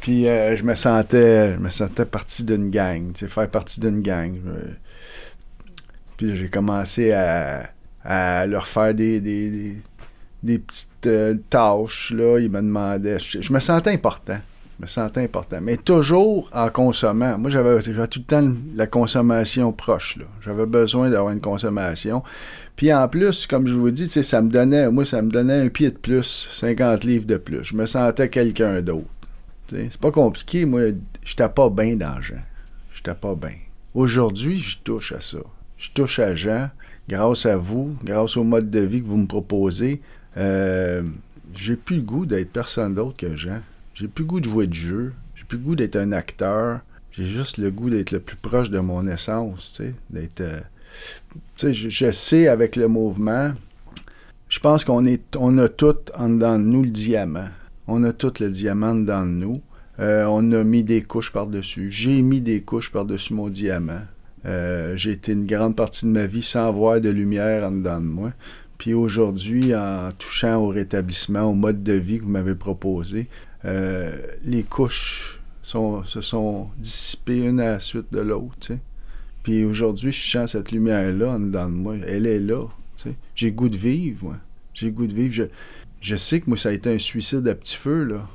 puis 0.03 0.27
euh, 0.27 0.57
je 0.57 0.63
me 0.63 0.75
sentais 0.75 1.53
je 1.53 1.59
me 1.59 1.69
sentais 1.69 2.03
partie 2.03 2.43
d'une 2.43 2.69
gang, 2.69 3.15
faire 3.15 3.49
partie 3.49 3.79
d'une 3.79 4.01
gang. 4.01 4.37
Puis 6.17 6.35
j'ai 6.35 6.49
commencé 6.49 7.13
à, 7.13 7.69
leur 8.05 8.67
faire 8.67 8.93
des, 8.93 9.19
des, 9.21 10.59
petites 10.59 11.07
euh, 11.07 11.35
tâches, 11.49 12.11
là. 12.15 12.39
Ils 12.39 12.49
me 12.49 12.61
demandaient. 12.61 13.17
Je, 13.19 13.53
me 13.53 13.59
sentais 13.59 13.91
important. 13.91 14.39
Je 14.77 14.83
me 14.83 14.87
sentais 14.87 15.23
important. 15.23 15.59
Mais 15.61 15.77
toujours 15.77 16.49
en 16.53 16.69
consommant. 16.69 17.37
Moi, 17.37 17.49
j'avais 17.49 17.81
tout 17.81 18.19
le 18.19 18.25
temps 18.25 18.53
la 18.75 18.87
consommation 18.87 19.71
proche. 19.71 20.19
J'avais 20.41 20.65
besoin 20.65 21.09
d'avoir 21.09 21.31
une 21.31 21.41
consommation. 21.41 22.23
Puis 22.75 22.91
en 22.93 23.07
plus, 23.07 23.47
comme 23.47 23.67
je 23.67 23.73
vous 23.73 23.91
dis, 23.91 24.07
ça 24.07 24.41
me 24.41 24.49
donnait, 24.49 24.89
moi, 24.89 25.05
ça 25.05 25.21
me 25.21 25.29
donnait 25.29 25.61
un 25.61 25.69
pied 25.69 25.91
de 25.91 25.97
plus, 25.97 26.49
50 26.51 27.03
livres 27.03 27.25
de 27.25 27.37
plus. 27.37 27.63
Je 27.63 27.75
me 27.75 27.85
sentais 27.85 28.29
quelqu'un 28.29 28.81
d'autre. 28.81 29.07
C'est 29.69 29.97
pas 29.97 30.11
compliqué. 30.11 30.65
Moi, 30.65 30.91
j'étais 31.23 31.49
pas 31.49 31.69
bien 31.69 31.95
dans 31.95 32.19
Jean. 32.21 32.41
J'étais 32.93 33.15
pas 33.15 33.35
bien. 33.35 33.55
Aujourd'hui, 33.93 34.57
je 34.57 34.79
touche 34.79 35.11
à 35.13 35.21
ça. 35.21 35.37
Je 35.77 35.91
touche 35.91 36.19
à 36.19 36.35
Jean 36.35 36.69
grâce 37.07 37.45
à 37.45 37.57
vous, 37.57 37.95
grâce 38.03 38.37
au 38.37 38.43
mode 38.43 38.69
de 38.69 38.79
vie 38.79 39.01
que 39.01 39.07
vous 39.07 39.17
me 39.17 39.27
proposez. 39.27 40.01
Euh, 40.37 41.03
j'ai 41.53 41.75
plus 41.75 41.97
le 41.97 42.01
goût 42.01 42.25
d'être 42.25 42.51
personne 42.51 42.95
d'autre 42.95 43.17
que 43.17 43.35
Jean. 43.35 43.61
J'ai 43.93 44.07
plus 44.07 44.23
le 44.23 44.27
goût 44.29 44.39
de 44.39 44.49
jouer 44.49 44.67
de 44.67 44.73
jeu. 44.73 45.13
J'ai 45.35 45.43
plus 45.43 45.57
le 45.57 45.63
goût 45.63 45.75
d'être 45.75 45.95
un 45.95 46.11
acteur. 46.11 46.81
J'ai 47.11 47.25
juste 47.25 47.57
le 47.57 47.69
goût 47.69 47.89
d'être 47.89 48.11
le 48.11 48.19
plus 48.19 48.37
proche 48.37 48.69
de 48.69 48.79
mon 48.79 49.07
essence, 49.07 49.81
d'être... 50.09 50.41
Euh, 50.41 50.59
je, 51.57 51.89
je, 51.89 52.11
sais, 52.11 52.47
avec 52.47 52.75
le 52.75 52.87
mouvement, 52.87 53.53
je 54.49 54.59
pense 54.59 54.83
qu'on 54.85 55.05
est, 55.05 55.35
on 55.35 55.57
a 55.57 55.67
tout 55.67 55.95
en 56.15 56.29
dedans 56.29 56.57
de 56.59 56.63
nous 56.63 56.83
le 56.83 56.89
diamant. 56.89 57.49
On 57.87 58.03
a 58.03 58.13
tout 58.13 58.33
le 58.39 58.49
diamant 58.49 58.95
dans 58.95 59.25
nous. 59.25 59.61
Euh, 59.99 60.25
on 60.27 60.51
a 60.51 60.63
mis 60.63 60.83
des 60.83 61.01
couches 61.01 61.31
par-dessus. 61.31 61.91
J'ai 61.91 62.21
mis 62.21 62.41
des 62.41 62.61
couches 62.61 62.91
par-dessus 62.91 63.33
mon 63.33 63.49
diamant. 63.49 64.01
Euh, 64.45 64.97
j'ai 64.97 65.11
été 65.11 65.31
une 65.31 65.45
grande 65.45 65.75
partie 65.75 66.05
de 66.05 66.11
ma 66.11 66.27
vie 66.27 66.43
sans 66.43 66.71
voir 66.71 66.99
de 66.99 67.09
lumière 67.09 67.63
en 67.63 67.71
dedans 67.71 68.01
de 68.01 68.05
moi. 68.05 68.33
Puis 68.77 68.93
aujourd'hui, 68.93 69.75
en 69.75 70.09
touchant 70.17 70.57
au 70.57 70.67
rétablissement, 70.67 71.43
au 71.43 71.53
mode 71.53 71.83
de 71.83 71.93
vie 71.93 72.19
que 72.19 72.23
vous 72.23 72.29
m'avez 72.29 72.55
proposé, 72.55 73.29
euh, 73.65 74.17
les 74.43 74.63
couches 74.63 75.39
se 75.61 76.21
sont 76.21 76.69
dissipées 76.77 77.39
une 77.39 77.59
à 77.59 77.71
la 77.71 77.79
suite 77.79 78.11
de 78.11 78.19
l'autre. 78.19 78.73
Puis 79.43 79.65
aujourd'hui, 79.65 80.11
je 80.11 80.29
sens 80.29 80.51
cette 80.51 80.71
lumière-là 80.71 81.33
en 81.33 81.39
dedans 81.39 81.69
de 81.69 81.75
moi. 81.75 81.95
Elle 82.05 82.25
est 82.25 82.39
là. 82.39 82.65
J'ai 83.35 83.51
goût 83.51 83.69
de 83.69 83.77
vivre, 83.77 84.25
moi. 84.25 84.37
J'ai 84.73 84.91
goût 84.91 85.07
de 85.07 85.13
vivre. 85.13 85.47
Je, 86.01 86.15
sais 86.15 86.39
que 86.39 86.45
moi, 86.49 86.57
ça 86.57 86.69
a 86.69 86.71
été 86.71 86.93
un 86.93 86.97
suicide 86.97 87.47
à 87.47 87.55
petit 87.55 87.75
feu, 87.75 88.03
là. 88.03 88.27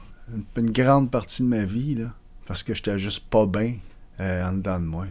Une, 0.57 0.71
grande 0.71 1.11
partie 1.11 1.43
de 1.43 1.49
ma 1.49 1.65
vie, 1.65 1.95
là. 1.95 2.13
Parce 2.47 2.63
que 2.63 2.75
j'étais 2.75 2.99
juste 2.99 3.25
pas 3.31 3.47
bien 3.47 3.75
euh, 4.21 4.49
en 4.49 4.53
dedans 4.53 4.81
de 4.81 4.85
moi. 4.85 5.07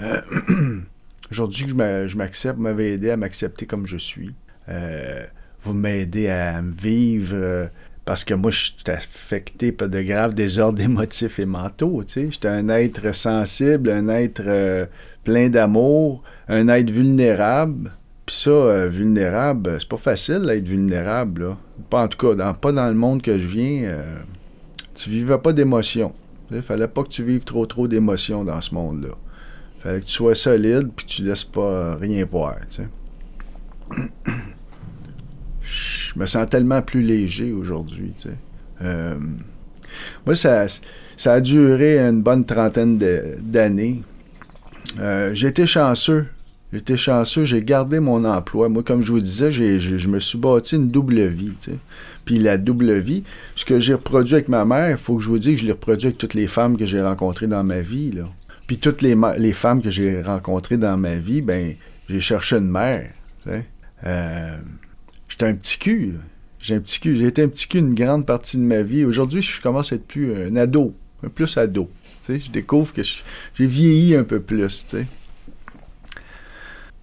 Euh, 0.00 0.20
aujourd'hui, 1.30 1.68
je 1.68 2.16
m'accepte, 2.16 2.56
vous 2.56 2.62
m'avez 2.62 2.92
aidé 2.92 3.10
à 3.10 3.16
m'accepter 3.16 3.66
comme 3.66 3.86
je 3.86 3.96
suis. 3.96 4.34
Euh, 4.68 5.24
vous 5.62 5.74
m'aidez 5.74 6.28
à 6.28 6.60
me 6.62 6.72
vivre 6.72 7.68
parce 8.04 8.24
que 8.24 8.34
moi, 8.34 8.50
je 8.50 8.58
suis 8.58 8.74
affecté 8.86 9.72
par 9.72 9.88
de 9.88 10.02
graves 10.02 10.34
désordres 10.34 10.80
émotifs 10.82 11.38
et 11.38 11.46
mentaux, 11.46 12.02
tu 12.04 12.12
sais. 12.12 12.30
J'étais 12.30 12.48
un 12.48 12.68
être 12.68 13.14
sensible, 13.14 13.90
un 13.90 14.08
être 14.08 14.88
plein 15.24 15.48
d'amour, 15.48 16.22
un 16.48 16.68
être 16.68 16.90
vulnérable. 16.90 17.90
Puis 18.26 18.36
ça, 18.36 18.50
euh, 18.50 18.88
vulnérable, 18.88 19.76
c'est 19.78 19.88
pas 19.88 19.96
facile 19.96 20.42
d'être 20.46 20.66
vulnérable. 20.66 21.56
Pas 21.90 22.04
en 22.04 22.08
tout 22.08 22.18
cas, 22.18 22.54
pas 22.54 22.72
dans 22.72 22.88
le 22.88 22.94
monde 22.94 23.20
que 23.20 23.38
je 23.38 23.46
viens. 23.46 23.82
Euh, 23.84 24.18
tu 24.94 25.10
vivais 25.10 25.38
pas 25.38 25.52
d'émotions. 25.52 26.12
Il 26.50 26.62
fallait 26.62 26.88
pas 26.88 27.02
que 27.02 27.08
tu 27.08 27.24
vives 27.24 27.44
trop 27.44 27.66
trop 27.66 27.88
d'émotions 27.88 28.44
dans 28.44 28.60
ce 28.60 28.74
monde-là. 28.74 29.14
Fallait 29.84 30.00
que 30.00 30.06
tu 30.06 30.12
sois 30.12 30.34
solide 30.34 30.88
puis 30.96 31.04
tu 31.04 31.22
laisses 31.24 31.44
pas 31.44 31.96
rien 31.96 32.24
voir. 32.24 32.56
je 35.62 36.18
me 36.18 36.24
sens 36.24 36.48
tellement 36.48 36.80
plus 36.80 37.02
léger 37.02 37.52
aujourd'hui. 37.52 38.14
Euh, 38.80 39.14
moi, 40.24 40.34
ça, 40.34 40.66
ça 41.18 41.34
a 41.34 41.40
duré 41.40 41.98
une 41.98 42.22
bonne 42.22 42.46
trentaine 42.46 42.96
d'années. 43.42 44.02
Euh, 44.98 45.34
j'ai 45.34 45.48
été 45.48 45.66
chanceux. 45.66 46.28
J'ai 46.72 46.96
chanceux, 46.96 47.44
j'ai 47.44 47.62
gardé 47.62 48.00
mon 48.00 48.24
emploi. 48.24 48.70
Moi, 48.70 48.82
comme 48.82 49.02
je 49.02 49.12
vous 49.12 49.20
disais, 49.20 49.52
je 49.52 50.08
me 50.08 50.18
suis 50.18 50.38
bâti 50.38 50.76
une 50.76 50.88
double 50.88 51.26
vie. 51.26 51.52
Puis 52.24 52.38
la 52.38 52.56
double 52.56 52.94
vie, 52.94 53.22
ce 53.54 53.66
que 53.66 53.78
j'ai 53.78 53.92
reproduit 53.92 54.34
avec 54.34 54.48
ma 54.48 54.64
mère, 54.64 54.92
il 54.92 54.96
faut 54.96 55.16
que 55.16 55.22
je 55.22 55.28
vous 55.28 55.38
dise 55.38 55.56
que 55.56 55.60
je 55.60 55.66
l'ai 55.66 55.72
reproduit 55.72 56.06
avec 56.06 56.16
toutes 56.16 56.32
les 56.32 56.46
femmes 56.46 56.78
que 56.78 56.86
j'ai 56.86 57.02
rencontrées 57.02 57.48
dans 57.48 57.62
ma 57.62 57.80
vie. 57.80 58.12
Là. 58.12 58.24
Puis 58.66 58.78
toutes 58.78 59.02
les, 59.02 59.52
femmes 59.52 59.82
que 59.82 59.90
j'ai 59.90 60.22
rencontrées 60.22 60.78
dans 60.78 60.96
ma 60.96 61.16
vie, 61.16 61.42
ben 61.42 61.74
j'ai 62.08 62.20
cherché 62.20 62.56
une 62.56 62.70
mère. 62.70 63.12
Euh, 64.06 64.56
j'étais 65.28 65.46
un 65.46 65.54
petit 65.54 65.78
cul. 65.78 66.14
J'ai 66.60 66.74
un 66.74 66.80
petit 66.80 67.00
cul. 67.00 67.16
J'ai 67.16 67.26
été 67.26 67.42
un 67.42 67.48
petit 67.48 67.68
cul 67.68 67.78
une 67.78 67.94
grande 67.94 68.26
partie 68.26 68.56
de 68.56 68.62
ma 68.62 68.82
vie. 68.82 69.04
Aujourd'hui, 69.04 69.42
je 69.42 69.60
commence 69.60 69.92
à 69.92 69.96
être 69.96 70.06
plus 70.06 70.34
un 70.34 70.56
ado, 70.56 70.94
un 71.22 71.28
plus 71.28 71.56
ado. 71.58 71.90
Je 72.26 72.50
découvre 72.50 72.92
que 72.94 73.02
j'ai 73.02 73.66
vieilli 73.66 74.14
un 74.14 74.24
peu 74.24 74.40
plus. 74.40 74.96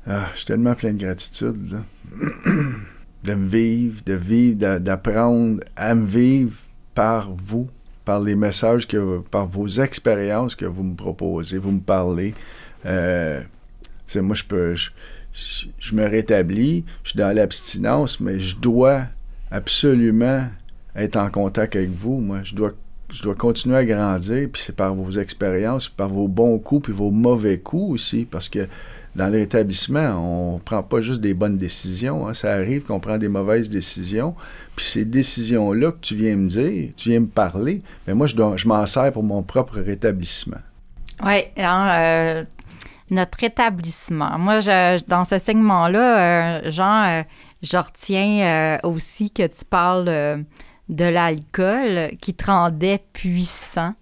Ah, 0.08 0.30
je 0.34 0.38
suis 0.38 0.46
tellement 0.48 0.74
plein 0.74 0.94
de 0.94 1.04
gratitude. 1.04 1.82
De 3.24 3.36
me 3.36 3.48
vivre, 3.48 4.02
de 4.04 4.14
vivre, 4.14 4.80
d'apprendre 4.80 5.60
à 5.76 5.94
me 5.94 6.08
vivre 6.08 6.58
par 6.96 7.32
vous, 7.32 7.70
par 8.06 8.20
les 8.20 8.36
messages 8.36 8.88
que, 8.88 9.20
par 9.20 9.48
vos 9.48 9.68
expériences 9.68 10.56
que 10.56 10.66
vous 10.66 10.84
me 10.84 10.96
proposez, 10.96 11.58
vous 11.58 11.72
me 11.72 11.82
parlez. 11.82 12.34
Euh, 12.86 13.42
moi, 14.16 14.36
je 14.36 14.44
peux, 14.44 14.76
je, 14.76 15.96
me 15.96 16.06
rétablis, 16.06 16.84
je 17.04 17.10
suis 17.10 17.18
dans 17.18 17.34
l'abstinence, 17.34 18.20
mais 18.20 18.40
je 18.40 18.58
dois 18.58 19.06
absolument 19.50 20.48
être 20.96 21.18
en 21.18 21.30
contact 21.30 21.76
avec 21.76 21.92
vous. 21.92 22.20
Moi, 22.20 22.42
je 22.44 22.56
dois, 22.56 22.74
je 23.10 23.24
dois 23.24 23.36
continuer 23.36 23.78
à 23.78 23.86
grandir, 23.86 24.50
puis 24.52 24.62
c'est 24.66 24.76
par 24.76 24.94
vos 24.94 25.12
expériences, 25.12 25.88
par 25.88 26.10
vos 26.10 26.28
bons 26.28 26.60
coups, 26.60 26.86
puis 26.86 26.94
vos 26.94 27.12
mauvais 27.12 27.60
coups 27.60 27.94
aussi, 27.94 28.26
parce 28.30 28.50
que 28.50 28.68
dans 29.16 29.28
l'établissement, 29.28 30.56
on 30.56 30.60
prend 30.60 30.84
pas 30.84 31.02
juste 31.02 31.22
des 31.22 31.34
bonnes 31.34 31.58
décisions. 31.58 32.28
Hein. 32.28 32.34
Ça 32.34 32.54
arrive 32.54 32.84
qu'on 32.84 33.00
prend 33.00 33.18
des 33.18 33.28
mauvaises 33.28 33.70
décisions. 33.70 34.36
Puis 34.76 34.86
ces 34.86 35.06
décisions-là 35.06 35.92
que 35.92 36.00
tu 36.02 36.16
viens 36.16 36.36
me 36.36 36.48
dire, 36.48 36.92
tu 36.96 37.10
viens 37.10 37.20
me 37.20 37.28
parler, 37.28 37.82
mais 38.08 38.14
moi, 38.14 38.28
je, 38.28 38.36
je 38.56 38.68
m'en 38.68 38.86
sers 38.86 39.12
pour 39.12 39.24
mon 39.24 39.44
propre 39.44 39.80
rétablissement. 39.80 40.62
Oui, 41.24 41.44
euh, 41.60 42.44
notre 43.10 43.38
rétablissement. 43.40 44.40
Moi, 44.40 44.60
dans 45.08 45.24
ce 45.24 45.38
segment-là, 45.38 46.60
euh, 46.60 46.72
Jean, 46.72 47.04
euh, 47.04 47.24
je 47.62 47.78
retiens 47.78 48.80
aussi 48.84 49.30
que 49.30 49.46
tu 49.46 49.66
parles 49.66 50.46
de 50.90 51.06
l'alcool 51.06 52.12
qui 52.22 52.34
te 52.34 52.46
rendait 52.46 53.02
puissant. 53.14 53.94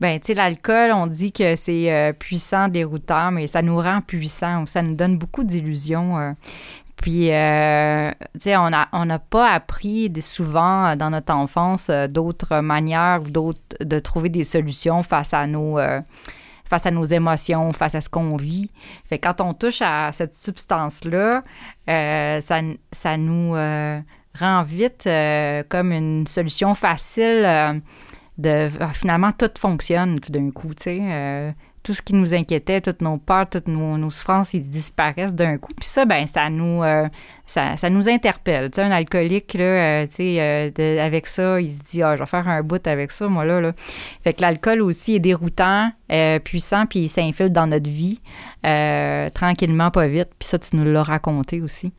Ben, 0.00 0.18
tu 0.18 0.28
sais, 0.28 0.34
l'alcool, 0.34 0.92
on 0.92 1.06
dit 1.06 1.30
que 1.30 1.56
c'est 1.56 1.92
euh, 1.92 2.12
puissant, 2.12 2.68
déroutant, 2.68 3.30
mais 3.30 3.46
ça 3.46 3.62
nous 3.62 3.76
rend 3.76 4.00
puissant, 4.00 4.64
ça 4.66 4.82
nous 4.82 4.94
donne 4.94 5.18
beaucoup 5.18 5.44
d'illusions. 5.44 6.18
Euh. 6.18 6.32
Puis, 6.96 7.32
euh, 7.32 8.10
tu 8.34 8.40
sais, 8.40 8.56
on 8.56 8.70
n'a 8.70 8.88
on 8.92 9.06
pas 9.30 9.52
appris 9.52 10.10
souvent 10.20 10.96
dans 10.96 11.10
notre 11.10 11.32
enfance 11.32 11.90
d'autres 11.90 12.60
manières 12.60 13.20
d'autres 13.20 13.60
de 13.80 13.98
trouver 14.00 14.30
des 14.30 14.42
solutions 14.42 15.04
face 15.04 15.32
à 15.32 15.46
nos 15.46 15.78
face 16.64 16.86
à 16.86 16.90
nos 16.90 17.04
émotions, 17.04 17.72
face 17.72 17.94
à 17.94 18.00
ce 18.00 18.08
qu'on 18.08 18.36
vit. 18.36 18.68
Fait 19.04 19.20
quand 19.20 19.40
on 19.40 19.54
touche 19.54 19.80
à 19.80 20.10
cette 20.12 20.34
substance-là, 20.34 21.42
ça 21.86 23.16
nous 23.16 23.54
rend 24.38 24.62
vite 24.62 25.06
euh, 25.06 25.62
comme 25.68 25.92
une 25.92 26.26
solution 26.26 26.74
facile 26.74 27.42
euh, 27.44 27.72
de 28.38 28.70
ah, 28.80 28.92
finalement 28.92 29.32
tout 29.32 29.50
fonctionne 29.58 30.20
tout 30.20 30.32
d'un 30.32 30.50
coup, 30.50 30.74
tu 30.74 30.84
sais. 30.84 30.98
Euh, 31.00 31.52
tout 31.84 31.94
ce 31.94 32.02
qui 32.02 32.14
nous 32.14 32.34
inquiétait, 32.34 32.80
toutes 32.80 33.00
nos 33.00 33.16
peurs, 33.16 33.48
toutes 33.48 33.68
nos, 33.68 34.10
souffrances, 34.10 34.52
ils 34.52 34.68
disparaissent 34.68 35.34
d'un 35.34 35.56
coup. 35.56 35.72
Puis 35.74 35.86
ça, 35.86 36.04
ben, 36.04 36.26
ça 36.26 36.50
nous, 36.50 36.82
ça, 37.46 37.76
nous 37.88 38.08
interpelle. 38.10 38.70
Un 38.76 38.90
alcoolique, 38.90 39.54
là, 39.54 40.00
avec 40.02 41.26
ça, 41.28 41.60
il 41.60 41.72
se 41.72 41.82
dit, 41.82 42.02
ah, 42.02 42.14
je 42.14 42.20
vais 42.20 42.26
faire 42.26 42.46
un 42.46 42.62
bout 42.62 42.84
avec 42.86 43.10
ça, 43.10 43.28
moi, 43.28 43.46
là. 43.46 43.62
là. 43.62 43.72
Fait 44.22 44.34
que 44.34 44.42
l'alcool 44.42 44.82
aussi 44.82 45.14
est 45.14 45.20
déroutant, 45.20 45.90
puissant, 46.44 46.84
puis 46.84 46.98
il 46.98 47.08
s'infiltre 47.08 47.54
dans 47.54 47.68
notre 47.68 47.88
vie, 47.88 48.20
tranquillement, 48.62 49.90
pas 49.90 50.08
vite. 50.08 50.30
Puis 50.38 50.48
ça, 50.48 50.58
tu 50.58 50.76
nous 50.76 50.84
l'as 50.84 51.02
raconté 51.02 51.60
aussi. 51.60 51.92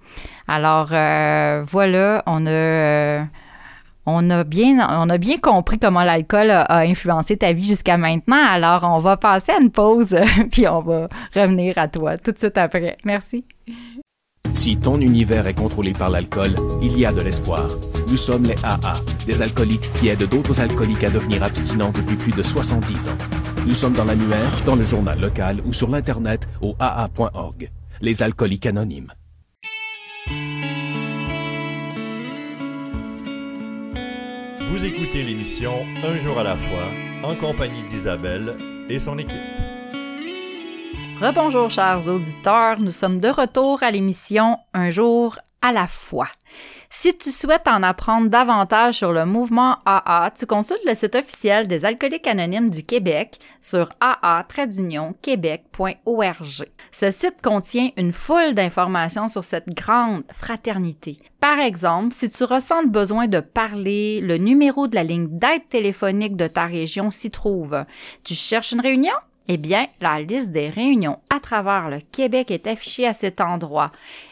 Alors 0.47 0.89
euh, 0.91 1.63
voilà, 1.67 2.23
on 2.25 2.45
a 2.45 2.49
euh, 2.49 3.23
on 4.05 4.29
a 4.29 4.43
bien 4.43 4.79
on 4.99 5.09
a 5.09 5.17
bien 5.17 5.37
compris 5.37 5.77
comment 5.77 6.03
l'alcool 6.03 6.49
a, 6.49 6.79
influencé 6.79 7.37
ta 7.37 7.53
vie 7.53 7.67
jusqu'à 7.67 7.97
maintenant. 7.97 8.43
Alors 8.49 8.83
on 8.83 8.97
va 8.97 9.17
passer 9.17 9.51
à 9.51 9.59
une 9.59 9.71
pause 9.71 10.17
puis 10.51 10.67
on 10.67 10.81
va 10.81 11.07
revenir 11.35 11.77
à 11.77 11.87
toi 11.87 12.15
tout 12.15 12.31
de 12.31 12.39
suite 12.39 12.57
après. 12.57 12.97
Merci. 13.05 13.45
Si 14.53 14.77
ton 14.77 14.99
univers 14.99 15.45
est 15.47 15.53
contrôlé 15.53 15.93
par 15.93 16.09
l'alcool, 16.09 16.55
il 16.81 16.97
y 16.97 17.05
a 17.05 17.11
de 17.11 17.21
l'espoir. 17.21 17.69
Nous 18.07 18.17
sommes 18.17 18.43
les 18.43 18.55
AA, 18.63 18.95
des 19.25 19.41
alcooliques 19.41 19.89
qui 19.99 20.07
aident 20.09 20.27
d'autres 20.27 20.59
alcooliques 20.59 21.03
à 21.03 21.09
devenir 21.11 21.43
abstinents 21.43 21.91
depuis 21.91 22.15
plus 22.15 22.31
de 22.31 22.41
70 22.41 23.07
ans. 23.09 23.17
Nous 23.69 23.75
sommes 23.75 23.93
dans 23.93 24.05
l'annuaire, 24.05 24.63
dans 24.65 24.75
le 24.75 24.83
journal 24.83 25.21
local 25.21 25.61
ou 25.63 25.73
sur 25.73 25.91
l'Internet 25.91 26.49
au 26.59 26.75
AA.org. 26.79 27.69
Les 28.01 28.23
alcooliques 28.23 28.65
anonymes. 28.65 29.13
Vous 34.71 34.83
écoutez 34.83 35.21
l'émission 35.21 35.85
Un 36.03 36.17
jour 36.17 36.39
à 36.39 36.43
la 36.43 36.57
fois 36.57 36.87
en 37.23 37.35
compagnie 37.35 37.83
d'Isabelle 37.83 38.57
et 38.89 38.97
son 38.97 39.19
équipe. 39.19 39.37
Rebonjour 41.21 41.69
chers 41.69 42.07
auditeurs, 42.07 42.79
nous 42.79 42.89
sommes 42.89 43.19
de 43.19 43.29
retour 43.29 43.83
à 43.83 43.91
l'émission 43.91 44.57
Un 44.73 44.89
jour 44.89 45.37
à 45.61 45.71
la 45.71 45.87
fois. 45.87 46.29
Si 46.89 47.15
tu 47.17 47.29
souhaites 47.29 47.67
en 47.67 47.83
apprendre 47.83 48.29
davantage 48.29 48.95
sur 48.95 49.11
le 49.11 49.25
mouvement 49.25 49.77
AA, 49.85 50.31
tu 50.35 50.45
consultes 50.45 50.85
le 50.85 50.95
site 50.95 51.15
officiel 51.15 51.67
des 51.67 51.85
Alcooliques 51.85 52.27
Anonymes 52.27 52.69
du 52.69 52.83
Québec 52.83 53.39
sur 53.59 53.89
aa-québec.org. 53.99 56.65
Ce 56.91 57.11
site 57.11 57.41
contient 57.43 57.89
une 57.97 58.13
foule 58.13 58.55
d'informations 58.55 59.27
sur 59.27 59.43
cette 59.43 59.69
grande 59.69 60.23
fraternité. 60.31 61.17
Par 61.39 61.59
exemple, 61.59 62.13
si 62.13 62.29
tu 62.29 62.43
ressens 62.43 62.81
le 62.81 62.89
besoin 62.89 63.27
de 63.27 63.39
parler, 63.39 64.21
le 64.21 64.37
numéro 64.37 64.87
de 64.87 64.95
la 64.95 65.03
ligne 65.03 65.37
d'aide 65.37 65.67
téléphonique 65.69 66.35
de 66.35 66.47
ta 66.47 66.65
région 66.65 67.11
s'y 67.11 67.29
trouve. 67.29 67.85
Tu 68.23 68.33
cherches 68.33 68.71
une 68.71 68.81
réunion? 68.81 69.13
Eh 69.51 69.57
bien, 69.57 69.87
la 69.99 70.21
liste 70.21 70.51
des 70.51 70.69
réunions 70.69 71.17
à 71.35 71.39
travers 71.39 71.89
le 71.89 72.01
Québec 72.11 72.51
est 72.51 72.67
affichée 72.67 73.07
à 73.07 73.13
cet 73.13 73.41
endroit. 73.41 73.87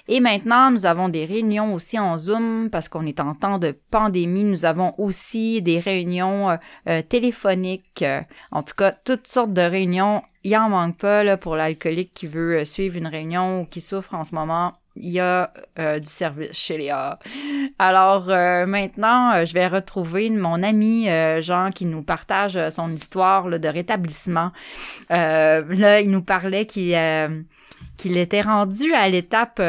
Et 0.07 0.20
maintenant, 0.20 0.70
nous 0.70 0.86
avons 0.86 1.09
des 1.09 1.26
réunions 1.26 1.74
aussi 1.74 1.97
en 1.97 2.20
Zoom 2.20 2.70
parce 2.72 2.88
qu'on 2.88 3.07
est 3.07 3.20
en 3.20 3.34
temps 3.34 3.57
de 3.57 3.76
pandémie. 3.89 4.43
Nous 4.43 4.63
avons 4.63 4.93
aussi 4.99 5.63
des 5.63 5.80
réunions 5.80 6.51
euh, 6.51 6.57
euh, 6.88 7.01
téléphoniques. 7.01 8.05
en 8.51 8.61
tout 8.61 8.76
cas, 8.78 8.91
toutes 8.91 9.26
sortes 9.26 9.53
de 9.53 9.61
réunions. 9.61 10.22
Il 10.43 10.55
en 10.55 10.70
manque 10.70 10.97
pas 10.97 11.24
là, 11.24 11.36
pour 11.36 11.55
l'alcoolique 11.55 12.13
qui 12.13 12.28
veut 12.28 12.59
euh, 12.59 12.65
suivre 12.65 12.97
une 12.97 13.07
réunion 13.07 13.61
ou 13.61 13.65
qui 13.65 13.82
souffre 13.82 14.13
en 14.13 14.24
ce 14.24 14.36
moment 14.36 14.74
il 15.02 15.12
y 15.12 15.20
a 15.20 15.52
euh, 15.80 16.00
du 16.00 16.08
service 16.08 16.52
chez 16.52 16.78
Léa. 16.78 17.20
Alors 17.80 18.30
euh, 18.30 18.66
maintenant, 18.66 19.34
euh, 19.34 19.45
je 19.45 19.54
vais 19.54 19.68
retrouver 19.68 20.30
mon 20.30 20.64
ami 20.64 21.08
Jean 21.39 21.70
qui 21.72 21.86
nous 21.86 22.04
partage 22.04 22.60
son 22.70 22.91
histoire 22.91 23.48
de 23.48 23.68
rétablissement. 23.68 24.52
là, 25.10 26.02
il 26.02 26.10
nous 26.10 26.22
parlait 26.22 26.66
qu'il 26.66 28.18
était 28.18 28.41
rendu 28.41 28.93
à 28.93 29.10
l'étape 29.10 29.62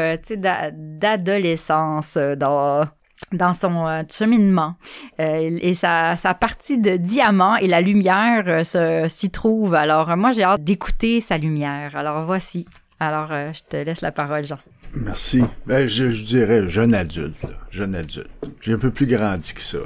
d'adolescence 0.73 2.17
dans 2.17 3.53
son 3.53 4.05
cheminement. 4.11 4.75
et 5.17 5.75
sa, 5.75 6.15
sa 6.15 6.33
partie 6.33 6.77
de 6.77 6.97
diamant 6.97 7.55
et 7.55 7.67
la 7.67 7.81
lumière 7.81 8.65
s'y 8.65 9.31
trouve. 9.31 9.75
Alors 9.75 10.15
moi, 10.17 10.31
j'ai 10.31 10.43
hâte 10.43 10.63
d'écouter 10.63 11.21
sa 11.21 11.37
lumière. 11.37 11.95
Alors 11.95 12.25
voici. 12.25 12.65
Alors 12.99 13.29
je 13.29 13.61
te 13.69 13.77
laisse 13.77 14.01
la 14.01 14.11
parole, 14.11 14.45
Jean. 14.45 14.57
Merci. 14.93 15.43
Ben, 15.65 15.87
je, 15.87 16.05
dirais 16.05 16.67
jeune 16.67 16.93
adulte, 16.93 17.45
jeune 17.71 17.95
adulte. 17.95 18.29
J'ai 18.61 18.73
un 18.73 18.79
peu 18.79 18.91
plus 18.91 19.05
grandi 19.05 19.53
que 19.53 19.61
ça. 19.61 19.77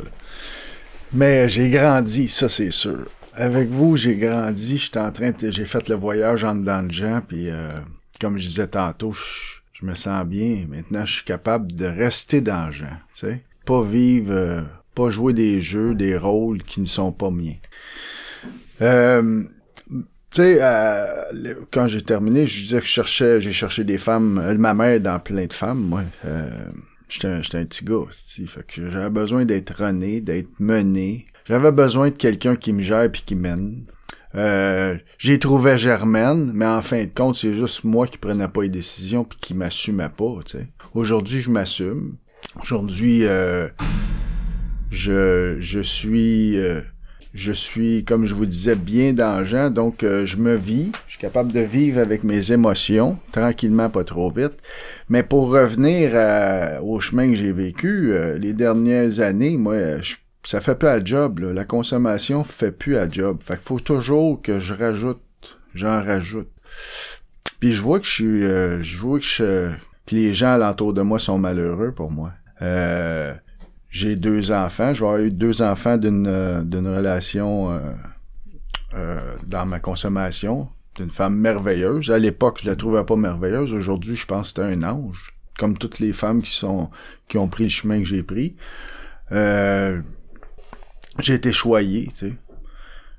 Mais 1.14 1.47
j'ai 1.49 1.70
grandi, 1.70 2.28
ça 2.28 2.49
c'est 2.49 2.72
sûr. 2.72 3.06
Avec 3.36 3.70
vous, 3.70 3.97
j'ai 3.97 4.16
grandi, 4.16 4.78
j'étais 4.78 4.99
en 4.99 5.12
train 5.12 5.32
de, 5.32 5.51
j'ai 5.51 5.66
fait 5.66 5.89
le 5.89 5.95
voyage 5.95 6.43
en 6.43 6.56
dedans 6.56 6.84
de 6.84 6.91
gens, 6.91 7.22
puis 7.28 7.49
euh, 7.49 7.72
comme 8.22 8.38
je 8.38 8.47
disais 8.47 8.68
tantôt, 8.68 9.12
je, 9.12 9.86
me 9.86 9.95
sens 9.95 10.26
bien. 10.26 10.66
Maintenant, 10.70 11.06
je 11.06 11.16
suis 11.16 11.26
capable 11.26 11.74
de 11.74 11.86
rester 11.86 12.39
dans 12.39 12.72
gens, 12.72 12.97
tu 13.14 13.20
sais. 13.20 13.43
Pas 13.66 13.84
vivre, 13.84 14.32
euh, 14.32 14.62
pas 14.95 15.10
jouer 15.10 15.34
des 15.34 15.60
jeux, 15.62 15.93
des 15.93 16.18
rôles 16.18 16.64
qui 16.64 16.80
ne 16.80 16.86
sont 16.86 17.12
pas 17.12 17.30
miens. 17.30 17.58
Euh, 18.82 19.43
tu 20.34 20.41
sais, 20.41 20.57
euh, 20.61 21.53
quand 21.71 21.88
j'ai 21.88 22.01
terminé, 22.01 22.47
je 22.47 22.63
disais 22.63 22.79
que 22.79 22.86
je 22.86 22.89
cherchais, 22.89 23.39
j'ai 23.39 23.53
cherché 23.53 23.84
des 23.84 23.99
femmes, 23.99 24.39
euh, 24.39 24.57
ma 24.57 24.73
mère 24.73 24.99
dans 24.99 25.19
plein 25.19 25.45
de 25.45 25.53
femmes, 25.53 25.81
moi. 25.81 26.01
Euh, 26.25 26.49
j'étais 27.07 27.27
un, 27.27 27.38
un 27.38 27.65
petit 27.65 27.86
gars, 27.86 28.05
c'ti. 28.09 28.47
fait 28.47 28.65
que 28.65 28.89
j'avais 28.89 29.11
besoin 29.11 29.45
d'être 29.45 29.75
rené, 29.75 30.21
d'être 30.21 30.59
mené. 30.59 31.27
J'avais 31.47 31.71
besoin 31.71 32.09
de 32.09 32.15
quelqu'un 32.15 32.55
qui 32.55 32.73
me 32.73 32.81
gère 32.81 33.11
puis 33.11 33.21
qui 33.23 33.36
mène. 33.36 33.86
Euh, 34.34 34.97
j'ai 35.19 35.38
trouvé 35.38 35.77
Germaine, 35.77 36.51
mais 36.51 36.65
en 36.65 36.81
fin 36.81 37.03
de 37.03 37.13
compte, 37.13 37.36
c'est 37.36 37.53
juste 37.53 37.84
moi 37.84 38.07
qui 38.07 38.17
prenais 38.17 38.47
pas 38.47 38.63
les 38.63 38.69
décisions 38.69 39.23
puis 39.25 39.38
qui 39.39 39.53
m'assumais 39.53 40.09
pas, 40.09 40.39
tu 40.45 40.57
sais. 40.57 40.67
Aujourd'hui, 40.95 41.41
je 41.41 41.51
m'assume. 41.51 42.15
Aujourd'hui, 42.59 43.25
euh, 43.25 43.69
je, 44.89 45.57
je 45.59 45.79
suis, 45.79 46.57
je 47.34 47.51
suis, 47.51 48.03
comme 48.05 48.25
je 48.25 48.36
vous 48.36 48.45
disais, 48.45 48.75
bien 48.75 49.13
dans 49.13 49.43
donc 49.71 50.03
euh, 50.03 50.25
je 50.25 50.38
me 50.38 50.55
vis. 50.55 50.91
Je 51.07 51.13
suis 51.13 51.19
capable 51.19 51.51
de 51.51 51.59
vivre 51.61 51.99
avec 51.99 52.23
mes 52.23 52.51
émotions, 52.51 53.17
tranquillement, 53.31 53.89
pas 53.89 54.03
trop 54.03 54.29
vite. 54.29 54.53
Mais 55.09 55.23
pour 55.23 55.49
revenir 55.49 56.11
à- 56.15 56.81
au 56.84 56.99
chemin 56.99 57.29
que 57.29 57.36
j'ai 57.36 57.51
vécu, 57.51 58.11
euh, 58.13 58.38
les 58.38 58.53
dernières 58.53 59.19
années, 59.19 59.57
moi, 59.57 59.99
je- 60.01 60.15
ça 60.45 60.61
fait 60.61 60.75
plus 60.75 60.88
à 60.88 61.03
job. 61.03 61.39
là. 61.39 61.53
La 61.53 61.65
consommation 61.65 62.43
fait 62.43 62.71
plus 62.71 62.97
à 62.97 63.09
job. 63.09 63.38
Fait 63.41 63.55
qu'il 63.55 63.63
faut 63.63 63.79
toujours 63.79 64.41
que 64.41 64.59
je 64.59 64.73
rajoute, 64.73 65.21
j'en 65.73 66.03
rajoute. 66.03 66.49
Puis 67.59 67.73
je 67.73 67.81
vois 67.81 67.99
que 67.99 68.05
je 68.05 68.11
suis, 68.11 68.43
euh, 68.43 68.84
je 68.84 68.97
vois 68.97 69.19
que, 69.19 69.25
je- 69.25 69.69
que 70.05 70.15
les 70.15 70.34
gens 70.34 70.53
alentour 70.53 70.93
de 70.93 71.01
moi 71.01 71.17
sont 71.17 71.38
malheureux 71.38 71.93
pour 71.93 72.11
moi. 72.11 72.31
Euh, 72.61 73.34
j'ai 73.94 74.16
deux 74.16 74.52
enfants. 74.52 74.94
Je 74.94 75.02
vais 75.02 75.08
avoir 75.08 75.20
eu 75.20 75.32
deux 75.32 75.62
enfants 75.62 75.98
d'une 75.98 76.26
euh, 76.28 76.64
d'une 76.64 76.88
relation 76.88 77.72
euh, 77.72 77.80
euh, 78.96 79.36
dans 79.48 79.66
ma 79.66 79.80
consommation 79.80 80.68
d'une 80.96 81.12
femme 81.12 81.38
merveilleuse. 81.38 82.10
À 82.10 82.18
l'époque, 82.18 82.60
je 82.64 82.70
la 82.70 82.76
trouvais 82.76 83.06
pas 83.06 83.16
merveilleuse. 83.16 83.72
Aujourd'hui, 83.72 84.16
je 84.16 84.26
pense 84.26 84.52
que 84.52 84.62
c'était 84.62 84.76
un 84.76 84.84
ange. 84.84 85.36
Comme 85.60 85.78
toutes 85.78 86.00
les 86.00 86.12
femmes 86.12 86.41
qui 86.41 86.52
sont 86.52 86.89
qui 87.28 87.38
ont 87.38 87.48
pris 87.48 87.66
le 87.66 87.70
chemin 87.70 88.00
que 88.00 88.06
j'ai 88.06 88.24
pris. 88.24 88.56
Euh, 89.32 90.02
j'ai 91.20 91.36
été 91.36 91.52
choyé, 91.52 92.08
tu 92.08 92.16
sais. 92.16 92.34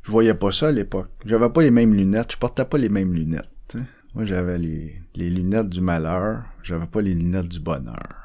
Je 0.02 0.10
voyais 0.10 0.34
pas 0.34 0.50
ça 0.50 0.68
à 0.68 0.72
l'époque. 0.72 1.10
J'avais 1.24 1.50
pas 1.50 1.62
les 1.62 1.70
mêmes 1.70 1.94
lunettes. 1.94 2.32
Je 2.32 2.36
portais 2.36 2.64
pas 2.64 2.78
les 2.78 2.88
mêmes 2.88 3.14
lunettes. 3.14 3.76
Moi, 4.14 4.24
j'avais 4.26 4.58
les, 4.58 5.00
les 5.14 5.30
lunettes 5.30 5.68
du 5.68 5.80
malheur. 5.80 6.42
J'avais 6.62 6.86
pas 6.86 7.00
les 7.00 7.14
lunettes 7.14 7.48
du 7.48 7.60
bonheur. 7.60 8.23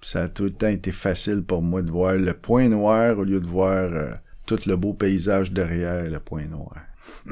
Ça 0.00 0.22
a 0.22 0.28
tout 0.28 0.44
le 0.44 0.52
temps 0.52 0.68
été 0.68 0.92
facile 0.92 1.42
pour 1.42 1.60
moi 1.60 1.82
de 1.82 1.90
voir 1.90 2.14
le 2.14 2.32
point 2.32 2.68
noir 2.68 3.18
au 3.18 3.24
lieu 3.24 3.40
de 3.40 3.46
voir 3.46 3.90
euh, 3.92 4.12
tout 4.48 4.58
le 4.66 4.76
beau 4.76 4.94
paysage 4.94 5.52
derrière 5.52 6.10
le 6.10 6.18
point 6.18 6.46
noir. 6.46 6.74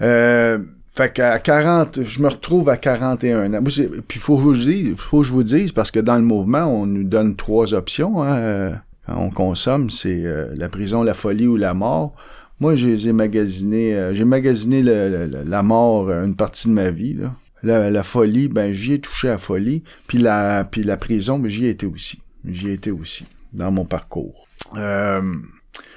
euh, 0.00 0.58
fait 0.88 1.12
qu'à 1.12 1.38
40, 1.38 2.02
je 2.04 2.22
me 2.22 2.28
retrouve 2.28 2.70
à 2.70 2.76
41 2.76 3.54
ans. 3.54 3.62
Puis 3.62 4.18
faut 4.18 4.36
que 4.36 4.42
je 4.42 4.48
vous 4.48 4.56
dise, 4.56 4.94
faut 4.96 5.20
que 5.20 5.26
je 5.26 5.32
vous 5.32 5.42
dise, 5.42 5.72
parce 5.72 5.90
que 5.90 6.00
dans 6.00 6.16
le 6.16 6.22
mouvement, 6.22 6.64
on 6.64 6.86
nous 6.86 7.04
donne 7.04 7.36
trois 7.36 7.74
options. 7.74 8.22
Hein, 8.22 8.36
euh, 8.36 8.74
on 9.08 9.30
consomme, 9.30 9.90
c'est 9.90 10.24
euh, 10.24 10.54
la 10.56 10.68
prison, 10.68 11.02
la 11.02 11.14
folie 11.14 11.46
ou 11.46 11.56
la 11.56 11.74
mort. 11.74 12.14
Moi, 12.60 12.74
j'ai 12.74 13.12
magasiné, 13.12 14.10
j'ai 14.14 14.24
magasiné 14.24 14.82
la 14.82 15.62
mort 15.62 16.10
une 16.10 16.34
partie 16.34 16.66
de 16.66 16.72
ma 16.72 16.90
vie. 16.90 17.14
Là. 17.14 17.32
La, 17.62 18.02
folie, 18.02 18.48
ben 18.48 18.72
j'y 18.72 18.94
ai 18.94 19.00
touché 19.00 19.28
à 19.28 19.32
la 19.32 19.38
folie. 19.38 19.82
Puis 20.06 20.18
la, 20.18 20.64
puis 20.64 20.82
la 20.82 20.96
prison, 20.96 21.38
ben 21.38 21.48
j'y 21.48 21.66
ai 21.66 21.70
été 21.70 21.86
aussi. 21.86 22.20
J'y 22.44 22.68
ai 22.68 22.72
été 22.74 22.90
aussi 22.90 23.26
dans 23.52 23.70
mon 23.70 23.84
parcours. 23.84 24.46
Euh, 24.76 25.20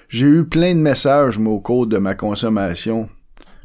j'ai 0.09 0.27
eu 0.27 0.45
plein 0.45 0.73
de 0.75 0.79
messages 0.79 1.37
moi, 1.37 1.53
au 1.53 1.59
cours 1.59 1.87
de 1.87 1.97
ma 1.97 2.15
consommation, 2.15 3.09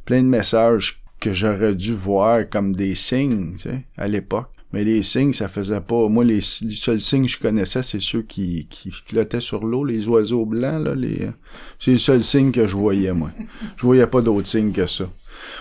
plein 0.05 0.23
de 0.23 0.29
messages 0.29 1.03
que 1.21 1.33
j'aurais 1.33 1.75
dû 1.75 1.95
voir 1.95 2.49
comme 2.49 2.75
des 2.75 2.95
signes, 2.95 3.57
tu 3.57 3.71
sais, 3.71 3.85
à 3.97 4.07
l'époque. 4.07 4.51
Mais 4.73 4.85
les 4.85 5.03
signes, 5.03 5.33
ça 5.33 5.49
faisait 5.49 5.81
pas. 5.81 6.09
Moi, 6.09 6.25
les, 6.25 6.41
les 6.63 6.77
seuls 6.77 7.01
signes 7.01 7.25
que 7.25 7.31
je 7.31 7.39
connaissais, 7.39 7.83
c'est 7.83 8.01
ceux 8.01 8.23
qui, 8.23 8.67
qui 8.69 8.91
flottaient 8.91 9.41
sur 9.41 9.65
l'eau, 9.65 9.85
les 9.85 10.07
oiseaux 10.09 10.45
blancs, 10.45 10.85
là, 10.85 10.95
les. 10.95 11.31
C'est 11.79 11.93
les 11.93 11.99
seuls 11.99 12.23
signes 12.23 12.53
que 12.53 12.67
je 12.67 12.77
voyais, 12.77 13.13
moi. 13.13 13.31
Je 13.77 13.87
voyais 13.87 14.07
pas 14.07 14.21
d'autres 14.21 14.49
signes 14.49 14.73
que 14.73 14.87
ça. 14.87 15.11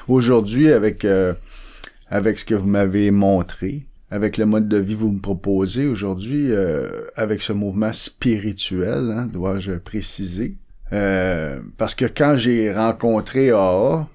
Aujourd'hui, 0.07 0.71
avec 0.71 1.05
euh, 1.05 1.33
avec 2.15 2.39
ce 2.39 2.45
que 2.45 2.55
vous 2.55 2.67
m'avez 2.67 3.11
montré, 3.11 3.83
avec 4.09 4.37
le 4.37 4.45
mode 4.45 4.69
de 4.69 4.77
vie 4.77 4.93
que 4.93 4.99
vous 4.99 5.11
me 5.11 5.19
proposez 5.19 5.85
aujourd'hui, 5.85 6.47
euh, 6.51 7.01
avec 7.15 7.41
ce 7.41 7.51
mouvement 7.51 7.91
spirituel, 7.91 9.11
hein, 9.11 9.25
dois-je 9.25 9.73
préciser. 9.73 10.55
Euh, 10.93 11.59
parce 11.77 11.93
que 11.93 12.05
quand 12.05 12.37
j'ai 12.37 12.71
rencontré 12.71 13.49
AA 13.49 14.07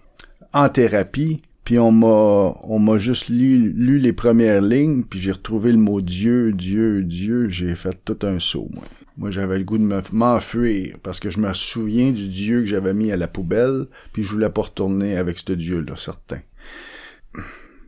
en 0.55 0.69
thérapie, 0.71 1.43
puis 1.65 1.79
on 1.79 1.93
m'a 1.93 2.55
on 2.65 2.79
m'a 2.79 2.97
juste 2.97 3.29
lu, 3.29 3.71
lu 3.77 3.99
les 3.99 4.15
premières 4.15 4.63
lignes, 4.63 5.05
puis 5.05 5.21
j'ai 5.21 5.33
retrouvé 5.33 5.71
le 5.71 5.77
mot 5.77 6.01
Dieu, 6.01 6.53
Dieu, 6.53 7.03
Dieu, 7.05 7.51
j'ai 7.51 7.75
fait 7.75 7.99
tout 8.05 8.19
un 8.23 8.39
saut, 8.39 8.71
moi. 8.73 8.85
Moi, 9.19 9.31
j'avais 9.31 9.59
le 9.59 9.65
goût 9.65 9.77
de 9.77 9.83
me- 9.83 10.01
m'enfuir 10.13 10.97
parce 11.03 11.21
que 11.21 11.29
je 11.29 11.39
me 11.41 11.53
souviens 11.53 12.13
du 12.13 12.29
Dieu 12.29 12.61
que 12.61 12.67
j'avais 12.67 12.95
mis 12.95 13.13
à 13.13 13.19
la 13.19 13.29
poubelle, 13.29 13.85
puis 14.15 14.23
je 14.23 14.31
voulais 14.33 14.49
pas 14.49 14.63
retourner 14.63 15.19
avec 15.19 15.39
ce 15.39 15.53
Dieu-là, 15.53 15.95
certain. 15.97 16.39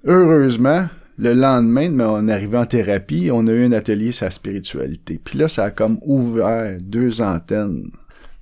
Heureusement, 0.05 0.88
le 1.16 1.34
lendemain 1.34 1.88
de 1.88 1.94
mon 1.94 2.28
arrivée 2.28 2.59
en 2.59 2.66
thérapie, 2.66 3.30
on 3.32 3.46
a 3.46 3.53
eu 3.53 3.66
un 3.66 3.72
atelier 3.72 4.11
sur 4.11 4.24
la 4.24 4.32
spiritualité. 4.32 5.20
Puis 5.22 5.38
là, 5.38 5.48
ça 5.48 5.64
a 5.64 5.70
comme 5.70 5.98
ouvert 6.03 6.78
deux 6.80 7.22
antennes. 7.22 7.84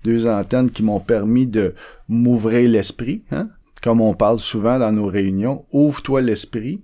Deux 0.02 0.26
antennes 0.26 0.70
qui 0.70 0.82
m'ont 0.82 1.00
permis 1.00 1.46
de 1.46 1.74
m'ouvrir 2.08 2.70
l'esprit, 2.70 3.24
hein? 3.30 3.50
comme 3.82 4.00
on 4.00 4.14
parle 4.14 4.38
souvent 4.38 4.78
dans 4.78 4.92
nos 4.92 5.06
réunions. 5.06 5.66
Ouvre-toi 5.72 6.22
l'esprit, 6.22 6.80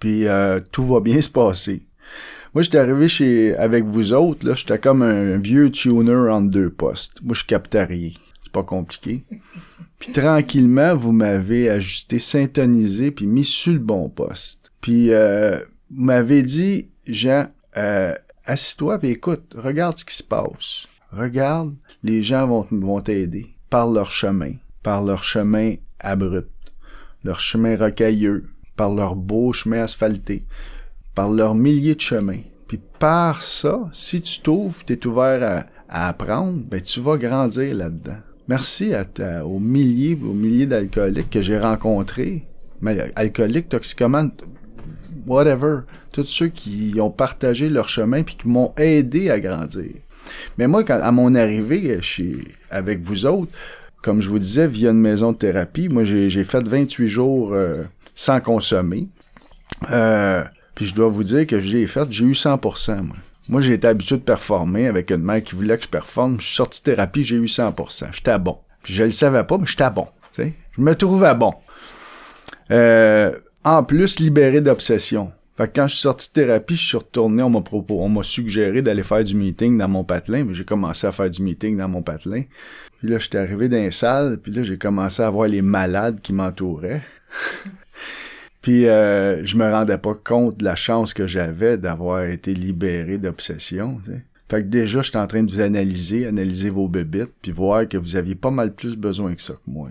puis 0.00 0.26
euh, 0.26 0.60
tout 0.72 0.84
va 0.84 0.98
bien 0.98 1.20
se 1.22 1.30
passer. 1.30 1.86
Moi, 2.52 2.62
j'étais 2.62 2.78
arrivé 2.78 3.08
chez 3.08 3.56
avec 3.56 3.84
vous 3.84 4.12
autres, 4.12 4.46
là, 4.46 4.54
j'étais 4.54 4.78
comme 4.78 5.02
un 5.02 5.38
vieux 5.38 5.70
tuner 5.70 6.14
en 6.14 6.40
deux 6.40 6.70
postes. 6.70 7.22
Moi, 7.22 7.34
je 7.34 7.44
captais 7.44 7.84
rien. 7.84 8.10
C'est 8.42 8.52
pas 8.52 8.62
compliqué. 8.64 9.24
Puis 10.04 10.12
tranquillement, 10.12 10.94
vous 10.94 11.12
m'avez 11.12 11.70
ajusté, 11.70 12.18
syntonisé, 12.18 13.10
puis 13.10 13.26
mis 13.26 13.42
sur 13.42 13.72
le 13.72 13.78
bon 13.78 14.10
poste. 14.10 14.70
Puis 14.82 15.14
euh, 15.14 15.58
vous 15.90 16.02
m'avez 16.04 16.42
dit, 16.42 16.90
Jean, 17.06 17.46
euh, 17.78 18.14
assis-toi 18.44 18.98
puis 18.98 19.08
écoute, 19.08 19.54
regarde 19.56 19.96
ce 19.96 20.04
qui 20.04 20.14
se 20.14 20.22
passe. 20.22 20.88
Regarde, 21.10 21.74
les 22.02 22.22
gens 22.22 22.46
vont, 22.46 22.66
vont 22.70 23.00
t'aider 23.00 23.56
par 23.70 23.90
leur 23.90 24.10
chemin, 24.10 24.52
par 24.82 25.02
leur 25.02 25.22
chemin 25.22 25.76
abrupt, 26.00 26.50
leur 27.24 27.40
chemin 27.40 27.74
rocailleux, 27.74 28.50
par 28.76 28.94
leur 28.94 29.16
beau 29.16 29.54
chemin 29.54 29.84
asphalté, 29.84 30.44
par 31.14 31.30
leurs 31.30 31.54
milliers 31.54 31.94
de 31.94 32.02
chemins. 32.02 32.42
Puis 32.68 32.78
par 32.98 33.40
ça, 33.40 33.88
si 33.94 34.20
tu 34.20 34.42
t'ouvres, 34.42 34.84
tu 34.84 34.92
es 34.92 35.06
ouvert 35.06 35.42
à, 35.42 35.66
à 35.88 36.08
apprendre, 36.08 36.62
ben 36.62 36.82
tu 36.82 37.00
vas 37.00 37.16
grandir 37.16 37.74
là-dedans. 37.74 38.20
Merci 38.46 38.92
à 38.94 39.46
aux 39.46 39.58
milliers, 39.58 40.18
aux 40.22 40.34
milliers 40.34 40.66
d'alcooliques 40.66 41.30
que 41.30 41.40
j'ai 41.40 41.58
rencontrés, 41.58 42.44
mais 42.82 43.10
alcooliques, 43.16 43.70
toxicomanes, 43.70 44.32
whatever, 45.26 45.80
tous 46.12 46.24
ceux 46.24 46.48
qui 46.48 46.94
ont 47.00 47.10
partagé 47.10 47.70
leur 47.70 47.88
chemin 47.88 48.22
puis 48.22 48.36
qui 48.36 48.48
m'ont 48.48 48.74
aidé 48.76 49.30
à 49.30 49.40
grandir. 49.40 49.92
Mais 50.58 50.66
moi, 50.66 50.84
quand, 50.84 51.00
à 51.00 51.10
mon 51.10 51.34
arrivée 51.34 51.98
chez, 52.02 52.36
avec 52.70 53.02
vous 53.02 53.26
autres, 53.26 53.52
comme 54.02 54.20
je 54.20 54.28
vous 54.28 54.38
disais, 54.38 54.68
via 54.68 54.90
une 54.90 55.00
maison 55.00 55.32
de 55.32 55.38
thérapie, 55.38 55.88
moi, 55.88 56.04
j'ai 56.04 56.28
j'ai 56.28 56.44
fait 56.44 56.62
28 56.62 57.08
jours 57.08 57.54
euh, 57.54 57.84
sans 58.14 58.40
consommer. 58.40 59.08
Euh, 59.90 60.44
puis 60.74 60.84
je 60.84 60.94
dois 60.94 61.08
vous 61.08 61.24
dire 61.24 61.46
que 61.46 61.60
j'ai 61.60 61.86
fait, 61.86 62.10
j'ai 62.10 62.24
eu 62.26 62.32
100%, 62.32 63.02
moi. 63.02 63.16
Moi, 63.48 63.60
j'ai 63.60 63.74
été 63.74 63.86
habitué 63.86 64.16
de 64.16 64.22
performer 64.22 64.86
avec 64.86 65.10
une 65.10 65.22
mère 65.22 65.42
qui 65.42 65.54
voulait 65.54 65.76
que 65.76 65.84
je 65.84 65.88
performe. 65.88 66.40
Je 66.40 66.46
suis 66.46 66.56
sorti 66.56 66.80
de 66.80 66.84
thérapie, 66.84 67.24
j'ai 67.24 67.36
eu 67.36 67.44
100%. 67.44 68.06
J'étais 68.12 68.38
bon. 68.38 68.58
Puis 68.82 68.94
je 68.94 69.04
le 69.04 69.10
savais 69.10 69.44
pas, 69.44 69.58
mais 69.58 69.66
j'étais 69.66 69.90
bon. 69.90 70.06
Tu 70.32 70.42
sais, 70.42 70.54
je 70.76 70.80
me 70.80 70.94
trouvais 70.94 71.34
bon. 71.34 71.54
Euh, 72.70 73.32
en 73.64 73.84
plus, 73.84 74.18
libéré 74.18 74.60
d'obsession. 74.60 75.32
Fait 75.56 75.68
que 75.68 75.74
quand 75.76 75.86
je 75.86 75.94
suis 75.94 76.02
sorti 76.02 76.28
de 76.28 76.32
thérapie, 76.32 76.74
je 76.74 76.84
suis 76.84 76.96
retourné, 76.96 77.42
on 77.42 77.50
m'a 77.50 77.60
propos, 77.60 78.00
on 78.00 78.08
m'a 78.08 78.22
suggéré 78.24 78.82
d'aller 78.82 79.04
faire 79.04 79.22
du 79.22 79.36
meeting 79.36 79.78
dans 79.78 79.88
mon 79.88 80.02
patelin, 80.02 80.44
mais 80.44 80.54
j'ai 80.54 80.64
commencé 80.64 81.06
à 81.06 81.12
faire 81.12 81.30
du 81.30 81.42
meeting 81.42 81.76
dans 81.76 81.88
mon 81.88 82.02
patelin. 82.02 82.42
Puis 82.98 83.08
là, 83.08 83.18
j'étais 83.20 83.38
arrivé 83.38 83.68
dans 83.68 83.76
les 83.76 83.92
salles, 83.92 84.38
puis 84.42 84.50
là, 84.50 84.64
j'ai 84.64 84.78
commencé 84.78 85.22
à 85.22 85.30
voir 85.30 85.46
les 85.46 85.62
malades 85.62 86.20
qui 86.20 86.32
m'entouraient. 86.32 87.02
puis 88.64 88.88
euh, 88.88 89.44
je 89.44 89.58
me 89.58 89.70
rendais 89.70 89.98
pas 89.98 90.14
compte 90.14 90.56
de 90.56 90.64
la 90.64 90.74
chance 90.74 91.12
que 91.12 91.26
j'avais 91.26 91.76
d'avoir 91.76 92.22
été 92.22 92.54
libéré 92.54 93.18
d'obsession. 93.18 94.00
Fait 94.48 94.62
que 94.62 94.68
déjà, 94.68 95.02
j'étais 95.02 95.18
en 95.18 95.26
train 95.26 95.42
de 95.42 95.52
vous 95.52 95.60
analyser, 95.60 96.26
analyser 96.26 96.70
vos 96.70 96.88
bébites, 96.88 97.34
puis 97.42 97.52
voir 97.52 97.86
que 97.86 97.98
vous 97.98 98.16
aviez 98.16 98.34
pas 98.34 98.50
mal 98.50 98.74
plus 98.74 98.96
besoin 98.96 99.34
que 99.34 99.42
ça 99.42 99.52
que 99.52 99.70
moi. 99.70 99.90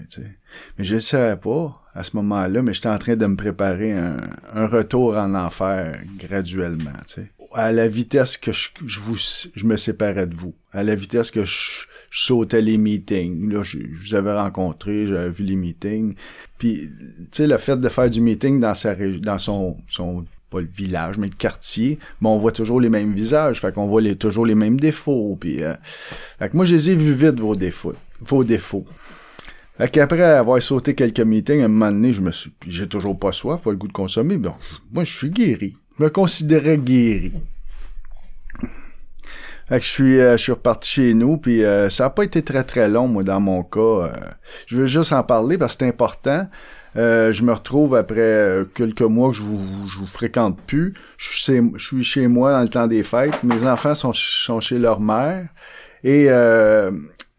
Mais 0.79 0.83
je 0.83 0.95
le 0.95 1.01
savais 1.01 1.39
pas 1.39 1.83
à 1.93 2.03
ce 2.03 2.15
moment-là, 2.15 2.63
mais 2.63 2.73
j'étais 2.73 2.89
en 2.89 2.97
train 2.97 3.15
de 3.15 3.27
me 3.27 3.35
préparer 3.35 3.93
un, 3.93 4.17
retour 4.65 5.17
en 5.17 5.35
enfer 5.35 6.01
graduellement. 6.17 6.93
À 7.53 7.71
la 7.71 7.87
vitesse 7.87 8.37
que 8.37 8.53
je, 8.53 8.69
je 8.87 8.99
vous, 9.01 9.17
je 9.53 9.65
me 9.67 9.77
séparais 9.77 10.25
de 10.25 10.33
vous, 10.33 10.55
à 10.71 10.81
la 10.81 10.95
vitesse 10.95 11.29
que 11.29 11.45
je, 11.45 11.85
je 12.13 12.25
sautais 12.25 12.61
les 12.61 12.77
meetings. 12.77 13.51
Là, 13.51 13.63
je, 13.63 13.79
je 13.79 14.09
vous 14.09 14.15
avais 14.15 14.33
rencontré, 14.39 15.07
j'avais 15.07 15.31
vu 15.31 15.43
les 15.43 15.55
meetings. 15.55 16.13
Puis, 16.59 16.87
tu 16.87 17.27
sais, 17.31 17.47
le 17.47 17.57
fait 17.57 17.75
de 17.75 17.89
faire 17.89 18.07
du 18.07 18.21
meeting 18.21 18.59
dans 18.59 18.75
sa 18.75 18.93
dans 18.93 19.39
son, 19.39 19.77
son 19.89 20.23
pas 20.51 20.61
le 20.61 20.67
village, 20.67 21.17
mais 21.17 21.25
le 21.25 21.33
quartier, 21.33 21.97
mais 22.21 22.29
on 22.29 22.37
voit 22.37 22.51
toujours 22.51 22.79
les 22.79 22.89
mêmes 22.89 23.15
visages, 23.15 23.59
fait 23.59 23.73
qu'on 23.73 23.87
voit 23.87 24.03
toujours 24.13 24.45
les 24.45 24.53
mêmes 24.53 24.79
défauts. 24.79 25.35
Puis, 25.39 25.63
euh, 25.63 25.73
fait 26.37 26.49
que 26.49 26.55
moi, 26.55 26.65
je 26.65 26.75
les 26.75 26.91
ai 26.91 26.95
vus 26.95 27.13
vite, 27.13 27.39
vos 27.39 27.55
défauts. 27.55 27.95
Vos 28.21 28.43
défauts. 28.43 28.85
Fait 29.79 29.89
qu'après 29.89 30.21
avoir 30.21 30.61
sauté 30.61 30.93
quelques 30.93 31.19
meetings, 31.19 31.61
à 31.61 31.65
un 31.65 31.67
moment 31.67 31.91
donné, 31.91 32.13
je 32.13 32.21
me 32.21 32.29
suis, 32.29 32.51
j'ai 32.67 32.87
toujours 32.87 33.17
pas 33.17 33.31
soif, 33.31 33.63
pas 33.63 33.71
le 33.71 33.77
goût 33.77 33.87
de 33.87 33.93
consommer, 33.93 34.37
bon, 34.37 34.53
moi, 34.91 35.03
je 35.03 35.17
suis 35.17 35.31
guéri. 35.31 35.75
Je 35.97 36.03
me 36.03 36.09
considérais 36.11 36.77
guéri. 36.77 37.31
Je 39.81 39.87
suis, 39.87 40.19
euh, 40.19 40.33
je 40.33 40.43
suis 40.43 40.51
reparti 40.51 40.89
chez 40.89 41.13
nous, 41.13 41.37
puis 41.37 41.63
euh, 41.63 41.89
ça 41.89 42.05
a 42.05 42.09
pas 42.11 42.23
été 42.23 42.43
très 42.43 42.63
très 42.63 42.87
long, 42.87 43.07
moi, 43.07 43.23
dans 43.23 43.39
mon 43.39 43.63
cas. 43.63 43.79
Euh, 43.79 44.11
je 44.67 44.77
veux 44.77 44.85
juste 44.85 45.13
en 45.13 45.23
parler 45.23 45.57
parce 45.57 45.73
que 45.75 45.79
c'est 45.79 45.89
important. 45.89 46.47
je 46.95 47.41
me 47.43 47.51
retrouve 47.51 47.95
après 47.95 48.65
quelques 48.75 49.01
mois 49.01 49.29
que 49.29 49.37
je 49.37 49.41
vous, 49.41 49.87
je 49.87 49.97
vous 49.97 50.05
fréquente 50.05 50.59
plus. 50.67 50.93
Je 51.17 51.71
suis, 51.77 52.03
chez 52.03 52.27
moi 52.27 52.51
dans 52.51 52.61
le 52.61 52.69
temps 52.69 52.87
des 52.87 53.03
fêtes. 53.03 53.43
Mes 53.43 53.65
enfants 53.67 53.95
sont, 53.95 54.61
chez 54.61 54.77
leur 54.77 54.99
mère. 54.99 55.47
Et 56.03 56.27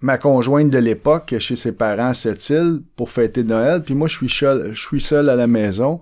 ma 0.01 0.19
conjointe 0.19 0.71
de 0.71 0.79
l'époque 0.79 1.35
chez 1.39 1.57
ses 1.57 1.73
parents 1.73 2.09
à 2.09 2.15
cette 2.15 2.53
pour 2.97 3.11
fêter 3.11 3.45
Noël. 3.45 3.83
Puis 3.85 3.95
moi, 3.95 4.09
je 4.09 4.17
suis 4.17 4.29
seul, 4.29 4.75
je 4.75 4.81
suis 4.81 5.01
seul 5.01 5.29
à 5.29 5.37
la 5.37 5.47
maison. 5.47 6.01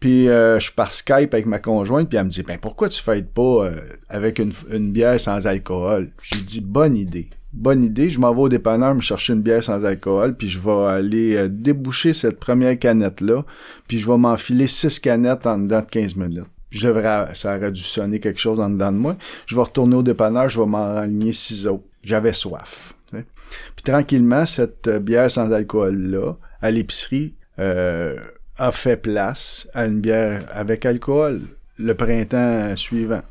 Puis 0.00 0.28
euh, 0.28 0.58
je 0.58 0.64
suis 0.64 0.74
par 0.74 0.90
Skype 0.90 1.32
avec 1.32 1.46
ma 1.46 1.58
conjointe, 1.58 2.08
puis 2.08 2.18
elle 2.18 2.24
me 2.24 2.30
dit 2.30 2.42
ben 2.42 2.58
pourquoi 2.58 2.88
tu 2.88 3.02
fêtes 3.02 3.32
pas 3.32 3.64
euh, 3.66 3.80
avec 4.08 4.38
une, 4.38 4.52
une, 4.70 4.92
bière 4.92 5.18
sans 5.18 5.46
alcool? 5.46 6.10
J'ai 6.22 6.42
dit 6.42 6.60
bonne 6.60 6.96
idée. 6.96 7.30
Bonne 7.52 7.84
idée, 7.84 8.10
je 8.10 8.20
m'en 8.20 8.34
vais 8.34 8.42
au 8.42 8.48
dépanneur 8.50 8.94
me 8.94 9.00
chercher 9.00 9.32
une 9.32 9.40
bière 9.40 9.64
sans 9.64 9.82
alcool, 9.84 10.36
puis 10.36 10.48
je 10.48 10.58
vais 10.58 10.84
aller 10.90 11.36
euh, 11.36 11.48
déboucher 11.48 12.12
cette 12.12 12.38
première 12.38 12.78
canette 12.78 13.22
là, 13.22 13.44
puis 13.88 13.98
je 13.98 14.06
vais 14.06 14.18
m'enfiler 14.18 14.66
six 14.66 15.00
canettes 15.00 15.46
en 15.46 15.58
dedans 15.58 15.80
de 15.80 15.86
15 15.86 16.16
minutes. 16.16 16.46
Je 16.70 16.86
devrais, 16.86 17.34
ça 17.34 17.56
aurait 17.56 17.72
dû 17.72 17.80
sonner 17.80 18.20
quelque 18.20 18.40
chose 18.40 18.60
en 18.60 18.68
dedans 18.68 18.92
de 18.92 18.98
moi. 18.98 19.16
Je 19.46 19.54
vais 19.54 19.62
retourner 19.62 19.96
au 19.96 20.02
dépanneur, 20.02 20.50
je 20.50 20.60
vais 20.60 20.66
m'en 20.66 20.96
aligner 20.96 21.32
six 21.32 21.66
autres. 21.66 21.84
J'avais 22.02 22.34
soif. 22.34 22.92
Puis 23.10 23.84
tranquillement, 23.84 24.44
cette 24.44 24.88
bière 24.88 25.30
sans 25.30 25.50
alcool 25.52 25.96
là, 25.96 26.34
à 26.60 26.70
l'épicerie, 26.70 27.34
euh, 27.58 28.16
a 28.58 28.72
fait 28.72 28.96
place 28.96 29.68
à 29.74 29.86
une 29.86 30.00
bière 30.00 30.44
avec 30.50 30.86
alcool 30.86 31.42
le 31.78 31.94
printemps 31.94 32.76
suivant. 32.76 33.22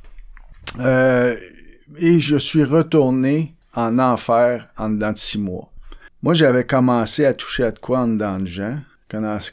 Euh, 0.80 1.36
et 1.98 2.20
je 2.20 2.38
suis 2.38 2.64
retourné 2.64 3.56
en 3.74 4.00
enfer 4.00 4.68
en 4.78 4.90
dedans 4.90 5.14
de 5.14 5.18
six 5.18 5.40
mois. 5.40 5.72
Moi, 6.22 6.34
j'avais 6.34 6.66
commencé 6.66 7.26
à 7.26 7.34
toucher 7.34 7.64
à 7.64 7.72
de 7.72 7.80
quoi 7.80 8.00
en 8.00 8.08
dedans 8.08 8.40
de 8.40 8.48
gens, 8.48 8.80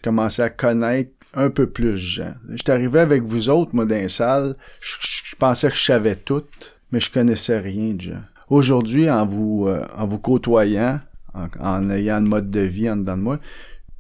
commencé 0.03 0.43
à 0.43 0.51
connaître 0.51 1.11
un 1.35 1.51
peu 1.51 1.67
plus 1.67 1.93
de 1.93 1.97
gens. 1.97 2.35
J'étais 2.51 2.73
arrivé 2.73 3.01
avec 3.01 3.23
vous 3.23 3.49
autres, 3.49 3.75
moi, 3.75 3.85
dans 3.85 3.95
les 3.95 4.09
salles, 4.09 4.57
je, 4.81 5.37
pensais 5.39 5.69
que 5.69 5.77
je 5.77 5.85
savais 5.85 6.17
tout, 6.17 6.45
mais 6.91 7.01
je 7.01 7.11
connaissais 7.11 7.59
rien 7.59 7.95
de 7.95 8.01
gens. 8.01 8.23
Aujourd'hui, 8.49 9.11
en 9.11 9.27
vous, 9.27 9.67
euh, 9.69 9.85
en 9.97 10.07
vous 10.07 10.19
côtoyant, 10.19 11.01
en, 11.35 11.47
en, 11.61 11.91
ayant 11.91 12.17
un 12.17 12.21
mode 12.21 12.51
de 12.51 12.61
vie 12.61 12.91
en 12.91 12.97
dedans 12.97 13.17
de 13.17 13.23
moi, 13.23 13.39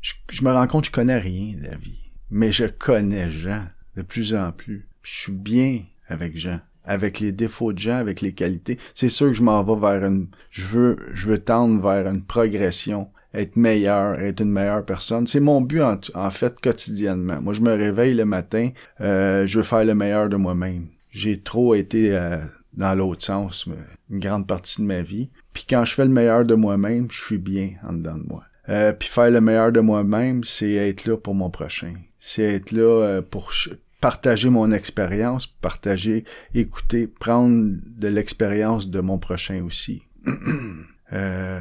je, 0.02 0.44
me 0.44 0.52
rends 0.52 0.66
compte 0.66 0.82
que 0.84 0.88
je 0.88 0.92
connais 0.92 1.18
rien 1.18 1.56
de 1.56 1.64
la 1.64 1.76
vie. 1.76 2.10
Mais 2.30 2.52
je 2.52 2.66
connais 2.66 3.30
Jean 3.30 3.64
de 3.96 4.02
plus 4.02 4.34
en 4.34 4.52
plus. 4.52 4.88
Je 5.02 5.10
suis 5.10 5.32
bien 5.32 5.80
avec 6.08 6.36
Jean. 6.36 6.60
Avec 6.84 7.20
les 7.20 7.32
défauts 7.32 7.72
de 7.72 7.78
Jean, 7.78 7.96
avec 7.96 8.20
les 8.20 8.32
qualités. 8.32 8.78
C'est 8.94 9.08
sûr 9.08 9.28
que 9.28 9.34
je 9.34 9.42
m'en 9.42 9.62
vais 9.62 9.80
vers 9.80 10.04
une, 10.04 10.28
je 10.50 10.66
veux, 10.66 10.96
je 11.14 11.28
veux 11.28 11.38
tendre 11.38 11.80
vers 11.80 12.08
une 12.08 12.24
progression 12.24 13.08
être 13.34 13.56
meilleur, 13.56 14.20
être 14.20 14.40
une 14.40 14.50
meilleure 14.50 14.84
personne. 14.84 15.26
C'est 15.26 15.40
mon 15.40 15.60
but 15.60 15.82
en, 16.14 16.30
fait 16.30 16.60
quotidiennement. 16.60 17.40
Moi, 17.40 17.54
je 17.54 17.60
me 17.60 17.72
réveille 17.72 18.14
le 18.14 18.24
matin, 18.24 18.70
euh, 19.00 19.46
je 19.46 19.58
veux 19.58 19.64
faire 19.64 19.84
le 19.84 19.94
meilleur 19.94 20.28
de 20.28 20.36
moi-même. 20.36 20.88
J'ai 21.10 21.40
trop 21.40 21.74
été 21.74 22.14
euh, 22.14 22.38
dans 22.74 22.94
l'autre 22.94 23.24
sens 23.24 23.68
une 24.10 24.20
grande 24.20 24.46
partie 24.46 24.82
de 24.82 24.86
ma 24.86 25.02
vie. 25.02 25.30
Puis 25.52 25.64
quand 25.68 25.84
je 25.84 25.94
fais 25.94 26.04
le 26.04 26.10
meilleur 26.10 26.44
de 26.44 26.54
moi-même, 26.54 27.10
je 27.10 27.22
suis 27.22 27.38
bien 27.38 27.72
en 27.86 27.94
dedans 27.94 28.16
de 28.16 28.26
moi. 28.26 28.44
Euh, 28.68 28.92
puis 28.92 29.08
faire 29.08 29.30
le 29.30 29.40
meilleur 29.40 29.72
de 29.72 29.80
moi-même, 29.80 30.44
c'est 30.44 30.72
être 30.72 31.06
là 31.06 31.16
pour 31.16 31.34
mon 31.34 31.50
prochain. 31.50 31.94
C'est 32.20 32.42
être 32.42 32.70
là 32.70 33.04
euh, 33.04 33.22
pour 33.22 33.52
partager 34.00 34.50
mon 34.50 34.70
expérience, 34.72 35.46
partager, 35.46 36.24
écouter, 36.54 37.06
prendre 37.06 37.74
de 37.86 38.08
l'expérience 38.08 38.88
de 38.88 39.00
mon 39.00 39.18
prochain 39.18 39.64
aussi. 39.64 40.02
euh, 41.12 41.60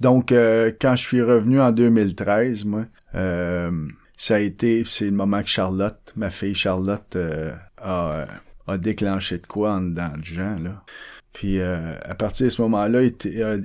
donc, 0.00 0.32
euh, 0.32 0.72
quand 0.80 0.96
je 0.96 1.02
suis 1.02 1.22
revenu 1.22 1.60
en 1.60 1.72
2013, 1.72 2.64
moi, 2.64 2.86
ça 3.12 4.34
a 4.34 4.38
été, 4.38 4.84
c'est 4.86 5.06
le 5.06 5.12
moment 5.12 5.42
que 5.42 5.48
Charlotte, 5.48 6.12
ma 6.16 6.30
fille 6.30 6.54
Charlotte, 6.54 7.16
a, 7.78 8.26
a 8.66 8.78
déclenché 8.78 9.38
de 9.38 9.46
quoi 9.46 9.74
en 9.74 9.80
dedans 9.80 10.12
de 10.16 10.24
gens, 10.24 10.58
là. 10.58 10.84
Puis 11.32 11.60
euh, 11.60 11.92
à 12.02 12.14
partir 12.14 12.46
de 12.46 12.50
ce 12.50 12.60
moment-là, 12.62 13.00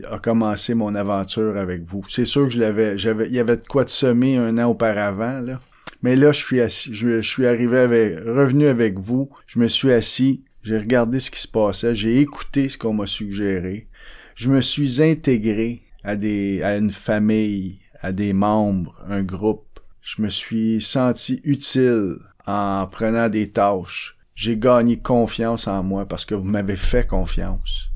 a, 0.09 0.19
commencé 0.19 0.73
mon 0.75 0.93
aventure 0.95 1.57
avec 1.57 1.83
vous. 1.83 2.03
C'est 2.09 2.25
sûr 2.25 2.47
que 2.47 2.53
je 2.53 2.59
l'avais, 2.59 2.97
j'avais, 2.97 3.27
il 3.27 3.33
y 3.33 3.39
avait 3.39 3.57
de 3.57 3.67
quoi 3.67 3.87
semer 3.87 4.37
un 4.37 4.57
an 4.57 4.69
auparavant 4.69 5.41
là. 5.41 5.59
Mais 6.01 6.15
là, 6.15 6.31
je 6.31 6.37
suis 6.37 6.61
assis, 6.61 6.93
je, 6.93 7.21
suis 7.21 7.47
arrivé 7.47 8.15
revenu 8.15 8.67
avec 8.67 8.99
vous. 8.99 9.29
Je 9.47 9.57
me 9.57 9.67
suis 9.67 9.91
assis, 9.91 10.43
j'ai 10.61 10.77
regardé 10.77 11.19
ce 11.19 11.31
qui 11.31 11.41
se 11.41 11.47
passait, 11.47 11.95
j'ai 11.95 12.19
écouté 12.21 12.69
ce 12.69 12.77
qu'on 12.77 12.93
m'a 12.93 13.07
suggéré. 13.07 13.87
Je 14.35 14.51
me 14.51 14.61
suis 14.61 15.01
intégré 15.01 15.81
à 16.03 16.15
des, 16.15 16.61
à 16.61 16.77
une 16.77 16.91
famille, 16.91 17.79
à 18.01 18.11
des 18.11 18.33
membres, 18.33 18.95
un 19.07 19.23
groupe. 19.23 19.79
Je 20.01 20.21
me 20.21 20.29
suis 20.29 20.79
senti 20.81 21.41
utile 21.43 22.17
en 22.45 22.85
prenant 22.85 23.27
des 23.27 23.47
tâches 23.47 24.15
j'ai 24.35 24.57
gagné 24.57 24.97
confiance 24.97 25.67
en 25.67 25.81
moi 25.81 26.05
parce 26.05 26.25
que 26.25 26.35
vous 26.35 26.43
m'avez 26.43 26.75
fait 26.75 27.07
confiance. 27.07 27.89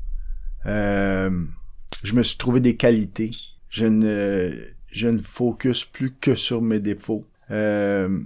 Euh, 0.66 1.30
je 2.02 2.14
me 2.14 2.22
suis 2.22 2.38
trouvé 2.38 2.60
des 2.60 2.76
qualités. 2.76 3.30
Je 3.68 3.86
ne, 3.86 4.50
je 4.90 5.08
ne 5.08 5.20
focus 5.20 5.84
plus 5.84 6.12
que 6.12 6.34
sur 6.34 6.62
mes 6.62 6.80
défauts. 6.80 7.24
Euh, 7.50 8.20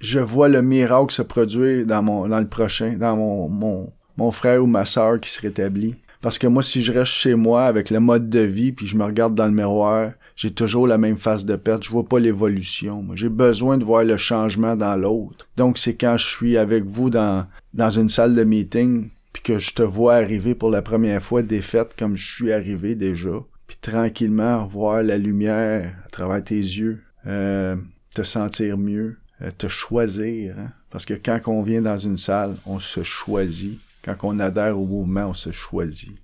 je 0.00 0.20
vois 0.20 0.48
le 0.48 0.60
miracle 0.60 1.12
se 1.12 1.22
produire 1.22 1.86
dans 1.86 2.02
mon, 2.02 2.28
dans 2.28 2.40
le 2.40 2.48
prochain, 2.48 2.96
dans 2.98 3.16
mon, 3.16 3.48
mon, 3.48 3.92
mon 4.18 4.30
frère 4.30 4.62
ou 4.62 4.66
ma 4.66 4.84
sœur 4.84 5.18
qui 5.18 5.30
se 5.30 5.40
rétablit. 5.40 5.96
Parce 6.20 6.38
que 6.38 6.46
moi, 6.46 6.62
si 6.62 6.82
je 6.82 6.92
reste 6.92 7.12
chez 7.12 7.34
moi 7.34 7.64
avec 7.64 7.90
le 7.90 8.00
mode 8.00 8.28
de 8.28 8.40
vie, 8.40 8.72
puis 8.72 8.86
je 8.86 8.96
me 8.96 9.04
regarde 9.04 9.34
dans 9.34 9.46
le 9.46 9.52
miroir, 9.52 10.12
j'ai 10.36 10.52
toujours 10.52 10.86
la 10.86 10.98
même 10.98 11.18
phase 11.18 11.44
de 11.44 11.56
perte. 11.56 11.84
Je 11.84 11.90
vois 11.90 12.08
pas 12.08 12.18
l'évolution. 12.18 13.06
J'ai 13.14 13.28
besoin 13.28 13.78
de 13.78 13.84
voir 13.84 14.04
le 14.04 14.16
changement 14.16 14.76
dans 14.76 14.96
l'autre. 14.96 15.46
Donc, 15.56 15.78
c'est 15.78 15.94
quand 15.94 16.16
je 16.16 16.26
suis 16.26 16.56
avec 16.56 16.84
vous 16.84 17.10
dans, 17.10 17.46
dans 17.72 17.90
une 17.90 18.08
salle 18.08 18.34
de 18.34 18.44
meeting, 18.44 19.10
puis 19.32 19.42
que 19.42 19.58
je 19.58 19.74
te 19.74 19.82
vois 19.82 20.14
arriver 20.14 20.54
pour 20.54 20.70
la 20.70 20.82
première 20.82 21.22
fois 21.22 21.42
défaite 21.42 21.94
comme 21.98 22.16
je 22.16 22.34
suis 22.34 22.52
arrivé 22.52 22.94
déjà, 22.94 23.42
puis 23.66 23.76
tranquillement 23.80 24.64
voir 24.66 25.02
la 25.02 25.18
lumière 25.18 25.94
à 26.04 26.08
travers 26.08 26.42
tes 26.42 26.54
yeux, 26.54 27.02
euh, 27.26 27.76
te 28.14 28.22
sentir 28.22 28.78
mieux, 28.78 29.16
euh, 29.42 29.50
te 29.56 29.68
choisir. 29.68 30.56
Hein. 30.58 30.70
Parce 30.90 31.04
que 31.04 31.14
quand 31.14 31.40
on 31.46 31.62
vient 31.62 31.82
dans 31.82 31.98
une 31.98 32.16
salle, 32.16 32.56
on 32.66 32.78
se 32.78 33.02
choisit. 33.02 33.80
Quand 34.04 34.16
on 34.22 34.38
adhère 34.38 34.78
au 34.78 34.86
mouvement, 34.86 35.30
on 35.30 35.34
se 35.34 35.50
choisit. 35.50 36.14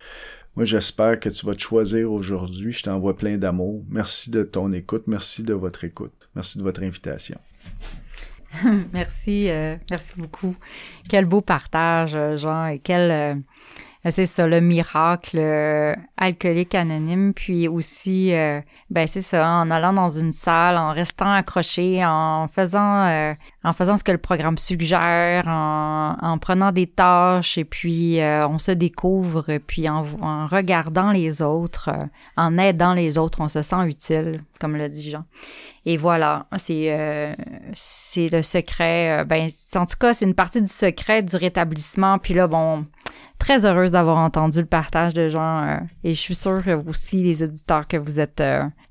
Moi, 0.56 0.64
j'espère 0.64 1.18
que 1.20 1.28
tu 1.28 1.46
vas 1.46 1.54
te 1.54 1.60
choisir 1.60 2.10
aujourd'hui. 2.10 2.72
Je 2.72 2.82
t'envoie 2.82 3.16
plein 3.16 3.38
d'amour. 3.38 3.84
Merci 3.88 4.30
de 4.30 4.42
ton 4.42 4.72
écoute. 4.72 5.04
Merci 5.06 5.42
de 5.42 5.54
votre 5.54 5.84
écoute. 5.84 6.28
Merci 6.34 6.58
de 6.58 6.62
votre 6.62 6.82
invitation. 6.82 7.38
merci, 8.92 9.48
euh, 9.48 9.76
merci 9.90 10.14
beaucoup. 10.16 10.56
Quel 11.08 11.24
beau 11.24 11.40
partage, 11.40 12.14
euh, 12.14 12.36
Jean, 12.36 12.66
et 12.66 12.78
quel, 12.80 13.10
euh, 13.10 13.34
c'est 14.08 14.26
ça, 14.26 14.46
le 14.46 14.60
miracle 14.60 15.38
alcoolique 16.16 16.74
anonyme, 16.74 17.34
puis 17.34 17.68
aussi, 17.68 18.32
ben 18.90 19.06
c'est 19.06 19.22
ça, 19.22 19.46
en 19.46 19.70
allant 19.70 19.92
dans 19.92 20.08
une 20.08 20.32
salle, 20.32 20.76
en 20.76 20.92
restant 20.92 21.30
accroché, 21.30 22.04
en 22.04 22.48
faisant, 22.48 23.34
en 23.62 23.72
faisant 23.72 23.96
ce 23.96 24.04
que 24.04 24.12
le 24.12 24.18
programme 24.18 24.56
suggère, 24.56 25.46
en, 25.46 26.16
en 26.20 26.38
prenant 26.38 26.72
des 26.72 26.86
tâches, 26.86 27.58
et 27.58 27.64
puis 27.64 28.20
on 28.22 28.58
se 28.58 28.72
découvre, 28.72 29.58
puis 29.66 29.88
en, 29.88 30.04
en 30.22 30.46
regardant 30.46 31.12
les 31.12 31.42
autres, 31.42 31.90
en 32.36 32.56
aidant 32.58 32.94
les 32.94 33.18
autres, 33.18 33.40
on 33.40 33.48
se 33.48 33.62
sent 33.62 33.86
utile, 33.86 34.42
comme 34.58 34.76
le 34.76 34.88
dit 34.88 35.10
Jean. 35.10 35.24
Et 35.86 35.96
voilà, 35.96 36.46
c'est 36.58 36.88
euh, 36.90 37.34
c'est 37.72 38.28
le 38.28 38.42
secret. 38.42 39.20
Euh, 39.20 39.24
ben, 39.24 39.48
en 39.74 39.86
tout 39.86 39.96
cas, 39.98 40.12
c'est 40.12 40.26
une 40.26 40.34
partie 40.34 40.60
du 40.60 40.68
secret 40.68 41.22
du 41.22 41.36
rétablissement. 41.36 42.18
Puis 42.18 42.34
là, 42.34 42.46
bon, 42.46 42.84
très 43.38 43.64
heureuse 43.64 43.92
d'avoir 43.92 44.18
entendu 44.18 44.60
le 44.60 44.66
partage 44.66 45.14
de 45.14 45.28
gens. 45.28 45.66
Euh, 45.66 45.76
et 46.04 46.14
je 46.14 46.20
suis 46.20 46.34
sûre 46.34 46.62
aussi 46.86 47.22
les 47.22 47.42
auditeurs 47.42 47.86
que 47.86 47.96
vous 47.96 48.20
êtes, 48.20 48.42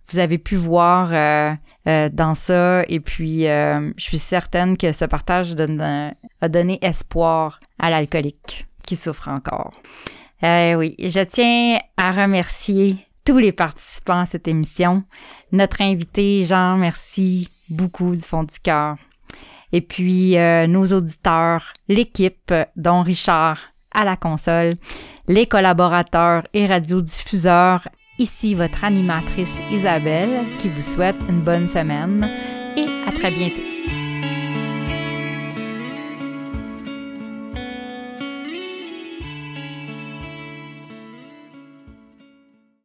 vous 0.09 0.19
avez 0.19 0.37
pu 0.37 0.55
voir 0.55 1.09
dans 1.85 2.35
ça. 2.35 2.83
Et 2.87 2.99
puis, 2.99 3.41
je 3.43 3.91
suis 3.97 4.17
certaine 4.17 4.77
que 4.77 4.91
ce 4.91 5.05
partage 5.05 5.55
a 6.41 6.49
donné 6.49 6.79
espoir 6.81 7.59
à 7.79 7.89
l'alcoolique 7.89 8.65
qui 8.85 8.95
souffre 8.95 9.27
encore. 9.27 9.71
oui, 10.41 10.95
je 10.99 11.23
tiens 11.23 11.79
à 11.97 12.11
remercier 12.11 12.95
tous 13.29 13.37
les 13.37 13.51
participants 13.51 14.21
à 14.21 14.25
cette 14.25 14.47
émission. 14.47 15.03
Notre 15.51 15.81
invité, 15.81 16.41
Jean, 16.43 16.77
merci 16.77 17.47
beaucoup 17.69 18.15
du 18.15 18.21
fond 18.21 18.43
du 18.43 18.59
cœur. 18.59 18.95
et 19.71 19.81
puis 19.81 20.35
euh, 20.35 20.65
nos 20.65 20.85
auditeurs, 20.85 21.73
l'équipe, 21.87 22.51
dont 22.75 23.03
Richard 23.03 23.59
à 23.91 24.05
la 24.05 24.15
console, 24.15 24.73
les 25.27 25.45
collaborateurs 25.45 26.43
et 26.53 26.65
radiodiffuseurs. 26.65 27.87
Ici 28.17 28.53
votre 28.53 28.83
animatrice 28.83 29.61
Isabelle 29.71 30.45
qui 30.57 30.67
vous 30.67 30.81
souhaite 30.81 31.21
une 31.29 31.41
bonne 31.41 31.67
semaine 31.67 32.29
et 32.75 32.87
à 33.07 33.11
très 33.13 33.31
bientôt. 33.31 33.68